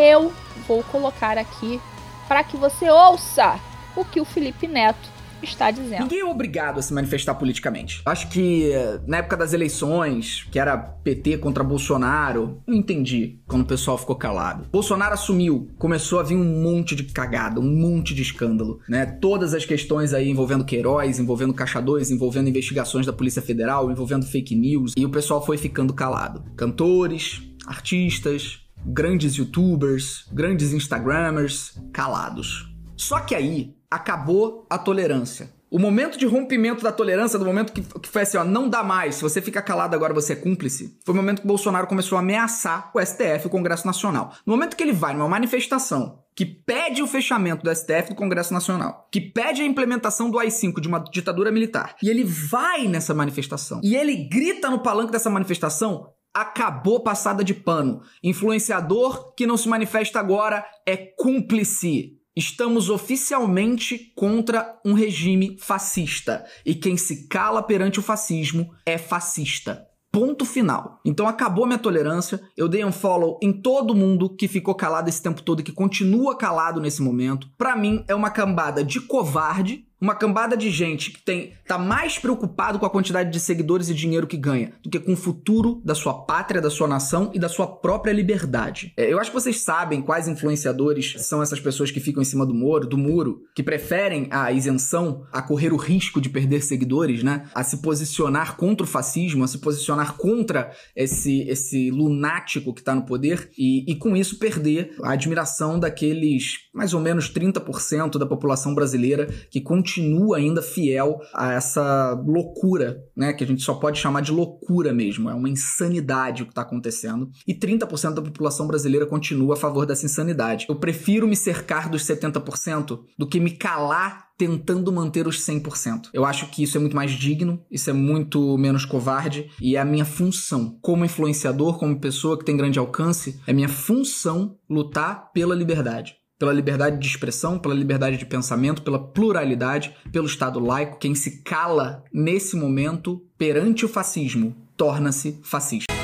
Eu 0.00 0.32
vou 0.66 0.82
colocar 0.84 1.36
aqui 1.36 1.78
para 2.26 2.42
que 2.42 2.56
você 2.56 2.88
ouça 2.88 3.60
o 3.94 4.02
que 4.02 4.18
o 4.18 4.24
Felipe 4.24 4.66
Neto 4.66 5.10
está 5.42 5.70
dizendo. 5.70 6.04
Ninguém 6.04 6.20
é 6.20 6.24
obrigado 6.24 6.78
a 6.78 6.82
se 6.82 6.92
manifestar 6.94 7.34
politicamente. 7.34 8.00
Acho 8.06 8.28
que 8.28 8.72
na 9.06 9.18
época 9.18 9.36
das 9.36 9.52
eleições, 9.52 10.46
que 10.50 10.58
era 10.58 10.78
PT 10.78 11.36
contra 11.36 11.62
Bolsonaro, 11.62 12.62
eu 12.66 12.74
entendi 12.74 13.40
quando 13.46 13.60
o 13.62 13.66
pessoal 13.66 13.98
ficou 13.98 14.16
calado. 14.16 14.66
Bolsonaro 14.72 15.12
assumiu, 15.12 15.68
começou 15.78 16.18
a 16.18 16.22
vir 16.22 16.36
um 16.36 16.62
monte 16.62 16.96
de 16.96 17.04
cagada, 17.04 17.60
um 17.60 17.70
monte 17.70 18.14
de 18.14 18.22
escândalo, 18.22 18.80
né? 18.88 19.04
Todas 19.04 19.52
as 19.52 19.66
questões 19.66 20.14
aí 20.14 20.30
envolvendo 20.30 20.64
Queiroz, 20.64 21.18
envolvendo 21.18 21.52
caixadores, 21.52 22.10
envolvendo 22.10 22.48
investigações 22.48 23.04
da 23.04 23.12
Polícia 23.12 23.42
Federal, 23.42 23.90
envolvendo 23.90 24.24
fake 24.24 24.54
news, 24.54 24.94
e 24.96 25.04
o 25.04 25.10
pessoal 25.10 25.44
foi 25.44 25.58
ficando 25.58 25.92
calado. 25.92 26.42
Cantores, 26.56 27.42
artistas, 27.66 28.60
grandes 28.84 29.34
youtubers, 29.34 30.26
grandes 30.32 30.72
instagramers, 30.72 31.78
calados. 31.92 32.68
Só 32.96 33.20
que 33.20 33.34
aí 33.34 33.74
acabou 33.90 34.66
a 34.68 34.78
tolerância. 34.78 35.52
O 35.70 35.78
momento 35.78 36.18
de 36.18 36.26
rompimento 36.26 36.82
da 36.82 36.90
tolerância, 36.90 37.38
do 37.38 37.44
momento 37.44 37.72
que, 37.72 37.80
que 37.80 38.08
foi 38.08 38.22
assim, 38.22 38.36
ó, 38.36 38.44
não 38.44 38.68
dá 38.68 38.82
mais, 38.82 39.14
se 39.14 39.22
você 39.22 39.40
fica 39.40 39.62
calado 39.62 39.94
agora 39.94 40.12
você 40.12 40.32
é 40.32 40.36
cúmplice, 40.36 40.98
foi 41.04 41.14
o 41.14 41.16
momento 41.16 41.42
que 41.42 41.46
Bolsonaro 41.46 41.86
começou 41.86 42.18
a 42.18 42.20
ameaçar 42.20 42.90
o 42.92 43.00
STF, 43.00 43.46
o 43.46 43.50
Congresso 43.50 43.86
Nacional. 43.86 44.34
No 44.44 44.52
momento 44.52 44.76
que 44.76 44.82
ele 44.82 44.92
vai 44.92 45.14
numa 45.14 45.28
manifestação 45.28 46.24
que 46.34 46.44
pede 46.44 47.02
o 47.02 47.06
fechamento 47.06 47.62
do 47.62 47.74
STF 47.74 48.08
do 48.08 48.14
Congresso 48.14 48.52
Nacional, 48.52 49.06
que 49.12 49.20
pede 49.20 49.62
a 49.62 49.66
implementação 49.66 50.30
do 50.30 50.38
AI-5 50.38 50.80
de 50.80 50.88
uma 50.88 50.98
ditadura 50.98 51.52
militar, 51.52 51.94
e 52.02 52.08
ele 52.08 52.24
vai 52.24 52.88
nessa 52.88 53.12
manifestação, 53.12 53.80
e 53.84 53.94
ele 53.94 54.16
grita 54.28 54.70
no 54.70 54.78
palanque 54.78 55.12
dessa 55.12 55.28
manifestação, 55.28 56.08
acabou 56.34 57.00
passada 57.02 57.42
de 57.42 57.54
pano. 57.54 58.02
Influenciador 58.22 59.34
que 59.34 59.46
não 59.46 59.56
se 59.56 59.68
manifesta 59.68 60.18
agora 60.18 60.64
é 60.86 60.96
cúmplice. 60.96 62.16
Estamos 62.34 62.88
oficialmente 62.88 64.12
contra 64.14 64.80
um 64.84 64.92
regime 64.92 65.56
fascista. 65.58 66.44
E 66.64 66.74
quem 66.74 66.96
se 66.96 67.28
cala 67.28 67.62
perante 67.62 67.98
o 67.98 68.02
fascismo 68.02 68.72
é 68.86 68.96
fascista. 68.96 69.86
Ponto 70.12 70.44
final. 70.44 71.00
Então 71.04 71.28
acabou 71.28 71.66
minha 71.66 71.78
tolerância. 71.78 72.40
Eu 72.56 72.68
dei 72.68 72.84
um 72.84 72.90
follow 72.90 73.38
em 73.42 73.52
todo 73.52 73.94
mundo 73.94 74.34
que 74.34 74.48
ficou 74.48 74.74
calado 74.74 75.08
esse 75.08 75.22
tempo 75.22 75.42
todo 75.42 75.60
e 75.60 75.62
que 75.62 75.72
continua 75.72 76.36
calado 76.36 76.80
nesse 76.80 77.02
momento. 77.02 77.48
Para 77.56 77.76
mim 77.76 78.04
é 78.08 78.14
uma 78.14 78.30
cambada 78.30 78.82
de 78.82 79.00
covarde 79.00 79.86
uma 80.00 80.14
cambada 80.14 80.56
de 80.56 80.70
gente 80.70 81.10
que 81.10 81.22
tem 81.22 81.52
tá 81.66 81.76
mais 81.78 82.18
preocupado 82.18 82.78
com 82.78 82.86
a 82.86 82.90
quantidade 82.90 83.30
de 83.30 83.38
seguidores 83.38 83.88
e 83.90 83.94
dinheiro 83.94 84.26
que 84.26 84.36
ganha 84.36 84.72
do 84.82 84.88
que 84.88 84.98
com 84.98 85.12
o 85.12 85.16
futuro 85.16 85.80
da 85.84 85.94
sua 85.94 86.14
pátria, 86.24 86.60
da 86.60 86.70
sua 86.70 86.88
nação 86.88 87.30
e 87.34 87.38
da 87.38 87.48
sua 87.48 87.66
própria 87.66 88.12
liberdade. 88.12 88.92
É, 88.96 89.12
eu 89.12 89.20
acho 89.20 89.30
que 89.30 89.38
vocês 89.38 89.60
sabem 89.60 90.00
quais 90.00 90.26
influenciadores 90.26 91.14
são 91.18 91.42
essas 91.42 91.60
pessoas 91.60 91.90
que 91.90 92.00
ficam 92.00 92.22
em 92.22 92.24
cima 92.24 92.46
do 92.46 92.54
muro, 92.54 92.88
do 92.88 92.96
muro, 92.96 93.42
que 93.54 93.62
preferem 93.62 94.26
a 94.30 94.50
isenção 94.50 95.26
a 95.30 95.42
correr 95.42 95.72
o 95.72 95.76
risco 95.76 96.20
de 96.20 96.30
perder 96.30 96.62
seguidores, 96.62 97.22
né? 97.22 97.44
A 97.54 97.62
se 97.62 97.82
posicionar 97.82 98.56
contra 98.56 98.84
o 98.84 98.88
fascismo, 98.88 99.44
a 99.44 99.48
se 99.48 99.58
posicionar 99.58 100.16
contra 100.16 100.72
esse 100.96 101.42
esse 101.42 101.90
lunático 101.90 102.72
que 102.72 102.82
tá 102.82 102.94
no 102.94 103.04
poder 103.04 103.50
e, 103.58 103.90
e 103.90 103.96
com 103.96 104.16
isso 104.16 104.38
perder 104.38 104.94
a 105.02 105.12
admiração 105.12 105.78
daqueles 105.78 106.68
mais 106.72 106.94
ou 106.94 107.00
menos 107.00 107.30
30% 107.30 108.18
da 108.18 108.26
população 108.26 108.74
brasileira 108.74 109.26
que 109.50 109.60
continua 109.60 109.89
continua 109.90 110.36
ainda 110.36 110.62
fiel 110.62 111.20
a 111.34 111.52
essa 111.52 112.12
loucura, 112.24 113.02
né? 113.16 113.32
Que 113.32 113.42
a 113.42 113.46
gente 113.46 113.62
só 113.62 113.74
pode 113.74 113.98
chamar 113.98 114.20
de 114.20 114.30
loucura 114.30 114.92
mesmo. 114.92 115.28
É 115.28 115.34
uma 115.34 115.48
insanidade 115.48 116.42
o 116.42 116.46
que 116.46 116.52
está 116.52 116.62
acontecendo. 116.62 117.28
E 117.46 117.54
30% 117.54 118.14
da 118.14 118.22
população 118.22 118.66
brasileira 118.66 119.06
continua 119.06 119.54
a 119.54 119.56
favor 119.56 119.84
dessa 119.84 120.06
insanidade. 120.06 120.66
Eu 120.68 120.76
prefiro 120.76 121.26
me 121.26 121.36
cercar 121.36 121.88
dos 121.88 122.04
70% 122.04 123.00
do 123.18 123.26
que 123.26 123.40
me 123.40 123.50
calar 123.50 124.30
tentando 124.38 124.90
manter 124.90 125.26
os 125.26 125.38
100%. 125.40 126.08
Eu 126.14 126.24
acho 126.24 126.46
que 126.50 126.62
isso 126.62 126.78
é 126.78 126.80
muito 126.80 126.96
mais 126.96 127.10
digno, 127.10 127.62
isso 127.70 127.90
é 127.90 127.92
muito 127.92 128.56
menos 128.56 128.86
covarde 128.86 129.50
e 129.60 129.76
é 129.76 129.80
a 129.80 129.84
minha 129.84 130.04
função. 130.06 130.78
Como 130.80 131.04
influenciador, 131.04 131.78
como 131.78 132.00
pessoa 132.00 132.38
que 132.38 132.44
tem 132.44 132.56
grande 132.56 132.78
alcance, 132.78 133.38
é 133.46 133.52
minha 133.52 133.68
função 133.68 134.56
lutar 134.68 135.30
pela 135.32 135.54
liberdade 135.54 136.19
pela 136.40 136.54
liberdade 136.54 136.98
de 136.98 137.06
expressão, 137.06 137.58
pela 137.58 137.74
liberdade 137.74 138.16
de 138.16 138.24
pensamento, 138.24 138.80
pela 138.80 138.98
pluralidade, 138.98 139.94
pelo 140.10 140.24
Estado 140.24 140.58
laico. 140.58 140.96
Quem 140.96 141.14
se 141.14 141.42
cala 141.42 142.02
nesse 142.10 142.56
momento 142.56 143.22
perante 143.36 143.84
o 143.84 143.88
fascismo 143.88 144.56
torna-se 144.74 145.38
fascista. 145.44 145.94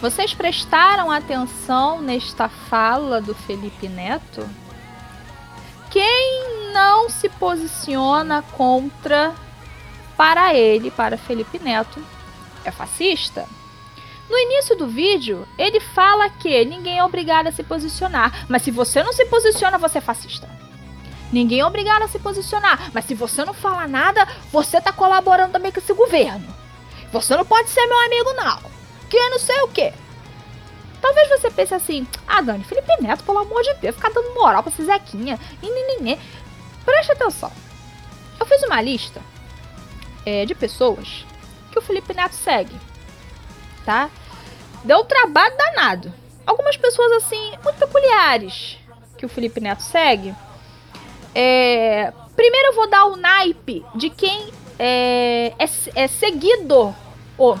Vocês 0.00 0.32
prestaram 0.32 1.10
atenção 1.10 2.00
nesta 2.00 2.48
fala 2.48 3.20
do 3.20 3.34
Felipe 3.34 3.88
Neto? 3.88 4.48
Quem 5.90 6.72
não 6.72 7.10
se 7.10 7.28
posiciona 7.28 8.40
contra, 8.52 9.34
para 10.16 10.54
ele, 10.54 10.92
para 10.92 11.18
Felipe 11.18 11.58
Neto, 11.58 12.00
é 12.64 12.70
fascista? 12.70 13.48
No 14.32 14.38
início 14.38 14.74
do 14.74 14.88
vídeo, 14.88 15.46
ele 15.58 15.78
fala 15.78 16.30
que 16.30 16.64
ninguém 16.64 16.98
é 16.98 17.04
obrigado 17.04 17.48
a 17.48 17.52
se 17.52 17.62
posicionar, 17.62 18.46
mas 18.48 18.62
se 18.62 18.70
você 18.70 19.02
não 19.02 19.12
se 19.12 19.26
posiciona, 19.26 19.76
você 19.76 19.98
é 19.98 20.00
fascista. 20.00 20.48
Ninguém 21.30 21.60
é 21.60 21.66
obrigado 21.66 22.04
a 22.04 22.08
se 22.08 22.18
posicionar, 22.18 22.90
mas 22.94 23.04
se 23.04 23.14
você 23.14 23.44
não 23.44 23.52
fala 23.52 23.86
nada, 23.86 24.26
você 24.50 24.80
tá 24.80 24.90
colaborando 24.90 25.52
também 25.52 25.70
com 25.70 25.80
esse 25.80 25.92
governo. 25.92 26.46
Você 27.12 27.36
não 27.36 27.44
pode 27.44 27.68
ser 27.68 27.86
meu 27.86 28.00
amigo, 28.06 28.32
não. 28.32 28.58
Que 29.10 29.18
não 29.28 29.38
sei 29.38 29.60
o 29.60 29.68
quê. 29.68 29.92
Talvez 30.98 31.28
você 31.28 31.50
pense 31.50 31.74
assim: 31.74 32.08
ah, 32.26 32.40
Dani, 32.40 32.64
Felipe 32.64 33.02
Neto, 33.02 33.24
pelo 33.24 33.40
amor 33.40 33.62
de 33.62 33.74
Deus, 33.74 33.94
ficar 33.94 34.12
dando 34.12 34.32
moral 34.32 34.62
pra 34.62 34.72
esse 34.72 34.82
Zequinha. 34.82 35.38
E 35.62 36.18
Preste 36.86 37.12
atenção. 37.12 37.52
Eu 38.40 38.46
fiz 38.46 38.62
uma 38.62 38.80
lista 38.80 39.20
é, 40.24 40.46
de 40.46 40.54
pessoas 40.54 41.26
que 41.70 41.78
o 41.78 41.82
Felipe 41.82 42.14
Neto 42.14 42.34
segue, 42.34 42.74
tá? 43.84 44.08
Deu 44.84 45.04
trabalho 45.04 45.56
danado. 45.56 46.12
Algumas 46.46 46.76
pessoas, 46.76 47.12
assim, 47.12 47.52
muito 47.62 47.78
peculiares 47.78 48.78
que 49.16 49.26
o 49.26 49.28
Felipe 49.28 49.60
Neto 49.60 49.82
segue. 49.82 50.34
É... 51.34 52.12
Primeiro 52.34 52.68
eu 52.68 52.74
vou 52.74 52.88
dar 52.88 53.04
o 53.06 53.16
naipe 53.16 53.84
de 53.94 54.10
quem 54.10 54.48
é, 54.78 55.52
é, 55.58 55.64
é 55.94 56.08
seguidor. 56.08 56.92
Oh, 57.38 57.56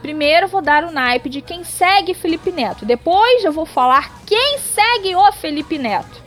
primeiro 0.00 0.46
eu 0.46 0.48
vou 0.48 0.62
dar 0.62 0.84
o 0.84 0.90
naipe 0.90 1.28
de 1.28 1.42
quem 1.42 1.64
segue 1.64 2.14
Felipe 2.14 2.50
Neto. 2.50 2.86
Depois 2.86 3.44
eu 3.44 3.52
vou 3.52 3.66
falar 3.66 4.22
quem 4.24 4.58
segue 4.58 5.14
o 5.14 5.32
Felipe 5.32 5.76
Neto. 5.76 6.22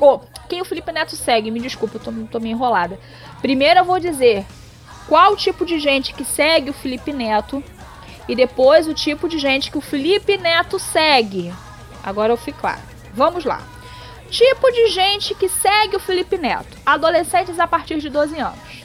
Oh, 0.00 0.20
quem 0.48 0.60
o 0.60 0.64
Felipe 0.64 0.92
Neto 0.92 1.16
segue, 1.16 1.50
me 1.50 1.60
desculpa, 1.60 1.96
eu 1.96 2.00
tô, 2.00 2.12
tô 2.30 2.40
meio 2.40 2.54
enrolada. 2.54 2.98
Primeiro 3.40 3.80
eu 3.80 3.84
vou 3.84 3.98
dizer 3.98 4.44
qual 5.08 5.36
tipo 5.36 5.64
de 5.64 5.78
gente 5.78 6.12
que 6.12 6.24
segue 6.24 6.70
o 6.70 6.74
Felipe 6.74 7.12
Neto 7.12 7.62
e 8.28 8.34
depois 8.36 8.86
o 8.86 8.94
tipo 8.94 9.28
de 9.28 9.38
gente 9.38 9.70
que 9.70 9.78
o 9.78 9.82
Felipe 9.82 10.36
Neto 10.36 10.78
segue. 10.78 11.52
Agora 12.02 12.32
eu 12.32 12.36
fico 12.36 12.60
claro. 12.60 12.80
Vamos 13.14 13.44
lá. 13.44 13.62
tipo 14.30 14.70
de 14.70 14.88
gente 14.88 15.34
que 15.34 15.48
segue 15.48 15.96
o 15.96 16.00
Felipe 16.00 16.38
Neto. 16.38 16.78
Adolescentes 16.86 17.58
a 17.60 17.66
partir 17.66 18.00
de 18.00 18.08
12 18.08 18.38
anos. 18.38 18.84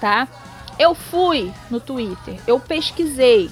Tá? 0.00 0.26
Eu 0.78 0.94
fui 0.94 1.52
no 1.70 1.78
Twitter, 1.78 2.40
eu 2.46 2.58
pesquisei, 2.58 3.50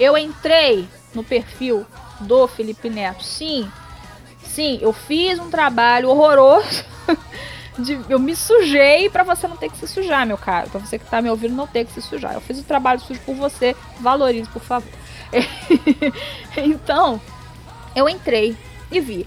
eu 0.00 0.18
entrei 0.18 0.88
no 1.14 1.22
perfil 1.22 1.86
do 2.20 2.48
Felipe 2.48 2.90
Neto. 2.90 3.22
Sim, 3.22 3.70
sim, 4.42 4.80
eu 4.82 4.92
fiz 4.92 5.38
um 5.38 5.48
trabalho 5.48 6.08
horroroso. 6.08 6.84
De, 7.78 8.00
eu 8.08 8.18
me 8.18 8.34
sujei 8.34 9.10
para 9.10 9.22
você 9.22 9.46
não 9.46 9.56
ter 9.56 9.70
que 9.70 9.76
se 9.76 9.86
sujar, 9.86 10.26
meu 10.26 10.38
caro. 10.38 10.70
Pra 10.70 10.80
você 10.80 10.98
que 10.98 11.04
tá 11.04 11.20
me 11.20 11.30
ouvindo 11.30 11.54
não 11.54 11.66
ter 11.66 11.84
que 11.84 11.92
se 11.92 12.02
sujar. 12.02 12.34
Eu 12.34 12.40
fiz 12.40 12.58
o 12.58 12.64
trabalho 12.64 13.00
sujo 13.00 13.20
por 13.20 13.34
você. 13.34 13.76
Valorize, 14.00 14.48
por 14.48 14.62
favor. 14.62 14.90
então, 16.56 17.20
eu 17.94 18.08
entrei 18.08 18.56
e 18.90 19.00
vi 19.00 19.26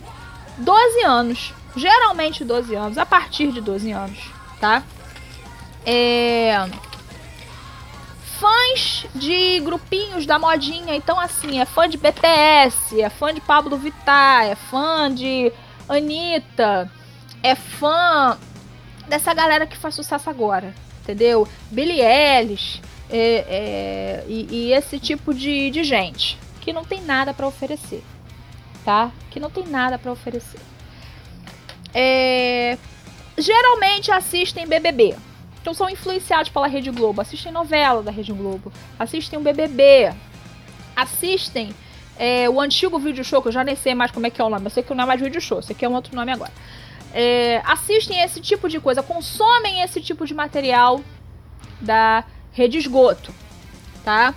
12 0.58 1.04
anos, 1.04 1.54
geralmente 1.76 2.43
12 2.43 2.74
anos, 2.76 2.97
a 2.97 3.06
partir 3.06 3.52
de 3.52 3.62
12 3.62 3.91
anos, 3.91 4.20
tá? 4.60 4.84
É 5.86 6.68
fãs 8.39 9.06
de 9.14 9.60
grupinhos 9.60 10.26
da 10.26 10.39
modinha. 10.39 10.95
Então, 10.95 11.20
assim, 11.20 11.60
é 11.60 11.66
fã 11.66 11.88
de 11.88 11.97
BTS, 11.97 13.02
é 13.02 13.10
fã 13.10 13.34
de 13.34 13.41
Pablo 13.41 13.78
Vittar, 13.78 14.45
é 14.45 14.56
fã 14.56 15.14
de 15.14 15.52
Anitta, 15.88 16.89
é 17.44 17.56
fã 17.56 18.38
dessa 19.08 19.34
galera 19.34 19.66
que 19.66 19.78
faz 19.78 19.96
sucesso 19.96 20.30
agora, 20.30 20.74
entendeu? 21.02 21.48
Billie 21.72 22.02
Eilish 22.02 22.82
é, 23.10 23.46
é, 23.48 24.26
e, 24.28 24.48
e, 24.52 24.74
esse 24.74 25.00
tipo 25.00 25.34
de, 25.34 25.72
de 25.72 25.84
gente 25.84 26.38
que 26.62 26.72
não 26.72 26.86
tem 26.86 27.02
nada 27.02 27.34
para 27.34 27.48
oferecer, 27.48 28.04
tá? 28.86 29.12
Que 29.32 29.40
não 29.40 29.50
tem 29.50 29.66
nada 29.66 29.98
para 29.98 30.12
oferecer. 30.12 30.60
É, 31.94 32.78
geralmente 33.38 34.12
assistem 34.12 34.68
BBB, 34.68 35.16
então 35.60 35.74
são 35.74 35.90
influenciados 35.90 36.50
pela 36.50 36.68
Rede 36.68 36.92
Globo, 36.92 37.22
assistem 37.22 37.52
novela 37.52 38.04
da 38.04 38.12
Rede 38.12 38.32
Globo, 38.32 38.72
assistem 39.00 39.40
o 39.40 39.42
BBB, 39.42 40.14
assistem 40.96 41.74
é, 42.18 42.48
o 42.48 42.62
antigo 42.62 43.00
vídeo 43.00 43.24
show, 43.24 43.42
que 43.42 43.48
eu 43.48 43.52
já 43.52 43.64
nem 43.64 43.76
sei 43.76 43.96
mais 43.96 44.12
como 44.12 44.28
é 44.28 44.30
que 44.30 44.40
é 44.40 44.44
o 44.44 44.50
nome, 44.50 44.66
eu 44.66 44.70
sei 44.70 44.84
que 44.84 44.94
não 44.94 45.06
é 45.06 45.08
mais 45.08 45.22
vídeo 45.22 45.42
show, 45.42 45.62
sei 45.64 45.76
que 45.76 45.84
é 45.84 45.90
um 45.90 45.96
outro 45.96 46.16
nome 46.16 46.32
agora. 46.32 46.52
É, 47.14 47.62
assistem 47.66 48.22
esse 48.22 48.39
tipo 48.39 48.70
de 48.70 48.80
coisa, 48.80 49.01
consomem 49.01 49.82
esse 49.82 50.01
tipo 50.01 50.26
de 50.26 50.34
material 50.34 51.01
da 51.82 52.24
Rede 52.51 52.78
Esgoto, 52.78 53.34
tá? 54.03 54.34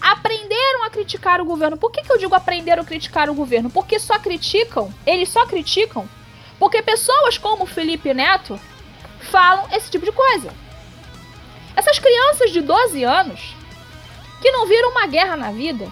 Aprenderam 0.00 0.84
a 0.84 0.90
criticar 0.90 1.40
o 1.40 1.44
governo. 1.44 1.76
Por 1.76 1.90
que, 1.90 2.02
que 2.02 2.12
eu 2.12 2.18
digo 2.18 2.34
aprenderam 2.34 2.82
a 2.82 2.86
criticar 2.86 3.28
o 3.28 3.34
governo? 3.34 3.68
Porque 3.68 3.98
só 3.98 4.18
criticam, 4.18 4.92
eles 5.04 5.28
só 5.28 5.44
criticam, 5.46 6.08
porque 6.58 6.82
pessoas 6.82 7.36
como 7.36 7.66
Felipe 7.66 8.14
Neto 8.14 8.58
falam 9.30 9.66
esse 9.72 9.90
tipo 9.90 10.04
de 10.04 10.12
coisa. 10.12 10.52
Essas 11.74 11.98
crianças 11.98 12.52
de 12.52 12.60
12 12.60 13.02
anos 13.04 13.56
que 14.40 14.50
não 14.50 14.66
viram 14.66 14.90
uma 14.90 15.06
guerra 15.06 15.36
na 15.36 15.50
vida, 15.50 15.90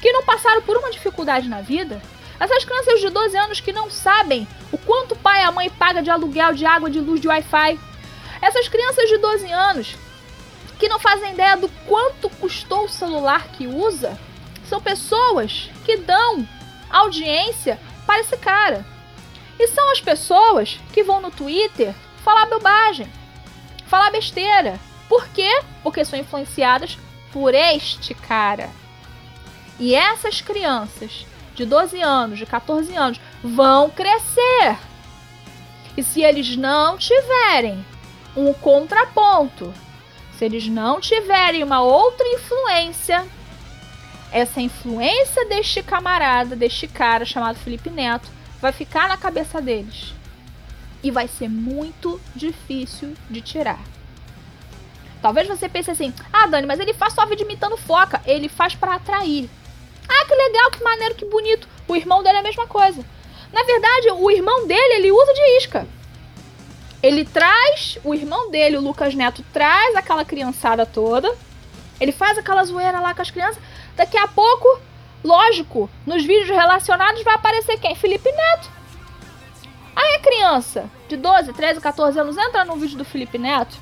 que 0.00 0.12
não 0.12 0.22
passaram 0.24 0.62
por 0.62 0.76
uma 0.76 0.90
dificuldade 0.90 1.48
na 1.48 1.60
vida, 1.60 2.02
essas 2.38 2.64
crianças 2.64 3.00
de 3.00 3.10
12 3.10 3.36
anos 3.36 3.60
que 3.60 3.72
não 3.72 3.90
sabem 3.90 4.46
o 4.70 4.78
quanto 4.78 5.12
o 5.12 5.18
pai 5.18 5.40
e 5.40 5.44
a 5.44 5.52
mãe 5.52 5.70
paga 5.70 6.02
de 6.02 6.10
aluguel, 6.10 6.52
de 6.52 6.66
água, 6.66 6.90
de 6.90 7.00
luz, 7.00 7.20
de 7.20 7.28
Wi-Fi, 7.28 7.78
essas 8.40 8.68
crianças 8.68 9.08
de 9.08 9.18
12 9.18 9.50
anos 9.50 9.96
que 10.78 10.88
não 10.88 10.98
fazem 10.98 11.32
ideia 11.32 11.56
do 11.56 11.68
quanto 11.86 12.28
custou 12.28 12.84
o 12.84 12.88
celular 12.88 13.48
que 13.48 13.66
usa, 13.66 14.18
são 14.68 14.80
pessoas 14.80 15.70
que 15.84 15.96
dão 15.96 16.46
audiência 16.90 17.80
para 18.06 18.20
esse 18.20 18.36
cara. 18.36 18.84
E 19.58 19.68
são 19.68 19.90
as 19.90 20.00
pessoas 20.00 20.78
que 20.92 21.02
vão 21.02 21.20
no 21.20 21.30
Twitter 21.30 21.94
falar 22.22 22.46
bobagem, 22.46 23.10
falar 23.86 24.10
besteira. 24.10 24.78
Por 25.08 25.26
quê? 25.28 25.62
Porque 25.82 26.04
são 26.04 26.18
influenciadas 26.18 26.98
por 27.32 27.54
este 27.54 28.12
cara. 28.14 28.68
E 29.78 29.94
essas 29.94 30.40
crianças 30.40 31.26
de 31.56 31.64
12 31.64 32.00
anos, 32.00 32.38
de 32.38 32.46
14 32.46 32.94
anos, 32.94 33.20
vão 33.42 33.90
crescer. 33.90 34.78
E 35.96 36.02
se 36.02 36.22
eles 36.22 36.56
não 36.56 36.98
tiverem 36.98 37.84
um 38.36 38.52
contraponto, 38.52 39.72
se 40.38 40.44
eles 40.44 40.68
não 40.68 41.00
tiverem 41.00 41.64
uma 41.64 41.80
outra 41.80 42.26
influência, 42.28 43.26
essa 44.30 44.60
influência 44.60 45.46
deste 45.46 45.82
camarada, 45.82 46.54
deste 46.54 46.86
cara 46.86 47.24
chamado 47.24 47.58
Felipe 47.58 47.88
Neto, 47.88 48.28
vai 48.60 48.70
ficar 48.70 49.08
na 49.08 49.16
cabeça 49.16 49.60
deles 49.62 50.12
e 51.02 51.10
vai 51.10 51.26
ser 51.26 51.48
muito 51.48 52.20
difícil 52.34 53.14
de 53.30 53.40
tirar. 53.40 53.80
Talvez 55.22 55.48
você 55.48 55.68
pense 55.68 55.90
assim: 55.90 56.12
ah, 56.32 56.46
Dani, 56.46 56.66
mas 56.66 56.80
ele 56.80 56.92
faz 56.92 57.14
só 57.14 57.24
vídeo 57.24 57.44
imitando 57.44 57.76
foca. 57.76 58.20
Ele 58.26 58.48
faz 58.48 58.74
para 58.74 58.94
atrair. 58.94 59.48
Ah, 60.08 60.24
que 60.26 60.34
legal, 60.34 60.70
que 60.70 60.82
maneiro, 60.82 61.14
que 61.14 61.24
bonito. 61.24 61.68
O 61.88 61.96
irmão 61.96 62.22
dele 62.22 62.36
é 62.36 62.40
a 62.40 62.44
mesma 62.44 62.66
coisa. 62.66 63.04
Na 63.52 63.62
verdade, 63.62 64.10
o 64.10 64.30
irmão 64.30 64.66
dele, 64.66 64.94
ele 64.94 65.12
usa 65.12 65.32
de 65.32 65.58
isca. 65.58 65.86
Ele 67.02 67.24
traz, 67.24 67.98
o 68.02 68.14
irmão 68.14 68.50
dele, 68.50 68.76
o 68.76 68.80
Lucas 68.80 69.14
Neto, 69.14 69.44
traz 69.52 69.94
aquela 69.94 70.24
criançada 70.24 70.84
toda. 70.84 71.32
Ele 72.00 72.12
faz 72.12 72.36
aquela 72.38 72.64
zoeira 72.64 73.00
lá 73.00 73.14
com 73.14 73.22
as 73.22 73.30
crianças. 73.30 73.62
Daqui 73.94 74.16
a 74.18 74.28
pouco, 74.28 74.80
lógico, 75.22 75.88
nos 76.04 76.24
vídeos 76.24 76.48
relacionados 76.48 77.22
vai 77.22 77.34
aparecer 77.34 77.78
quem? 77.78 77.94
Felipe 77.94 78.30
Neto. 78.30 78.70
Aí 79.94 80.16
a 80.16 80.20
criança 80.20 80.90
de 81.08 81.16
12, 81.16 81.52
13, 81.54 81.80
14 81.80 82.18
anos 82.18 82.36
entra 82.36 82.64
no 82.64 82.76
vídeo 82.76 82.98
do 82.98 83.04
Felipe 83.04 83.38
Neto 83.38 83.78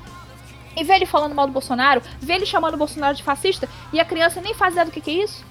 e 0.75 0.83
vê 0.83 0.95
ele 0.95 1.05
falando 1.05 1.35
mal 1.35 1.47
do 1.47 1.53
Bolsonaro, 1.53 2.01
vê 2.19 2.33
ele 2.33 2.45
chamando 2.45 2.75
o 2.75 2.77
Bolsonaro 2.77 3.15
de 3.15 3.23
fascista 3.23 3.67
e 3.91 3.99
a 3.99 4.05
criança 4.05 4.41
nem 4.41 4.53
faz 4.53 4.73
ideia 4.73 4.85
do 4.85 4.91
que, 4.91 5.01
que 5.01 5.11
é 5.11 5.23
isso. 5.23 5.43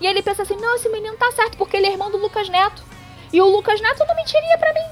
E 0.00 0.06
ele 0.06 0.22
pensa 0.22 0.42
assim: 0.42 0.56
não, 0.56 0.76
esse 0.76 0.88
menino 0.88 1.16
tá 1.16 1.30
certo 1.32 1.56
porque 1.56 1.76
ele 1.76 1.86
é 1.86 1.92
irmão 1.92 2.10
do 2.10 2.18
Lucas 2.18 2.48
Neto. 2.48 2.82
E 3.32 3.40
o 3.40 3.46
Lucas 3.46 3.80
Neto 3.80 4.04
não 4.06 4.14
mentiria 4.14 4.58
para 4.58 4.72
mim. 4.72 4.86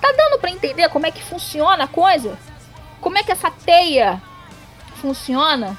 Tá 0.00 0.12
dando 0.12 0.38
para 0.38 0.50
entender 0.50 0.88
como 0.88 1.06
é 1.06 1.10
que 1.10 1.22
funciona 1.22 1.84
a 1.84 1.88
coisa? 1.88 2.38
Como 3.00 3.18
é 3.18 3.22
que 3.22 3.32
essa 3.32 3.50
teia 3.50 4.20
funciona? 4.96 5.76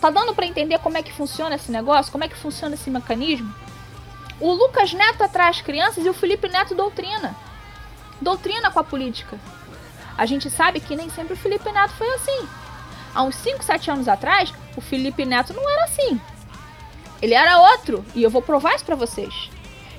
Tá 0.00 0.10
dando 0.10 0.34
para 0.34 0.46
entender 0.46 0.78
como 0.78 0.96
é 0.96 1.02
que 1.02 1.12
funciona 1.12 1.56
esse 1.56 1.70
negócio? 1.70 2.12
Como 2.12 2.24
é 2.24 2.28
que 2.28 2.36
funciona 2.36 2.74
esse 2.74 2.90
mecanismo? 2.90 3.54
O 4.40 4.52
Lucas 4.52 4.92
Neto 4.92 5.22
atrai 5.22 5.48
as 5.48 5.60
crianças 5.60 6.04
e 6.04 6.08
o 6.08 6.14
Felipe 6.14 6.48
Neto 6.48 6.74
doutrina. 6.74 7.34
Doutrina 8.20 8.70
com 8.70 8.80
a 8.80 8.84
política. 8.84 9.38
A 10.16 10.26
gente 10.26 10.48
sabe 10.50 10.80
que 10.80 10.96
nem 10.96 11.10
sempre 11.10 11.34
o 11.34 11.36
Felipe 11.36 11.70
Neto 11.72 11.94
foi 11.94 12.08
assim. 12.14 12.48
Há 13.14 13.22
uns 13.22 13.36
5, 13.36 13.62
7 13.62 13.90
anos 13.90 14.08
atrás, 14.08 14.52
o 14.76 14.80
Felipe 14.80 15.24
Neto 15.24 15.52
não 15.52 15.68
era 15.68 15.84
assim. 15.84 16.20
Ele 17.20 17.34
era 17.34 17.58
outro. 17.58 18.04
E 18.14 18.22
eu 18.22 18.30
vou 18.30 18.42
provar 18.42 18.74
isso 18.74 18.84
para 18.84 18.96
vocês. 18.96 19.50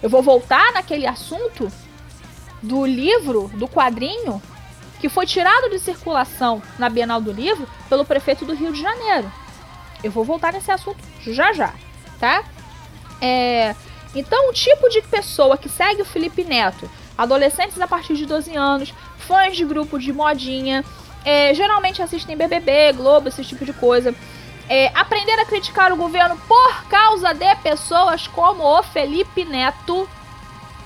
Eu 0.02 0.10
vou 0.10 0.22
voltar 0.22 0.74
naquele 0.74 1.08
assunto 1.08 1.72
do 2.62 2.86
livro, 2.86 3.50
do 3.56 3.68
quadrinho, 3.68 4.42
que 5.00 5.10
foi 5.10 5.26
tirado 5.26 5.70
de 5.70 5.80
circulação 5.80 6.62
na 6.80 6.90
Bienal 6.90 7.22
do 7.22 7.32
Livro 7.32 7.68
pelo 7.90 8.06
prefeito 8.06 8.46
do 8.46 8.56
Rio 8.56 8.72
de 8.72 8.82
Janeiro. 8.82 9.32
Eu 10.04 10.12
vou 10.12 10.24
voltar 10.24 10.54
nesse 10.54 10.72
assunto 10.72 10.98
já 11.22 11.54
já, 11.54 11.74
tá? 12.20 12.44
É, 13.22 13.76
então, 14.16 14.50
o 14.50 14.54
tipo 14.54 14.90
de 14.90 15.02
pessoa 15.02 15.58
que 15.58 15.68
segue 15.68 16.02
o 16.02 16.06
Felipe 16.06 16.44
Neto, 16.44 16.90
adolescentes 17.18 17.80
a 17.80 17.88
partir 17.88 18.16
de 18.16 18.26
12 18.26 18.56
anos, 18.56 18.94
fãs 19.18 19.58
de 19.58 19.66
grupo 19.66 20.00
de 20.00 20.14
modinha, 20.14 20.84
é, 21.26 21.54
geralmente 21.54 22.02
assistem 22.02 22.38
BBB, 22.38 22.94
Globo, 22.94 23.28
esse 23.28 23.44
tipo 23.44 23.66
de 23.66 23.74
coisa. 23.74 24.14
É, 24.68 24.88
aprender 24.96 25.40
a 25.40 25.46
criticar 25.46 25.94
o 25.94 25.98
governo 25.98 26.38
por 26.48 26.86
causa 26.86 27.34
de 27.34 27.56
pessoas 27.58 28.28
como 28.28 28.64
o 28.64 28.82
Felipe 28.82 29.46
Neto, 29.46 30.10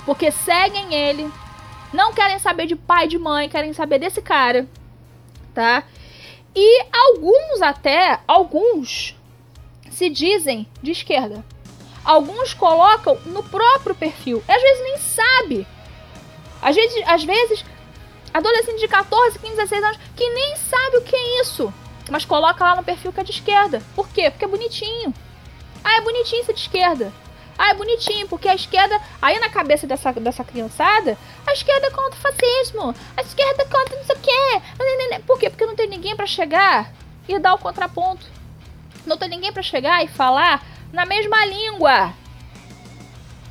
porque 0.06 0.32
seguem 0.32 0.94
ele, 0.94 1.32
não 1.94 2.14
querem 2.14 2.40
saber 2.40 2.66
de 2.66 2.76
pai 2.76 3.06
e 3.06 3.10
de 3.10 3.18
mãe, 3.18 3.48
querem 3.48 3.74
saber 3.74 4.00
desse 4.00 4.22
cara, 4.22 4.68
tá? 5.54 5.84
E 6.56 6.86
alguns 6.92 7.62
até, 7.62 8.20
alguns 8.28 9.16
se 9.92 10.10
dizem 10.10 10.68
de 10.82 10.92
esquerda. 10.92 11.44
Alguns 12.04 12.54
colocam 12.54 13.18
no 13.26 13.44
próprio 13.44 13.94
perfil. 13.94 14.44
Às 14.48 14.62
vezes 14.62 14.84
nem 14.84 14.98
sabe. 14.98 15.68
Às 16.62 16.76
vezes, 16.76 17.04
às 17.06 17.24
vezes, 17.24 17.66
adolescente 18.34 18.80
de 18.80 18.88
14, 18.88 19.40
15, 19.40 19.56
16 19.56 19.84
anos 19.84 20.00
que 20.16 20.30
nem 20.30 20.56
sabe 20.56 20.98
o 20.98 21.02
que 21.02 21.16
é 21.16 21.42
isso. 21.42 21.74
Mas 22.10 22.26
coloca 22.26 22.64
lá 22.64 22.76
no 22.76 22.84
perfil 22.84 23.14
que 23.14 23.20
é 23.20 23.24
de 23.24 23.32
esquerda. 23.32 23.82
Por 23.96 24.10
quê? 24.10 24.30
Porque 24.30 24.46
é 24.46 24.48
bonitinho. 24.48 25.14
Ah, 25.84 25.98
é 25.98 26.02
bonitinho 26.02 26.44
ser 26.46 26.54
de 26.54 26.62
esquerda. 26.62 27.12
Ah, 27.58 27.72
é 27.72 27.74
bonitinho, 27.74 28.28
porque 28.28 28.48
a 28.48 28.56
esquerda. 28.56 29.00
Aí 29.22 29.38
na 29.40 29.50
cabeça 29.50 29.86
dessa, 29.86 30.14
dessa 30.14 30.44
criançada, 30.44 31.18
a 31.46 31.54
esquerda 31.54 31.88
é 31.88 31.92
contra 31.92 32.18
o 32.18 32.22
fascismo. 32.22 32.96
A 33.18 33.22
esquerda 33.22 33.64
é 33.64 33.66
contra 33.66 33.98
não 33.98 34.06
sei 34.06 34.16
o 34.16 34.20
quê. 34.20 35.22
Por 35.28 35.40
quê? 35.40 35.50
Porque 35.50 35.66
não 35.66 35.76
tem 35.76 35.88
ninguém 35.90 36.16
para 36.16 36.26
chegar 36.26 36.92
e 37.28 37.38
dar 37.38 37.54
o 37.54 37.60
contraponto. 37.60 38.26
Não 39.06 39.18
tem 39.18 39.30
ninguém 39.30 39.52
para 39.52 39.62
chegar 39.62 40.04
e 40.04 40.08
falar 40.08 40.66
na 40.92 41.06
mesma 41.06 41.46
língua. 41.46 42.14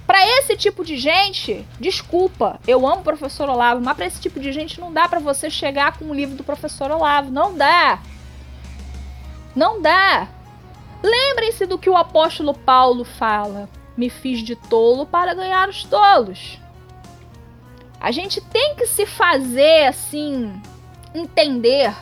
Para 0.07 0.27
esse 0.39 0.57
tipo 0.57 0.83
de 0.87 0.97
gente, 0.97 1.67
desculpa, 1.79 2.59
eu 2.67 2.87
amo 2.87 3.03
o 3.03 3.05
professor 3.05 3.47
Olavo, 3.47 3.83
mas 3.83 3.95
para 3.95 4.07
esse 4.07 4.19
tipo 4.19 4.41
de 4.41 4.51
gente 4.53 4.81
não 4.81 4.91
dá 4.91 5.07
para 5.07 5.21
você 5.21 5.51
chegar 5.51 5.99
com 5.99 6.07
o 6.07 6.15
livro 6.15 6.35
do 6.35 6.43
professor 6.43 6.91
Olavo, 6.91 7.31
não 7.31 7.55
dá. 7.55 8.01
Não 9.59 9.83
dá. 9.83 10.29
Lembrem-se 11.03 11.67
do 11.67 11.77
que 11.77 11.91
o 11.91 11.97
apóstolo 11.97 12.55
Paulo 12.55 13.03
fala: 13.03 13.69
Me 13.97 14.09
fiz 14.09 14.39
de 14.39 14.55
tolo 14.55 15.05
para 15.05 15.35
ganhar 15.35 15.69
os 15.69 15.83
tolos. 15.83 16.61
A 18.01 18.13
gente 18.13 18.41
tem 18.41 18.77
que 18.77 18.87
se 18.87 19.05
fazer 19.05 19.89
assim, 19.89 20.63
entender 21.13 21.93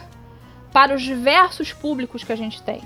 para 0.71 0.95
os 0.95 1.01
diversos 1.01 1.73
públicos 1.73 2.23
que 2.23 2.31
a 2.31 2.37
gente 2.37 2.63
tem. 2.63 2.83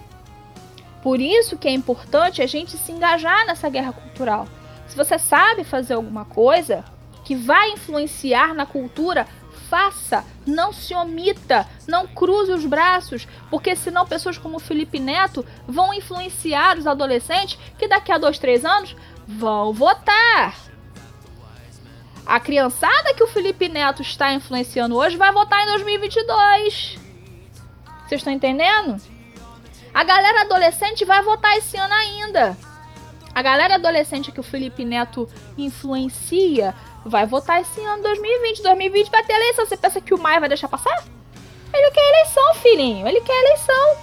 Por 1.03 1.21
isso 1.21 1.59
que 1.59 1.67
é 1.67 1.73
importante 1.73 2.41
a 2.41 2.47
gente 2.47 2.77
se 2.77 2.93
engajar 2.93 3.45
nessa 3.47 3.69
guerra 3.69 3.93
cultural. 3.93 4.47
Se 4.87 4.97
você 4.97 5.19
sabe 5.19 5.65
fazer 5.65 5.95
alguma 5.95 6.25
coisa 6.25 6.85
que 7.25 7.35
vai 7.35 7.71
influenciar 7.73 8.55
na 8.55 8.67
cultura, 8.67 9.27
faça, 9.69 10.25
não 10.51 10.73
se 10.73 10.95
omita, 10.95 11.67
não 11.87 12.07
cruze 12.07 12.53
os 12.53 12.67
braços, 12.67 13.27
porque 13.49 13.75
senão 13.75 14.07
pessoas 14.07 14.37
como 14.37 14.59
Felipe 14.59 14.99
Neto 14.99 15.45
vão 15.67 15.95
influenciar 15.95 16.77
os 16.79 16.87
adolescentes 16.87 17.59
que 17.79 17.89
daqui 17.89 18.13
a 18.13 18.19
dois, 18.19 18.39
três 18.39 18.65
anos 18.65 18.95
vão 19.27 19.73
votar. 19.73 20.55
A 22.27 22.39
criançada 22.39 23.15
que 23.15 23.23
o 23.23 23.27
Felipe 23.27 23.69
Neto 23.69 24.03
está 24.03 24.33
influenciando 24.33 24.97
hoje 24.97 25.17
vai 25.17 25.33
votar 25.33 25.63
em 25.63 25.67
2022. 25.67 26.99
Vocês 28.07 28.21
estão 28.21 28.33
entendendo? 28.33 29.01
A 29.93 30.05
galera 30.05 30.43
adolescente 30.43 31.05
vai 31.05 31.23
votar 31.23 31.57
esse 31.57 31.77
ano 31.77 31.93
ainda. 31.93 32.57
A 33.35 33.43
galera 33.43 33.77
adolescente 33.77 34.33
que 34.33 34.41
o 34.41 34.45
Felipe 34.45 34.85
Neto 34.85 35.29
influencia 35.57 36.75
vai 37.11 37.27
votar 37.27 37.61
esse 37.61 37.81
ano 37.83 38.03
2020. 38.03 38.63
2020 38.63 39.11
vai 39.11 39.23
ter 39.25 39.35
eleição. 39.35 39.67
Você 39.67 39.77
pensa 39.77 40.01
que 40.01 40.15
o 40.15 40.19
Maia 40.19 40.41
vai 40.41 40.49
deixar 40.49 40.69
passar? 40.69 41.05
Ele 41.73 41.91
quer 41.91 42.09
eleição, 42.09 42.55
filhinho. 42.55 43.07
Ele 43.07 43.21
quer 43.21 43.39
eleição. 43.45 43.97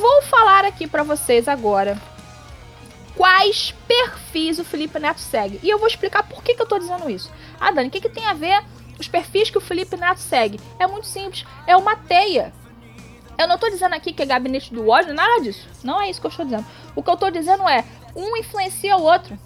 Vou 0.00 0.22
falar 0.22 0.64
aqui 0.64 0.86
para 0.86 1.02
vocês 1.02 1.46
agora 1.46 2.00
quais 3.14 3.74
perfis 3.86 4.58
o 4.58 4.64
Felipe 4.64 4.98
Neto 4.98 5.20
segue. 5.20 5.60
E 5.62 5.68
eu 5.68 5.78
vou 5.78 5.86
explicar 5.86 6.22
por 6.22 6.42
que, 6.42 6.54
que 6.54 6.62
eu 6.62 6.66
tô 6.66 6.78
dizendo 6.78 7.10
isso. 7.10 7.30
Ah, 7.60 7.70
Dani, 7.70 7.88
o 7.88 7.90
que, 7.90 8.00
que 8.00 8.08
tem 8.08 8.24
a 8.26 8.32
ver 8.32 8.64
os 8.98 9.06
perfis 9.06 9.50
que 9.50 9.58
o 9.58 9.60
Felipe 9.60 9.96
Neto 9.96 10.18
segue? 10.18 10.58
É 10.78 10.86
muito 10.86 11.06
simples. 11.06 11.44
É 11.66 11.76
uma 11.76 11.94
teia. 11.94 12.52
Eu 13.38 13.46
não 13.46 13.58
tô 13.58 13.68
dizendo 13.68 13.94
aqui 13.94 14.12
que 14.12 14.22
é 14.22 14.26
gabinete 14.26 14.72
do 14.72 14.88
ódio, 14.88 15.14
nada 15.14 15.42
disso. 15.42 15.68
Não 15.84 16.00
é 16.00 16.08
isso 16.08 16.20
que 16.20 16.26
eu 16.26 16.30
estou 16.30 16.44
dizendo. 16.44 16.66
O 16.94 17.02
que 17.02 17.10
eu 17.10 17.16
tô 17.16 17.30
dizendo 17.30 17.68
é, 17.68 17.84
um 18.14 18.36
influencia 18.36 18.96
o 18.96 19.02
outro. 19.02 19.38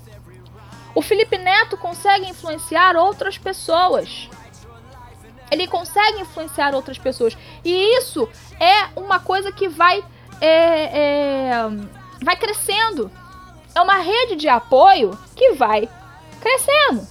O 0.97 1.03
Felipe 1.03 1.37
Neto 1.37 1.77
consegue 1.77 2.27
influenciar 2.27 2.97
outras 2.97 3.37
pessoas. 3.37 4.31
Ele 5.51 5.69
consegue 5.69 6.23
influenciar 6.23 6.75
outras 6.75 6.97
pessoas. 6.97 7.37
E 7.63 7.99
isso 7.99 8.27
é 8.59 8.99
uma 8.99 9.21
coisa 9.21 9.53
que 9.53 9.69
vai, 9.69 10.03
é, 10.41 10.49
é, 10.49 11.53
vai 12.25 12.35
crescendo. 12.35 13.11
É 13.75 13.81
uma 13.83 13.99
rede 13.99 14.37
de 14.37 14.49
apoio 14.49 15.11
que 15.37 15.53
vai 15.53 15.87
crescendo. 16.41 17.07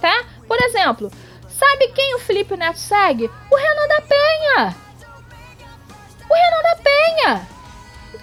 Tá? 0.00 0.24
Por 0.48 0.58
exemplo, 0.62 1.12
sabe 1.46 1.88
quem 1.88 2.14
o 2.14 2.20
Felipe 2.20 2.56
Neto 2.56 2.78
segue? 2.78 3.30
O 3.50 3.54
Renan 3.54 3.88
da 3.88 4.00
Penha. 4.00 4.76
O 6.30 6.34
Renan 6.34 6.62
da 6.62 6.76
Penha 6.82 7.55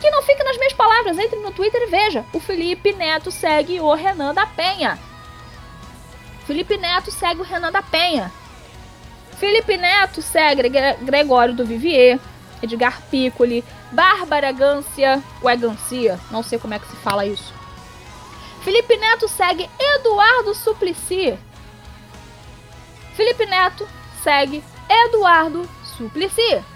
que 0.03 0.11
não 0.11 0.21
fique 0.21 0.43
nas 0.43 0.57
minhas 0.57 0.73
palavras, 0.73 1.17
entre 1.17 1.39
no 1.39 1.53
Twitter 1.53 1.81
e 1.81 1.89
veja. 1.89 2.25
O 2.33 2.39
Felipe 2.41 2.91
Neto 2.91 3.31
segue 3.31 3.79
o 3.79 3.93
Renan 3.93 4.33
da 4.33 4.45
Penha. 4.45 4.99
Felipe 6.45 6.75
Neto 6.75 7.09
segue 7.09 7.39
o 7.39 7.43
Renan 7.45 7.71
da 7.71 7.81
Penha. 7.81 8.29
Felipe 9.39 9.77
Neto 9.77 10.21
segue 10.21 10.69
Gregório 11.01 11.53
do 11.53 11.65
Vivier, 11.65 12.19
Edgar 12.61 13.01
Piccoli, 13.09 13.63
Bárbara 13.93 14.51
Gância, 14.51 15.23
Gancia, 15.41 16.19
não 16.29 16.43
sei 16.43 16.59
como 16.59 16.73
é 16.73 16.79
que 16.79 16.87
se 16.87 16.97
fala 16.97 17.25
isso. 17.25 17.53
Felipe 18.61 18.97
Neto 18.97 19.29
segue 19.29 19.69
Eduardo 19.79 20.53
Suplicy. 20.53 21.39
Felipe 23.15 23.45
Neto 23.45 23.87
segue 24.21 24.61
Eduardo 24.89 25.69
Suplicy. 25.97 26.72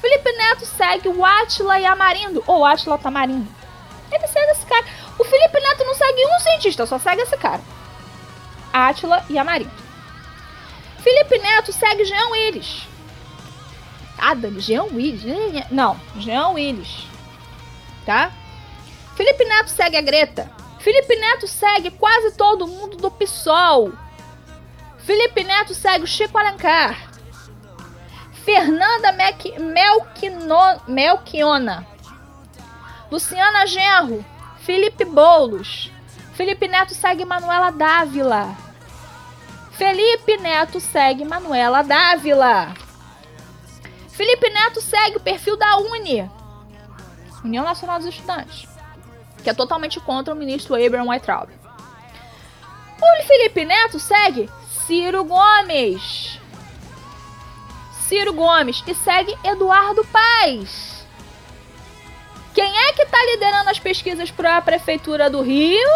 Felipe 0.00 0.32
Neto 0.32 0.64
segue 0.64 1.08
o 1.08 1.24
Atila 1.24 1.78
Yamarindo, 1.78 2.42
ou 2.46 2.64
Atila 2.64 2.98
Tamarindo. 2.98 3.48
Ele 4.10 4.26
segue 4.26 4.52
esse 4.52 4.66
cara. 4.66 4.84
O 5.18 5.24
Felipe 5.24 5.60
Neto 5.60 5.84
não 5.84 5.94
segue 5.94 6.26
um 6.26 6.38
cientista, 6.40 6.86
só 6.86 6.98
segue 6.98 7.22
esse 7.22 7.36
cara. 7.36 7.60
Atila 8.72 9.24
Yamarindo. 9.28 9.70
Felipe 10.98 11.38
Neto 11.38 11.72
segue 11.72 12.04
Jean 12.04 12.28
Willis. 12.30 12.86
Ah, 14.16 14.34
Dani, 14.34 14.60
Jean 14.60 14.84
Willis. 14.84 15.22
Não, 15.70 15.98
Jean 16.16 16.50
Willis. 16.50 17.06
Tá? 18.04 18.32
Felipe 19.16 19.44
Neto 19.44 19.68
segue 19.68 19.96
a 19.96 20.00
Greta. 20.00 20.50
Felipe 20.78 21.16
Neto 21.16 21.46
segue 21.46 21.90
quase 21.90 22.32
todo 22.36 22.66
mundo 22.66 22.96
do 22.96 23.10
PSOL. 23.10 23.92
Felipe 24.98 25.42
Neto 25.42 25.74
segue 25.74 26.04
o 26.04 26.06
Chico 26.06 26.38
Alencar. 26.38 27.07
Fernanda 28.48 29.12
Melquino, 29.12 30.80
Melchiona, 30.88 31.86
Luciana 33.10 33.66
Genro, 33.66 34.24
Felipe 34.60 35.04
Bolos, 35.04 35.92
Felipe 36.32 36.66
Neto 36.66 36.94
segue 36.94 37.26
Manuela 37.26 37.70
Dávila. 37.70 38.56
Felipe 39.72 40.38
Neto 40.38 40.80
segue 40.80 41.26
Manuela 41.26 41.82
Dávila. 41.82 42.72
Felipe 44.08 44.48
Neto 44.48 44.80
segue 44.80 45.18
o 45.18 45.20
perfil 45.20 45.58
da 45.58 45.76
Uni, 45.76 46.30
União 47.44 47.62
Nacional 47.62 47.98
dos 47.98 48.08
Estudantes, 48.08 48.66
que 49.44 49.50
é 49.50 49.52
totalmente 49.52 50.00
contra 50.00 50.32
o 50.32 50.36
ministro 50.36 50.74
Abraham 50.74 51.08
Weitraub. 51.08 51.50
O 52.98 53.26
Felipe 53.26 53.66
Neto 53.66 54.00
segue 54.00 54.48
Ciro 54.86 55.22
Gomes. 55.22 56.37
Ciro 58.08 58.32
Gomes 58.32 58.82
e 58.86 58.94
segue 58.94 59.36
Eduardo 59.44 60.02
Paes. 60.06 61.06
Quem 62.54 62.64
é 62.64 62.92
que 62.94 63.02
está 63.02 63.18
liderando 63.22 63.68
as 63.68 63.78
pesquisas 63.78 64.30
para 64.30 64.56
a 64.56 64.62
Prefeitura 64.62 65.28
do 65.28 65.42
Rio? 65.42 65.90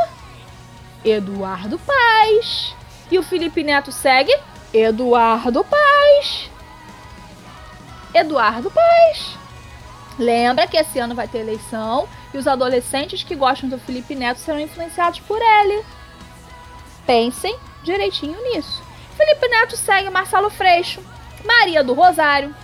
Eduardo 1.02 1.78
Paes. 1.78 2.76
E 3.10 3.18
o 3.18 3.22
Felipe 3.22 3.64
Neto 3.64 3.90
segue 3.90 4.32
Eduardo 4.74 5.64
Paes. 5.64 6.50
Eduardo 8.12 8.70
Paes. 8.70 9.38
Lembra 10.18 10.66
que 10.66 10.76
esse 10.76 10.98
ano 10.98 11.14
vai 11.14 11.26
ter 11.26 11.38
eleição 11.38 12.06
e 12.34 12.36
os 12.36 12.46
adolescentes 12.46 13.22
que 13.22 13.34
gostam 13.34 13.70
do 13.70 13.78
Felipe 13.78 14.14
Neto 14.14 14.38
serão 14.38 14.60
influenciados 14.60 15.20
por 15.20 15.40
ele. 15.40 15.82
Pensem 17.06 17.56
direitinho 17.82 18.38
nisso. 18.52 18.82
Felipe 19.16 19.48
Neto 19.48 19.78
segue 19.78 20.10
Marcelo 20.10 20.50
Freixo, 20.50 21.02
Maria 21.44 21.82
do 21.82 21.94
Rosário, 21.94 22.54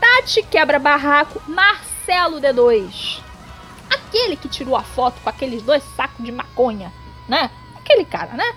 Tati 0.00 0.42
Quebra 0.42 0.78
Barraco, 0.78 1.42
Marcelo 1.46 2.40
D2. 2.40 3.20
Aquele 3.90 4.36
que 4.36 4.48
tirou 4.48 4.76
a 4.76 4.82
foto 4.82 5.20
com 5.22 5.28
aqueles 5.28 5.62
dois 5.62 5.82
sacos 5.96 6.24
de 6.24 6.32
maconha, 6.32 6.92
né? 7.28 7.50
Aquele 7.76 8.04
cara, 8.04 8.32
né? 8.32 8.54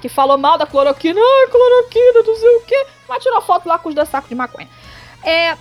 Que 0.00 0.08
falou 0.08 0.36
mal 0.36 0.58
da 0.58 0.66
cloroquina, 0.66 1.20
ah, 1.20 1.48
cloroquina, 1.50 2.22
não 2.26 2.36
sei 2.36 2.56
o 2.56 2.60
quê, 2.62 2.86
mas 3.08 3.22
tirou 3.22 3.38
a 3.38 3.42
foto 3.42 3.68
lá 3.68 3.78
com 3.78 3.88
os 3.88 3.94
dois 3.94 4.08
sacos 4.08 4.28
de 4.28 4.34
maconha. 4.34 4.68
É, 5.22 5.56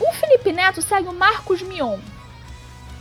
o 0.00 0.12
Felipe 0.12 0.52
Neto 0.52 0.82
segue 0.82 1.08
o 1.08 1.12
Marcos 1.12 1.62
Mion. 1.62 1.98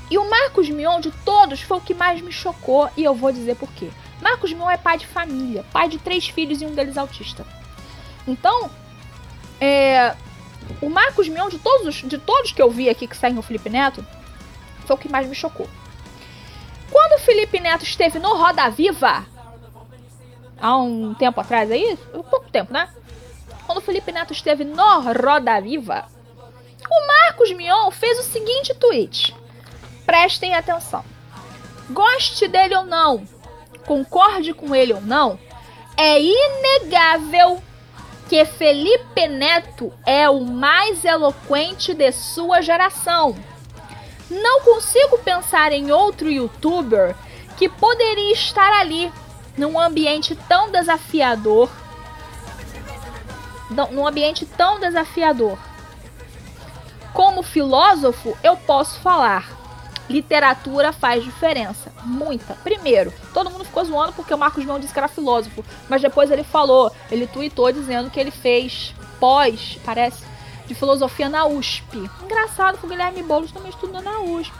E 0.10 0.18
o 0.18 0.30
Marcos 0.30 0.70
Mion, 0.70 1.00
de 1.00 1.12
todos, 1.26 1.62
foi 1.62 1.78
o 1.78 1.82
que 1.82 1.94
mais 1.94 2.22
me 2.22 2.32
chocou, 2.32 2.89
e 2.96 3.04
eu 3.04 3.16
vou 3.16 3.32
dizer 3.32 3.56
por 3.56 3.72
quê. 3.72 3.89
Marcos 4.22 4.54
Mion 4.54 4.70
é 4.70 4.78
pai 4.78 4.98
de 4.98 5.08
família, 5.08 5.66
pai 5.74 5.88
de 5.88 5.98
três 5.98 6.28
filhos 6.28 6.62
e 6.62 6.66
um 6.66 6.76
deles 6.76 6.98
autista. 6.98 7.46
Então, 8.28 8.70
é, 9.64 10.14
o 10.82 10.89
Marcos 10.89 11.30
Mion, 11.30 11.47
de 11.47 11.57
todos, 11.57 11.95
de 11.95 12.18
todos 12.18 12.51
que 12.51 12.61
eu 12.61 12.70
vi 12.70 12.89
aqui 12.89 13.07
que 13.07 13.16
saem 13.16 13.34
no 13.34 13.41
Felipe 13.41 13.70
Neto, 13.70 14.05
foi 14.86 14.93
o 14.93 14.99
que 14.99 15.07
mais 15.09 15.26
me 15.26 15.34
chocou. 15.34 15.70
Quando 16.91 17.14
o 17.14 17.24
Felipe 17.24 17.61
Neto 17.61 17.84
esteve 17.84 18.20
no 18.20 18.36
Roda 18.36 18.70
Viva, 18.70 19.26
há 20.59 20.78
um 20.78 21.14
tempo 21.14 21.39
atrás 21.39 21.72
aí, 21.72 21.97
pouco 22.30 22.49
tempo, 22.51 22.74
né? 22.74 22.89
Quando 23.66 23.78
o 23.78 23.82
Felipe 23.82 24.11
Neto 24.11 24.34
esteve 24.34 24.66
no 24.66 24.99
Roda 24.99 25.61
Viva, 25.61 26.07
o 26.89 27.07
Marcos 27.07 27.49
Mion 27.53 27.89
fez 27.89 28.20
o 28.20 28.24
seguinte 28.24 28.74
tweet. 28.74 29.34
Prestem 30.05 30.55
atenção. 30.55 31.05
Goste 31.89 32.49
dele 32.49 32.76
ou 32.76 32.84
não, 32.84 33.26
concorde 33.86 34.53
com 34.53 34.76
ele 34.76 34.93
ou 34.93 35.01
não, 35.01 35.39
é 35.95 36.20
inegável 36.20 37.64
que 38.34 38.46
Felipe 38.46 39.28
Neto 39.28 39.94
é 40.04 40.28
o 40.28 40.44
mais 40.44 41.06
eloquente 41.06 41.94
de 41.94 42.12
sua 42.12 42.64
geração. 42.64 43.36
Não 44.28 44.62
consigo 44.62 45.20
pensar 45.20 45.72
em 45.72 45.92
outro 45.92 46.32
youtuber 46.32 47.16
que 47.56 47.70
poderia 47.70 48.34
estar 48.34 48.72
ali 48.80 49.14
num 49.56 49.80
ambiente 49.80 50.36
tão 50.50 50.72
desafiador, 50.72 51.70
num 53.92 54.08
ambiente 54.08 54.48
tão 54.48 54.80
desafiador, 54.80 55.56
como 57.14 57.44
filósofo, 57.44 58.36
eu 58.44 58.58
posso 58.58 59.00
falar. 59.02 59.48
Literatura 60.10 60.91
faz 60.91 61.24
diferença. 61.24 61.91
Muita. 62.04 62.56
Primeiro, 62.56 63.14
todo 63.34 63.49
mundo 63.49 63.66
ficou 63.66 63.86
zoando 63.86 64.14
porque 64.14 64.34
o 64.34 64.38
Marcos 64.38 64.66
Mion 64.66 64.80
disse 64.80 64.93
que 64.93 64.99
era 64.99 65.08
filósofo. 65.08 65.64
Mas 65.88 66.01
depois 66.01 66.30
ele 66.30 66.43
falou, 66.43 66.91
ele 67.10 67.26
tweetou 67.26 67.72
dizendo 67.72 68.10
que 68.10 68.20
ele 68.20 68.32
fez 68.32 68.93
pós, 69.20 69.80
parece, 69.86 70.24
de 70.66 70.76
filosofia 70.76 71.30
na 71.30 71.45
USP. 71.45 72.10
Engraçado 72.24 72.78
que 72.78 72.86
o 72.86 72.89
Guilherme 72.89 73.24
Boulos 73.24 73.51
também 73.51 73.70
estudou 73.70 74.01
na 74.01 74.20
USP. 74.20 74.54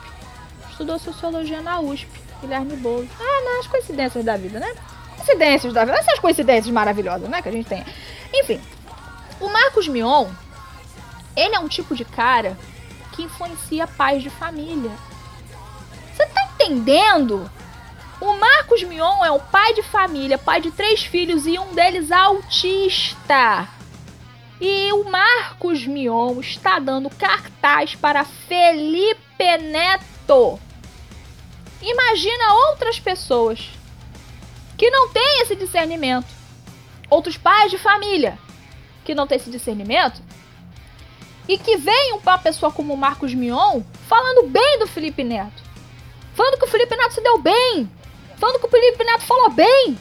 Estudou 0.70 0.98
sociologia 0.98 1.62
na 1.62 1.80
USP. 1.80 2.10
Guilherme 2.42 2.76
Boulos. 2.78 3.10
Ah, 3.20 3.42
não, 3.44 3.60
as 3.60 3.68
coincidências 3.68 4.24
da 4.24 4.38
vida, 4.38 4.60
né? 4.60 4.74
Coincidências 5.16 5.74
da 5.74 5.86
vida. 5.86 5.98
Essas 5.98 6.20
coincidências 6.20 6.74
maravilhosas, 6.74 7.30
né? 7.30 7.42
Que 7.42 7.50
a 7.50 7.52
gente 7.52 7.68
tem. 7.68 7.86
Enfim, 8.34 8.62
o 9.40 9.50
Marcos 9.50 9.88
Mion, 9.88 10.28
ele 11.36 11.56
é 11.56 11.60
um 11.60 11.68
tipo 11.68 11.96
de 11.96 12.06
cara 12.06 12.58
que 13.14 13.24
influencia 13.24 13.88
pais 13.88 14.24
de 14.24 14.30
família. 14.30 14.92
Entendendo? 16.64 17.52
O 18.22 18.38
Marcos 18.38 18.84
Mion 18.84 19.26
é 19.26 19.30
um 19.30 19.40
pai 19.40 19.74
de 19.74 19.84
família, 19.84 20.38
pai 20.38 20.62
de 20.62 20.72
três 20.72 21.04
filhos 21.04 21.46
e 21.46 21.60
um 21.60 21.74
deles 21.74 22.10
autista. 22.10 23.68
E 24.62 24.94
o 24.94 25.04
Marcos 25.04 25.86
Mion 25.86 26.40
está 26.40 26.80
dando 26.80 27.10
cartaz 27.10 27.96
para 27.96 28.24
Felipe 28.24 29.58
Neto. 29.58 30.58
Imagina 31.82 32.54
outras 32.70 32.98
pessoas 32.98 33.70
que 34.78 34.90
não 34.90 35.10
têm 35.10 35.42
esse 35.42 35.58
discernimento. 35.58 36.28
Outros 37.10 37.36
pais 37.36 37.72
de 37.72 37.78
família 37.78 38.40
que 39.04 39.14
não 39.14 39.28
têm 39.28 39.36
esse 39.36 39.52
discernimento. 39.52 40.22
E 41.46 41.58
que 41.58 41.76
vem 41.76 42.14
uma 42.14 42.38
pessoa 42.38 42.72
como 42.72 42.94
o 42.94 42.98
Marcos 42.98 43.34
Mion 43.34 43.82
falando 44.08 44.48
bem 44.48 44.80
do 44.80 44.88
Felipe 44.88 45.26
Neto. 45.26 45.63
Falando 46.34 46.58
que 46.58 46.66
o 46.66 46.68
Felipe 46.68 46.96
Neto 46.96 47.14
se 47.14 47.22
deu 47.22 47.38
bem. 47.40 47.90
Falando 48.38 48.60
que 48.60 48.66
o 48.66 48.70
Felipe 48.70 49.04
Neto 49.04 49.26
falou 49.26 49.50
bem. 49.52 49.98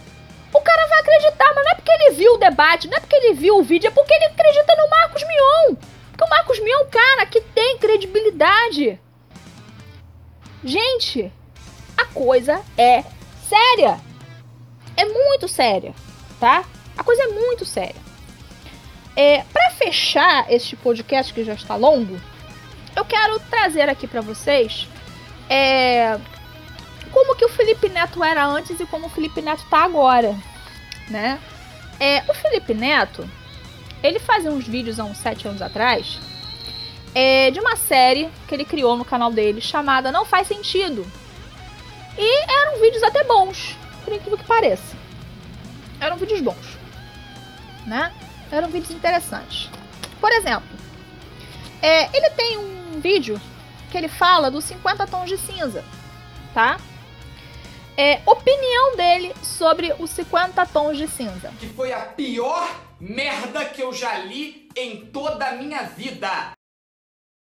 O 0.53 0.61
cara 0.61 0.87
vai 0.87 1.01
acreditar, 1.01 1.53
mas 1.55 1.65
não 1.65 1.71
é 1.71 1.75
porque 1.75 1.93
ele 1.93 2.11
viu 2.11 2.35
o 2.35 2.39
debate, 2.39 2.89
não 2.89 2.97
é 2.97 3.01
porque 3.01 3.17
ele 3.17 3.35
viu 3.35 3.59
o 3.59 3.63
vídeo, 3.63 3.89
é 3.89 3.91
porque 3.91 4.13
ele 4.13 4.27
acredita 4.27 4.77
no 4.77 4.91
Marcos 4.91 5.23
Mion. 5.23 5.77
Porque 6.11 6.25
o 6.25 6.29
Marcos 6.29 6.59
Mion 6.61 6.81
é 6.81 6.83
um 6.83 6.91
cara 6.91 7.27
que 7.27 7.41
tem 7.41 7.79
credibilidade. 7.79 9.01
Gente, 10.63 11.33
a 11.97 12.05
coisa 12.05 12.61
é 12.77 13.03
séria. 13.49 13.99
É 14.97 15.05
muito 15.07 15.49
séria, 15.49 15.95
tá? 16.39 16.65
A 16.97 17.03
coisa 17.03 17.23
é 17.23 17.29
muito 17.29 17.65
séria. 17.65 18.01
É, 19.17 19.43
para 19.53 19.71
fechar 19.71 20.51
este 20.51 20.77
podcast 20.77 21.33
que 21.33 21.45
já 21.45 21.55
está 21.55 21.77
longo, 21.77 22.21
eu 22.95 23.05
quero 23.05 23.41
trazer 23.41 23.89
aqui 23.89 24.07
para 24.07 24.21
vocês 24.21 24.87
é, 25.49 26.19
como 27.11 27.37
que 27.37 27.45
o 27.45 27.49
Felipe 27.49 27.89
Neto 27.89 28.23
era 28.25 28.45
antes 28.47 28.79
e 28.81 28.87
como 28.87 29.07
o 29.07 29.11
Felipe 29.11 29.43
Neto 29.43 29.65
tá 29.69 29.85
agora, 29.85 30.37
né? 31.09 31.39
É, 32.01 32.23
o 32.29 32.35
Felipe 32.35 32.75
Neto, 32.75 33.29
ele 34.03 34.19
fazia 34.19 34.51
uns 34.51 34.67
vídeos 34.67 34.99
há 34.99 35.05
uns 35.05 35.19
sete 35.19 35.47
anos 35.47 35.63
atrás 35.63 36.19
é, 37.15 37.51
de 37.51 37.61
uma 37.61 37.77
série 37.77 38.29
que 38.49 38.55
ele 38.55 38.65
criou 38.65 38.97
no 38.97 39.05
canal 39.05 39.31
dele 39.31 39.61
chamada 39.61 40.11
Não 40.11 40.25
Faz 40.25 40.49
Sentido. 40.49 41.07
E 42.17 42.51
eram 42.51 42.81
vídeos 42.81 43.03
até 43.03 43.25
bons, 43.25 43.77
por 44.05 44.13
incrível 44.13 44.39
que 44.39 44.45
pareça. 44.45 44.97
Eram 46.01 46.17
vídeos 46.17 46.41
bons, 46.41 46.79
né? 47.87 48.13
Eram 48.51 48.69
vídeos 48.69 48.91
interessantes. 48.91 49.71
Por 50.21 50.31
exemplo, 50.33 50.69
é, 51.81 52.15
ele 52.17 52.31
tem 52.31 52.59
um 52.59 53.01
vídeo 53.01 53.41
que 53.93 53.99
ele 53.99 54.09
fala 54.09 54.51
dos 54.51 54.65
50 54.65 55.07
tons 55.07 55.29
de 55.29 55.39
cinza, 55.39 55.85
tá? 56.53 56.79
é, 57.97 58.21
opinião 58.27 58.97
dele 58.97 59.35
sobre 59.43 59.95
os 59.99 60.11
50 60.11 60.65
tons 60.67 60.97
de 60.97 61.07
cinza. 61.09 61.53
Que 61.61 61.69
foi 61.69 61.93
a 61.93 62.01
pior 62.01 62.69
merda 63.01 63.65
que 63.65 63.83
eu 63.83 63.93
já 63.93 64.19
li 64.19 64.69
em 64.77 65.07
toda 65.07 65.47
a 65.47 65.53
minha 65.53 65.83
vida. 65.83 66.53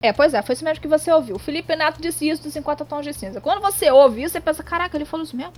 É, 0.03 0.13
pois 0.13 0.35
é, 0.35 0.43
foi 0.43 0.55
isso 0.55 0.65
mesmo 0.65 0.83
que 0.83 0.89
você 0.89 1.13
ouviu. 1.13 1.37
O 1.37 1.39
Felipe 1.39 1.77
Neto 1.77 2.01
disse 2.01 2.29
isso 2.29 2.43
dos 2.43 2.53
50 2.53 2.85
tons 2.85 3.05
de 3.05 3.13
cinza. 3.13 3.41
Quando 3.41 3.61
você 3.61 3.91
ouve 3.91 4.23
isso, 4.23 4.33
você 4.33 4.41
pensa, 4.41 4.63
caraca, 4.63 4.97
ele 4.97 5.05
falou 5.05 5.25
isso 5.25 5.37
mesmo? 5.37 5.53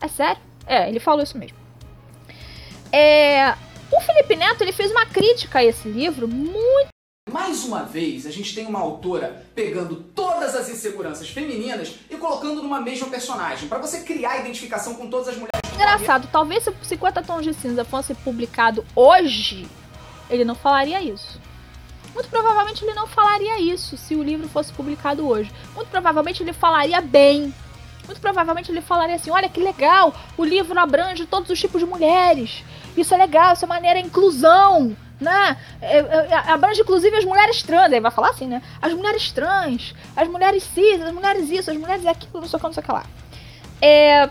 É 0.00 0.08
sério? 0.08 0.40
É, 0.66 0.88
ele 0.88 1.00
falou 1.00 1.22
isso 1.22 1.38
mesmo. 1.38 1.56
É, 2.92 3.52
o 3.90 4.00
Felipe 4.00 4.36
Neto 4.36 4.60
ele 4.60 4.72
fez 4.72 4.90
uma 4.90 5.06
crítica 5.06 5.60
a 5.60 5.64
esse 5.64 5.88
livro 5.88 6.28
muito 6.28 6.97
mais 7.32 7.64
uma 7.64 7.84
vez, 7.84 8.26
a 8.26 8.30
gente 8.30 8.54
tem 8.54 8.66
uma 8.66 8.80
autora 8.80 9.44
pegando 9.54 9.96
todas 10.14 10.54
as 10.54 10.68
inseguranças 10.68 11.28
femininas 11.28 11.94
e 12.10 12.16
colocando 12.16 12.62
numa 12.62 12.80
mesma 12.80 13.08
personagem, 13.08 13.68
para 13.68 13.78
você 13.78 14.00
criar 14.00 14.38
identificação 14.38 14.94
com 14.94 15.08
todas 15.08 15.28
as 15.28 15.34
mulheres. 15.34 15.60
Engraçado, 15.74 16.28
talvez 16.32 16.64
se 16.64 16.72
50 16.82 17.22
Tons 17.22 17.44
de 17.44 17.54
Cinza 17.54 17.84
fosse 17.84 18.14
publicado 18.14 18.84
hoje, 18.94 19.68
ele 20.28 20.44
não 20.44 20.54
falaria 20.54 21.02
isso. 21.02 21.40
Muito 22.14 22.28
provavelmente 22.30 22.84
ele 22.84 22.94
não 22.94 23.06
falaria 23.06 23.60
isso 23.60 23.96
se 23.96 24.14
o 24.14 24.22
livro 24.22 24.48
fosse 24.48 24.72
publicado 24.72 25.26
hoje. 25.26 25.52
Muito 25.74 25.88
provavelmente 25.88 26.42
ele 26.42 26.52
falaria 26.52 27.00
bem. 27.00 27.54
Muito 28.06 28.20
provavelmente 28.20 28.72
ele 28.72 28.80
falaria 28.80 29.14
assim: 29.14 29.30
olha 29.30 29.48
que 29.48 29.60
legal, 29.60 30.14
o 30.36 30.44
livro 30.44 30.78
abrange 30.80 31.26
todos 31.26 31.48
os 31.50 31.60
tipos 31.60 31.80
de 31.80 31.86
mulheres. 31.86 32.64
Isso 32.96 33.14
é 33.14 33.16
legal, 33.16 33.52
isso 33.52 33.64
é 33.64 33.68
maneira 33.68 34.00
inclusão 34.00 34.96
né? 35.20 35.56
É, 35.80 35.98
é, 35.98 36.34
abrange 36.50 36.80
inclusive 36.80 37.16
as 37.16 37.24
mulheres 37.24 37.62
trans, 37.62 37.92
aí 37.92 38.00
vai 38.00 38.10
falar 38.10 38.30
assim, 38.30 38.46
né? 38.46 38.62
As 38.80 38.92
mulheres 38.92 39.30
trans, 39.32 39.94
as 40.16 40.28
mulheres 40.28 40.62
cis, 40.62 41.00
as 41.00 41.12
mulheres 41.12 41.50
isso, 41.50 41.70
as 41.70 41.76
mulheres 41.76 42.06
aquilo, 42.06 42.40
não 42.40 42.48
sei 42.48 42.56
o 42.56 42.60
que, 42.60 42.66
não 42.66 42.72
sei 42.72 42.82
o 42.82 42.86
que 42.86 42.92
lá. 42.92 43.04
É... 43.80 44.28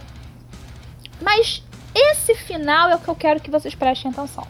Mas 1.22 1.64
esse 1.94 2.36
final 2.36 2.90
é 2.90 2.96
o 2.96 3.00
que 3.00 3.08
eu 3.08 3.16
quero 3.16 3.40
que 3.40 3.52
vocês 3.52 3.74
prestem 3.74 4.12
atenção. 4.12 4.48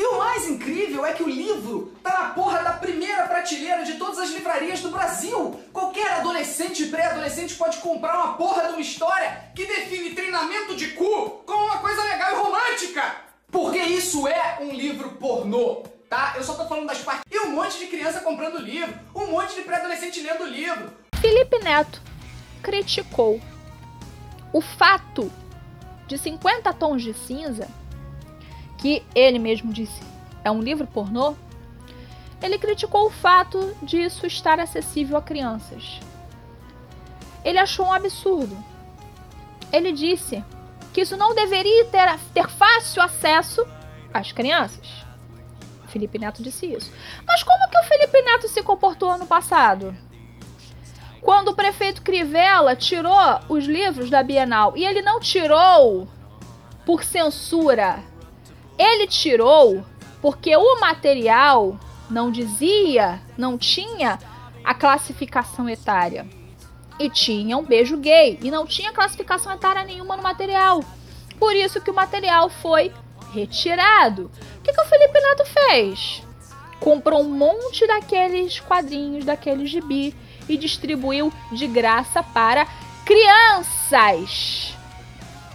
E 0.00 0.04
o 0.06 0.18
mais 0.18 0.48
incrível 0.48 1.06
é 1.06 1.12
que 1.12 1.22
o 1.22 1.28
livro 1.28 1.94
tá 2.02 2.10
na 2.10 2.28
porra 2.30 2.62
da 2.62 2.72
primeira 2.72 3.28
prateleira 3.28 3.84
de 3.84 3.94
todas 3.94 4.18
as 4.18 4.30
livrarias 4.30 4.80
do 4.80 4.90
Brasil. 4.90 5.60
Qualquer 5.72 6.14
adolescente 6.14 6.82
e 6.82 6.88
pré-adolescente 6.88 7.54
pode 7.54 7.76
comprar 7.78 8.16
uma 8.16 8.34
porra 8.34 8.62
de 8.64 8.68
uma 8.70 8.80
história 8.80 9.50
que 9.54 9.64
define 9.64 10.10
treinamento 10.10 10.74
de 10.74 10.88
cu 10.88 11.42
como 11.46 11.64
uma 11.66 11.78
coisa 11.78 12.02
legal 12.02 12.32
e 12.32 12.36
romântica. 12.36 13.33
Porque 13.54 13.78
isso 13.78 14.26
é 14.26 14.58
um 14.60 14.72
livro 14.72 15.10
pornô, 15.10 15.84
tá? 16.10 16.34
Eu 16.36 16.42
só 16.42 16.54
tô 16.54 16.66
falando 16.66 16.88
das 16.88 16.98
partes. 16.98 17.22
E 17.30 17.38
um 17.38 17.52
monte 17.52 17.78
de 17.78 17.86
criança 17.86 18.18
comprando 18.18 18.58
livro, 18.58 18.92
um 19.14 19.28
monte 19.28 19.54
de 19.54 19.62
pré-adolescente 19.62 20.20
lendo 20.20 20.44
livro. 20.44 20.90
Felipe 21.20 21.60
Neto 21.60 22.02
criticou 22.60 23.40
o 24.52 24.60
fato 24.60 25.30
de 26.08 26.18
50 26.18 26.72
tons 26.72 27.00
de 27.00 27.14
cinza, 27.14 27.68
que 28.76 29.04
ele 29.14 29.38
mesmo 29.38 29.72
disse 29.72 30.02
é 30.42 30.50
um 30.50 30.60
livro 30.60 30.88
pornô, 30.88 31.36
ele 32.42 32.58
criticou 32.58 33.06
o 33.06 33.10
fato 33.10 33.72
disso 33.80 34.26
estar 34.26 34.58
acessível 34.58 35.16
a 35.16 35.22
crianças. 35.22 36.00
Ele 37.44 37.60
achou 37.60 37.86
um 37.86 37.92
absurdo. 37.92 38.56
Ele 39.72 39.92
disse 39.92 40.42
que 40.94 41.00
isso 41.00 41.16
não 41.16 41.34
deveria 41.34 41.84
ter, 41.86 42.18
ter 42.32 42.48
fácil 42.48 43.02
acesso 43.02 43.66
às 44.12 44.30
crianças. 44.30 45.04
Felipe 45.88 46.20
Neto 46.20 46.40
disse 46.40 46.66
isso. 46.66 46.90
Mas 47.26 47.42
como 47.42 47.68
que 47.68 47.78
o 47.78 47.82
Felipe 47.82 48.22
Neto 48.22 48.46
se 48.46 48.62
comportou 48.62 49.10
ano 49.10 49.26
passado? 49.26 49.94
Quando 51.20 51.48
o 51.48 51.54
prefeito 51.54 52.00
Crivella 52.00 52.76
tirou 52.76 53.40
os 53.48 53.64
livros 53.64 54.08
da 54.08 54.22
Bienal, 54.22 54.76
e 54.76 54.84
ele 54.84 55.02
não 55.02 55.18
tirou 55.18 56.06
por 56.86 57.02
censura, 57.02 57.98
ele 58.78 59.08
tirou 59.08 59.84
porque 60.22 60.56
o 60.56 60.80
material 60.80 61.78
não 62.08 62.30
dizia, 62.30 63.20
não 63.36 63.58
tinha 63.58 64.18
a 64.62 64.74
classificação 64.74 65.68
etária 65.68 66.24
e 66.98 67.10
tinha 67.10 67.56
um 67.56 67.64
beijo 67.64 67.96
gay 67.96 68.38
e 68.42 68.50
não 68.50 68.66
tinha 68.66 68.92
classificação 68.92 69.52
etária 69.52 69.84
nenhuma 69.84 70.16
no 70.16 70.22
material. 70.22 70.82
Por 71.38 71.54
isso 71.54 71.80
que 71.80 71.90
o 71.90 71.94
material 71.94 72.48
foi 72.48 72.92
retirado. 73.32 74.30
O 74.58 74.62
que, 74.62 74.72
que 74.72 74.80
o 74.80 74.86
Felipe 74.86 75.20
Neto 75.20 75.44
fez? 75.44 76.22
Comprou 76.80 77.22
um 77.22 77.30
monte 77.30 77.86
daqueles 77.86 78.60
quadrinhos, 78.60 79.24
daquele 79.24 79.66
gibi 79.66 80.14
e 80.48 80.56
distribuiu 80.56 81.32
de 81.52 81.66
graça 81.66 82.22
para 82.22 82.66
crianças. 83.04 84.74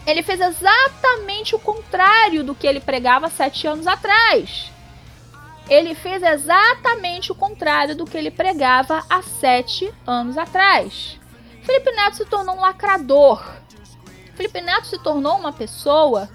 Ele 0.06 0.24
fez 0.24 0.40
exatamente 0.40 1.56
o 1.56 1.60
contrário 1.60 2.44
do 2.44 2.56
que 2.56 2.66
ele 2.66 2.80
pregava 2.80 3.30
sete 3.30 3.68
anos 3.68 3.86
atrás. 3.86 4.72
Ele 5.70 5.94
fez 5.94 6.24
exatamente 6.24 7.32
o 7.32 7.36
contrário 7.36 7.96
do 7.96 8.06
que 8.06 8.18
ele 8.18 8.32
pregava 8.32 9.04
há 9.08 9.22
sete 9.22 9.94
anos 10.08 10.36
atrás. 10.36 11.19
Felipe 11.70 11.92
Neto 11.92 12.18
se 12.18 12.26
tornou 12.26 12.56
um 12.56 12.62
lacrador. 12.62 13.46
Felipe 14.34 14.60
Neto 14.60 14.88
se 14.88 14.98
tornou 15.04 15.38
uma 15.38 15.54
pessoa 15.54 16.28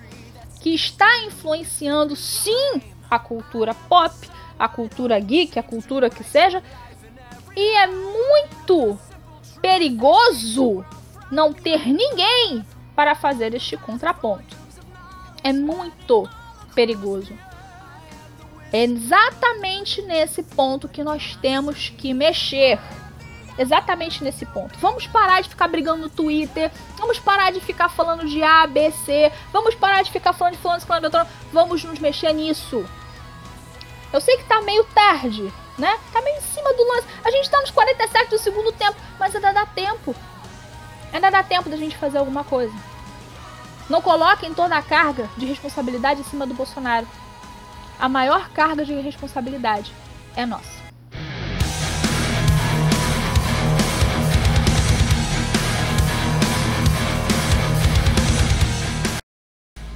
que 0.60 0.72
está 0.72 1.24
influenciando 1.24 2.14
sim 2.14 2.80
a 3.10 3.18
cultura 3.18 3.74
pop, 3.74 4.14
a 4.56 4.68
cultura 4.68 5.18
geek, 5.18 5.58
a 5.58 5.62
cultura 5.64 6.08
que 6.08 6.22
seja, 6.22 6.62
e 7.56 7.78
é 7.78 7.88
muito 7.88 8.96
perigoso 9.60 10.84
não 11.32 11.52
ter 11.52 11.84
ninguém 11.84 12.64
para 12.94 13.16
fazer 13.16 13.54
este 13.54 13.76
contraponto. 13.76 14.56
É 15.42 15.52
muito 15.52 16.30
perigoso. 16.76 17.36
É 18.72 18.84
exatamente 18.84 20.00
nesse 20.02 20.44
ponto 20.44 20.88
que 20.88 21.02
nós 21.02 21.36
temos 21.42 21.88
que 21.88 22.14
mexer. 22.14 22.78
Exatamente 23.58 24.22
nesse 24.24 24.44
ponto. 24.46 24.78
Vamos 24.78 25.06
parar 25.06 25.40
de 25.40 25.48
ficar 25.48 25.68
brigando 25.68 26.02
no 26.02 26.08
Twitter. 26.08 26.70
Vamos 26.98 27.18
parar 27.18 27.52
de 27.52 27.60
ficar 27.60 27.88
falando 27.88 28.26
de 28.26 28.42
A, 28.42 28.66
B, 28.66 28.90
C. 28.90 29.30
Vamos 29.52 29.74
parar 29.74 30.02
de 30.02 30.10
ficar 30.10 30.32
falando 30.32 30.54
de 30.54 30.60
fulano, 30.60 30.80
fulano, 30.80 31.10
fulano. 31.10 31.30
Vamos 31.52 31.84
nos 31.84 31.98
mexer 31.98 32.32
nisso. 32.32 32.84
Eu 34.12 34.20
sei 34.20 34.36
que 34.36 34.44
tá 34.44 34.60
meio 34.62 34.84
tarde, 34.84 35.52
né? 35.78 35.98
Tá 36.12 36.20
meio 36.20 36.36
em 36.36 36.40
cima 36.40 36.72
do 36.72 36.84
lance. 36.84 37.06
A 37.24 37.30
gente 37.30 37.50
tá 37.50 37.60
nos 37.60 37.70
47 37.70 38.30
do 38.30 38.38
segundo 38.38 38.72
tempo, 38.72 38.96
mas 39.18 39.34
ainda 39.34 39.52
dá 39.52 39.66
tempo. 39.66 40.14
Ainda 41.12 41.30
dá 41.30 41.42
tempo 41.42 41.68
da 41.68 41.76
gente 41.76 41.96
fazer 41.96 42.18
alguma 42.18 42.44
coisa. 42.44 42.74
Não 43.88 44.00
coloquem 44.00 44.54
toda 44.54 44.76
a 44.76 44.82
carga 44.82 45.28
de 45.36 45.46
responsabilidade 45.46 46.20
em 46.20 46.24
cima 46.24 46.46
do 46.46 46.54
Bolsonaro 46.54 47.06
a 47.98 48.08
maior 48.08 48.50
carga 48.50 48.84
de 48.84 48.94
responsabilidade 48.94 49.92
é 50.36 50.44
nossa. 50.44 50.83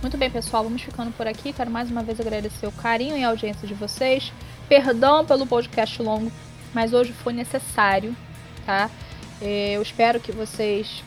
Muito 0.09 0.17
bem, 0.17 0.31
pessoal, 0.31 0.65
vamos 0.65 0.81
ficando 0.81 1.13
por 1.13 1.27
aqui. 1.27 1.53
Quero 1.53 1.71
mais 1.71 1.91
uma 1.91 2.03
vez 2.03 2.19
agradecer 2.19 2.67
o 2.67 2.73
carinho 2.73 3.15
e 3.15 3.23
a 3.23 3.29
audiência 3.29 3.69
de 3.69 3.75
vocês. 3.75 4.33
Perdão 4.67 5.23
pelo 5.27 5.47
podcast 5.47 6.01
longo, 6.01 6.33
mas 6.73 6.95
hoje 6.95 7.13
foi 7.13 7.35
necessário, 7.35 8.17
tá? 8.65 8.91
É, 9.39 9.73
eu 9.73 9.83
espero 9.83 10.19
que 10.19 10.33
vocês 10.33 11.05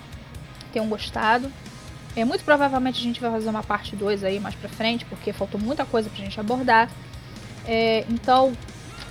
tenham 0.72 0.88
gostado. 0.88 1.52
É, 2.16 2.24
muito 2.24 2.44
provavelmente 2.44 3.00
a 3.00 3.02
gente 3.02 3.20
vai 3.20 3.32
fazer 3.32 3.50
uma 3.50 3.64
parte 3.64 3.96
2 3.96 4.24
aí 4.24 4.40
mais 4.40 4.54
pra 4.54 4.70
frente, 4.70 5.04
porque 5.06 5.34
faltou 5.34 5.60
muita 5.60 5.84
coisa 5.84 6.08
pra 6.08 6.24
gente 6.24 6.40
abordar. 6.40 6.88
É, 7.66 8.06
então, 8.08 8.56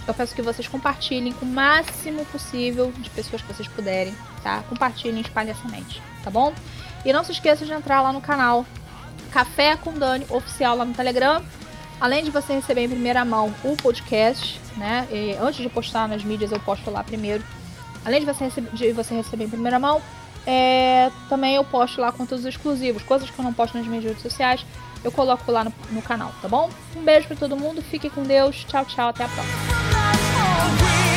eu 0.06 0.14
peço 0.14 0.36
que 0.36 0.40
vocês 0.40 0.68
compartilhem 0.68 1.32
com 1.32 1.44
o 1.44 1.48
máximo 1.48 2.24
possível 2.26 2.92
de 2.96 3.10
pessoas 3.10 3.42
que 3.42 3.52
vocês 3.52 3.66
puderem, 3.66 4.14
tá? 4.40 4.62
Compartilhem 4.68 5.20
espalhem 5.20 5.50
essa 5.50 5.68
mente, 5.68 6.00
tá 6.22 6.30
bom? 6.30 6.54
E 7.04 7.12
não 7.12 7.24
se 7.24 7.32
esqueça 7.32 7.66
de 7.66 7.72
entrar 7.72 8.00
lá 8.02 8.12
no 8.12 8.20
canal 8.20 8.64
Café 9.30 9.76
com 9.76 9.92
Dani 9.92 10.26
Oficial 10.28 10.76
lá 10.76 10.84
no 10.84 10.94
Telegram. 10.94 11.42
Além 12.00 12.24
de 12.24 12.30
você 12.30 12.54
receber 12.54 12.84
em 12.84 12.88
primeira 12.88 13.24
mão 13.24 13.54
o 13.62 13.76
podcast, 13.76 14.60
né? 14.76 15.06
E 15.10 15.36
antes 15.40 15.60
de 15.60 15.68
postar 15.68 16.08
nas 16.08 16.24
mídias, 16.24 16.50
eu 16.50 16.60
posto 16.60 16.90
lá 16.90 17.04
primeiro. 17.04 17.44
Além 18.04 18.20
de 18.20 18.26
você 18.26 18.44
receber, 18.44 18.70
de 18.72 18.92
você 18.92 19.14
receber 19.14 19.44
em 19.44 19.50
primeira 19.50 19.78
mão, 19.78 20.00
é, 20.46 21.10
também 21.28 21.56
eu 21.56 21.64
posto 21.64 22.00
lá 22.00 22.10
conteúdos 22.10 22.46
exclusivos, 22.46 23.02
coisas 23.02 23.28
que 23.28 23.38
eu 23.38 23.44
não 23.44 23.52
posto 23.52 23.76
nas 23.76 23.86
minhas 23.86 24.02
redes 24.02 24.22
sociais, 24.22 24.64
eu 25.04 25.12
coloco 25.12 25.50
lá 25.52 25.64
no, 25.64 25.72
no 25.90 26.00
canal, 26.00 26.32
tá 26.40 26.48
bom? 26.48 26.70
Um 26.96 27.02
beijo 27.02 27.26
para 27.26 27.36
todo 27.36 27.56
mundo, 27.56 27.82
fique 27.82 28.08
com 28.08 28.22
Deus, 28.22 28.64
tchau, 28.64 28.84
tchau, 28.86 29.08
até 29.10 29.24
a 29.24 29.28
próxima. 29.28 31.09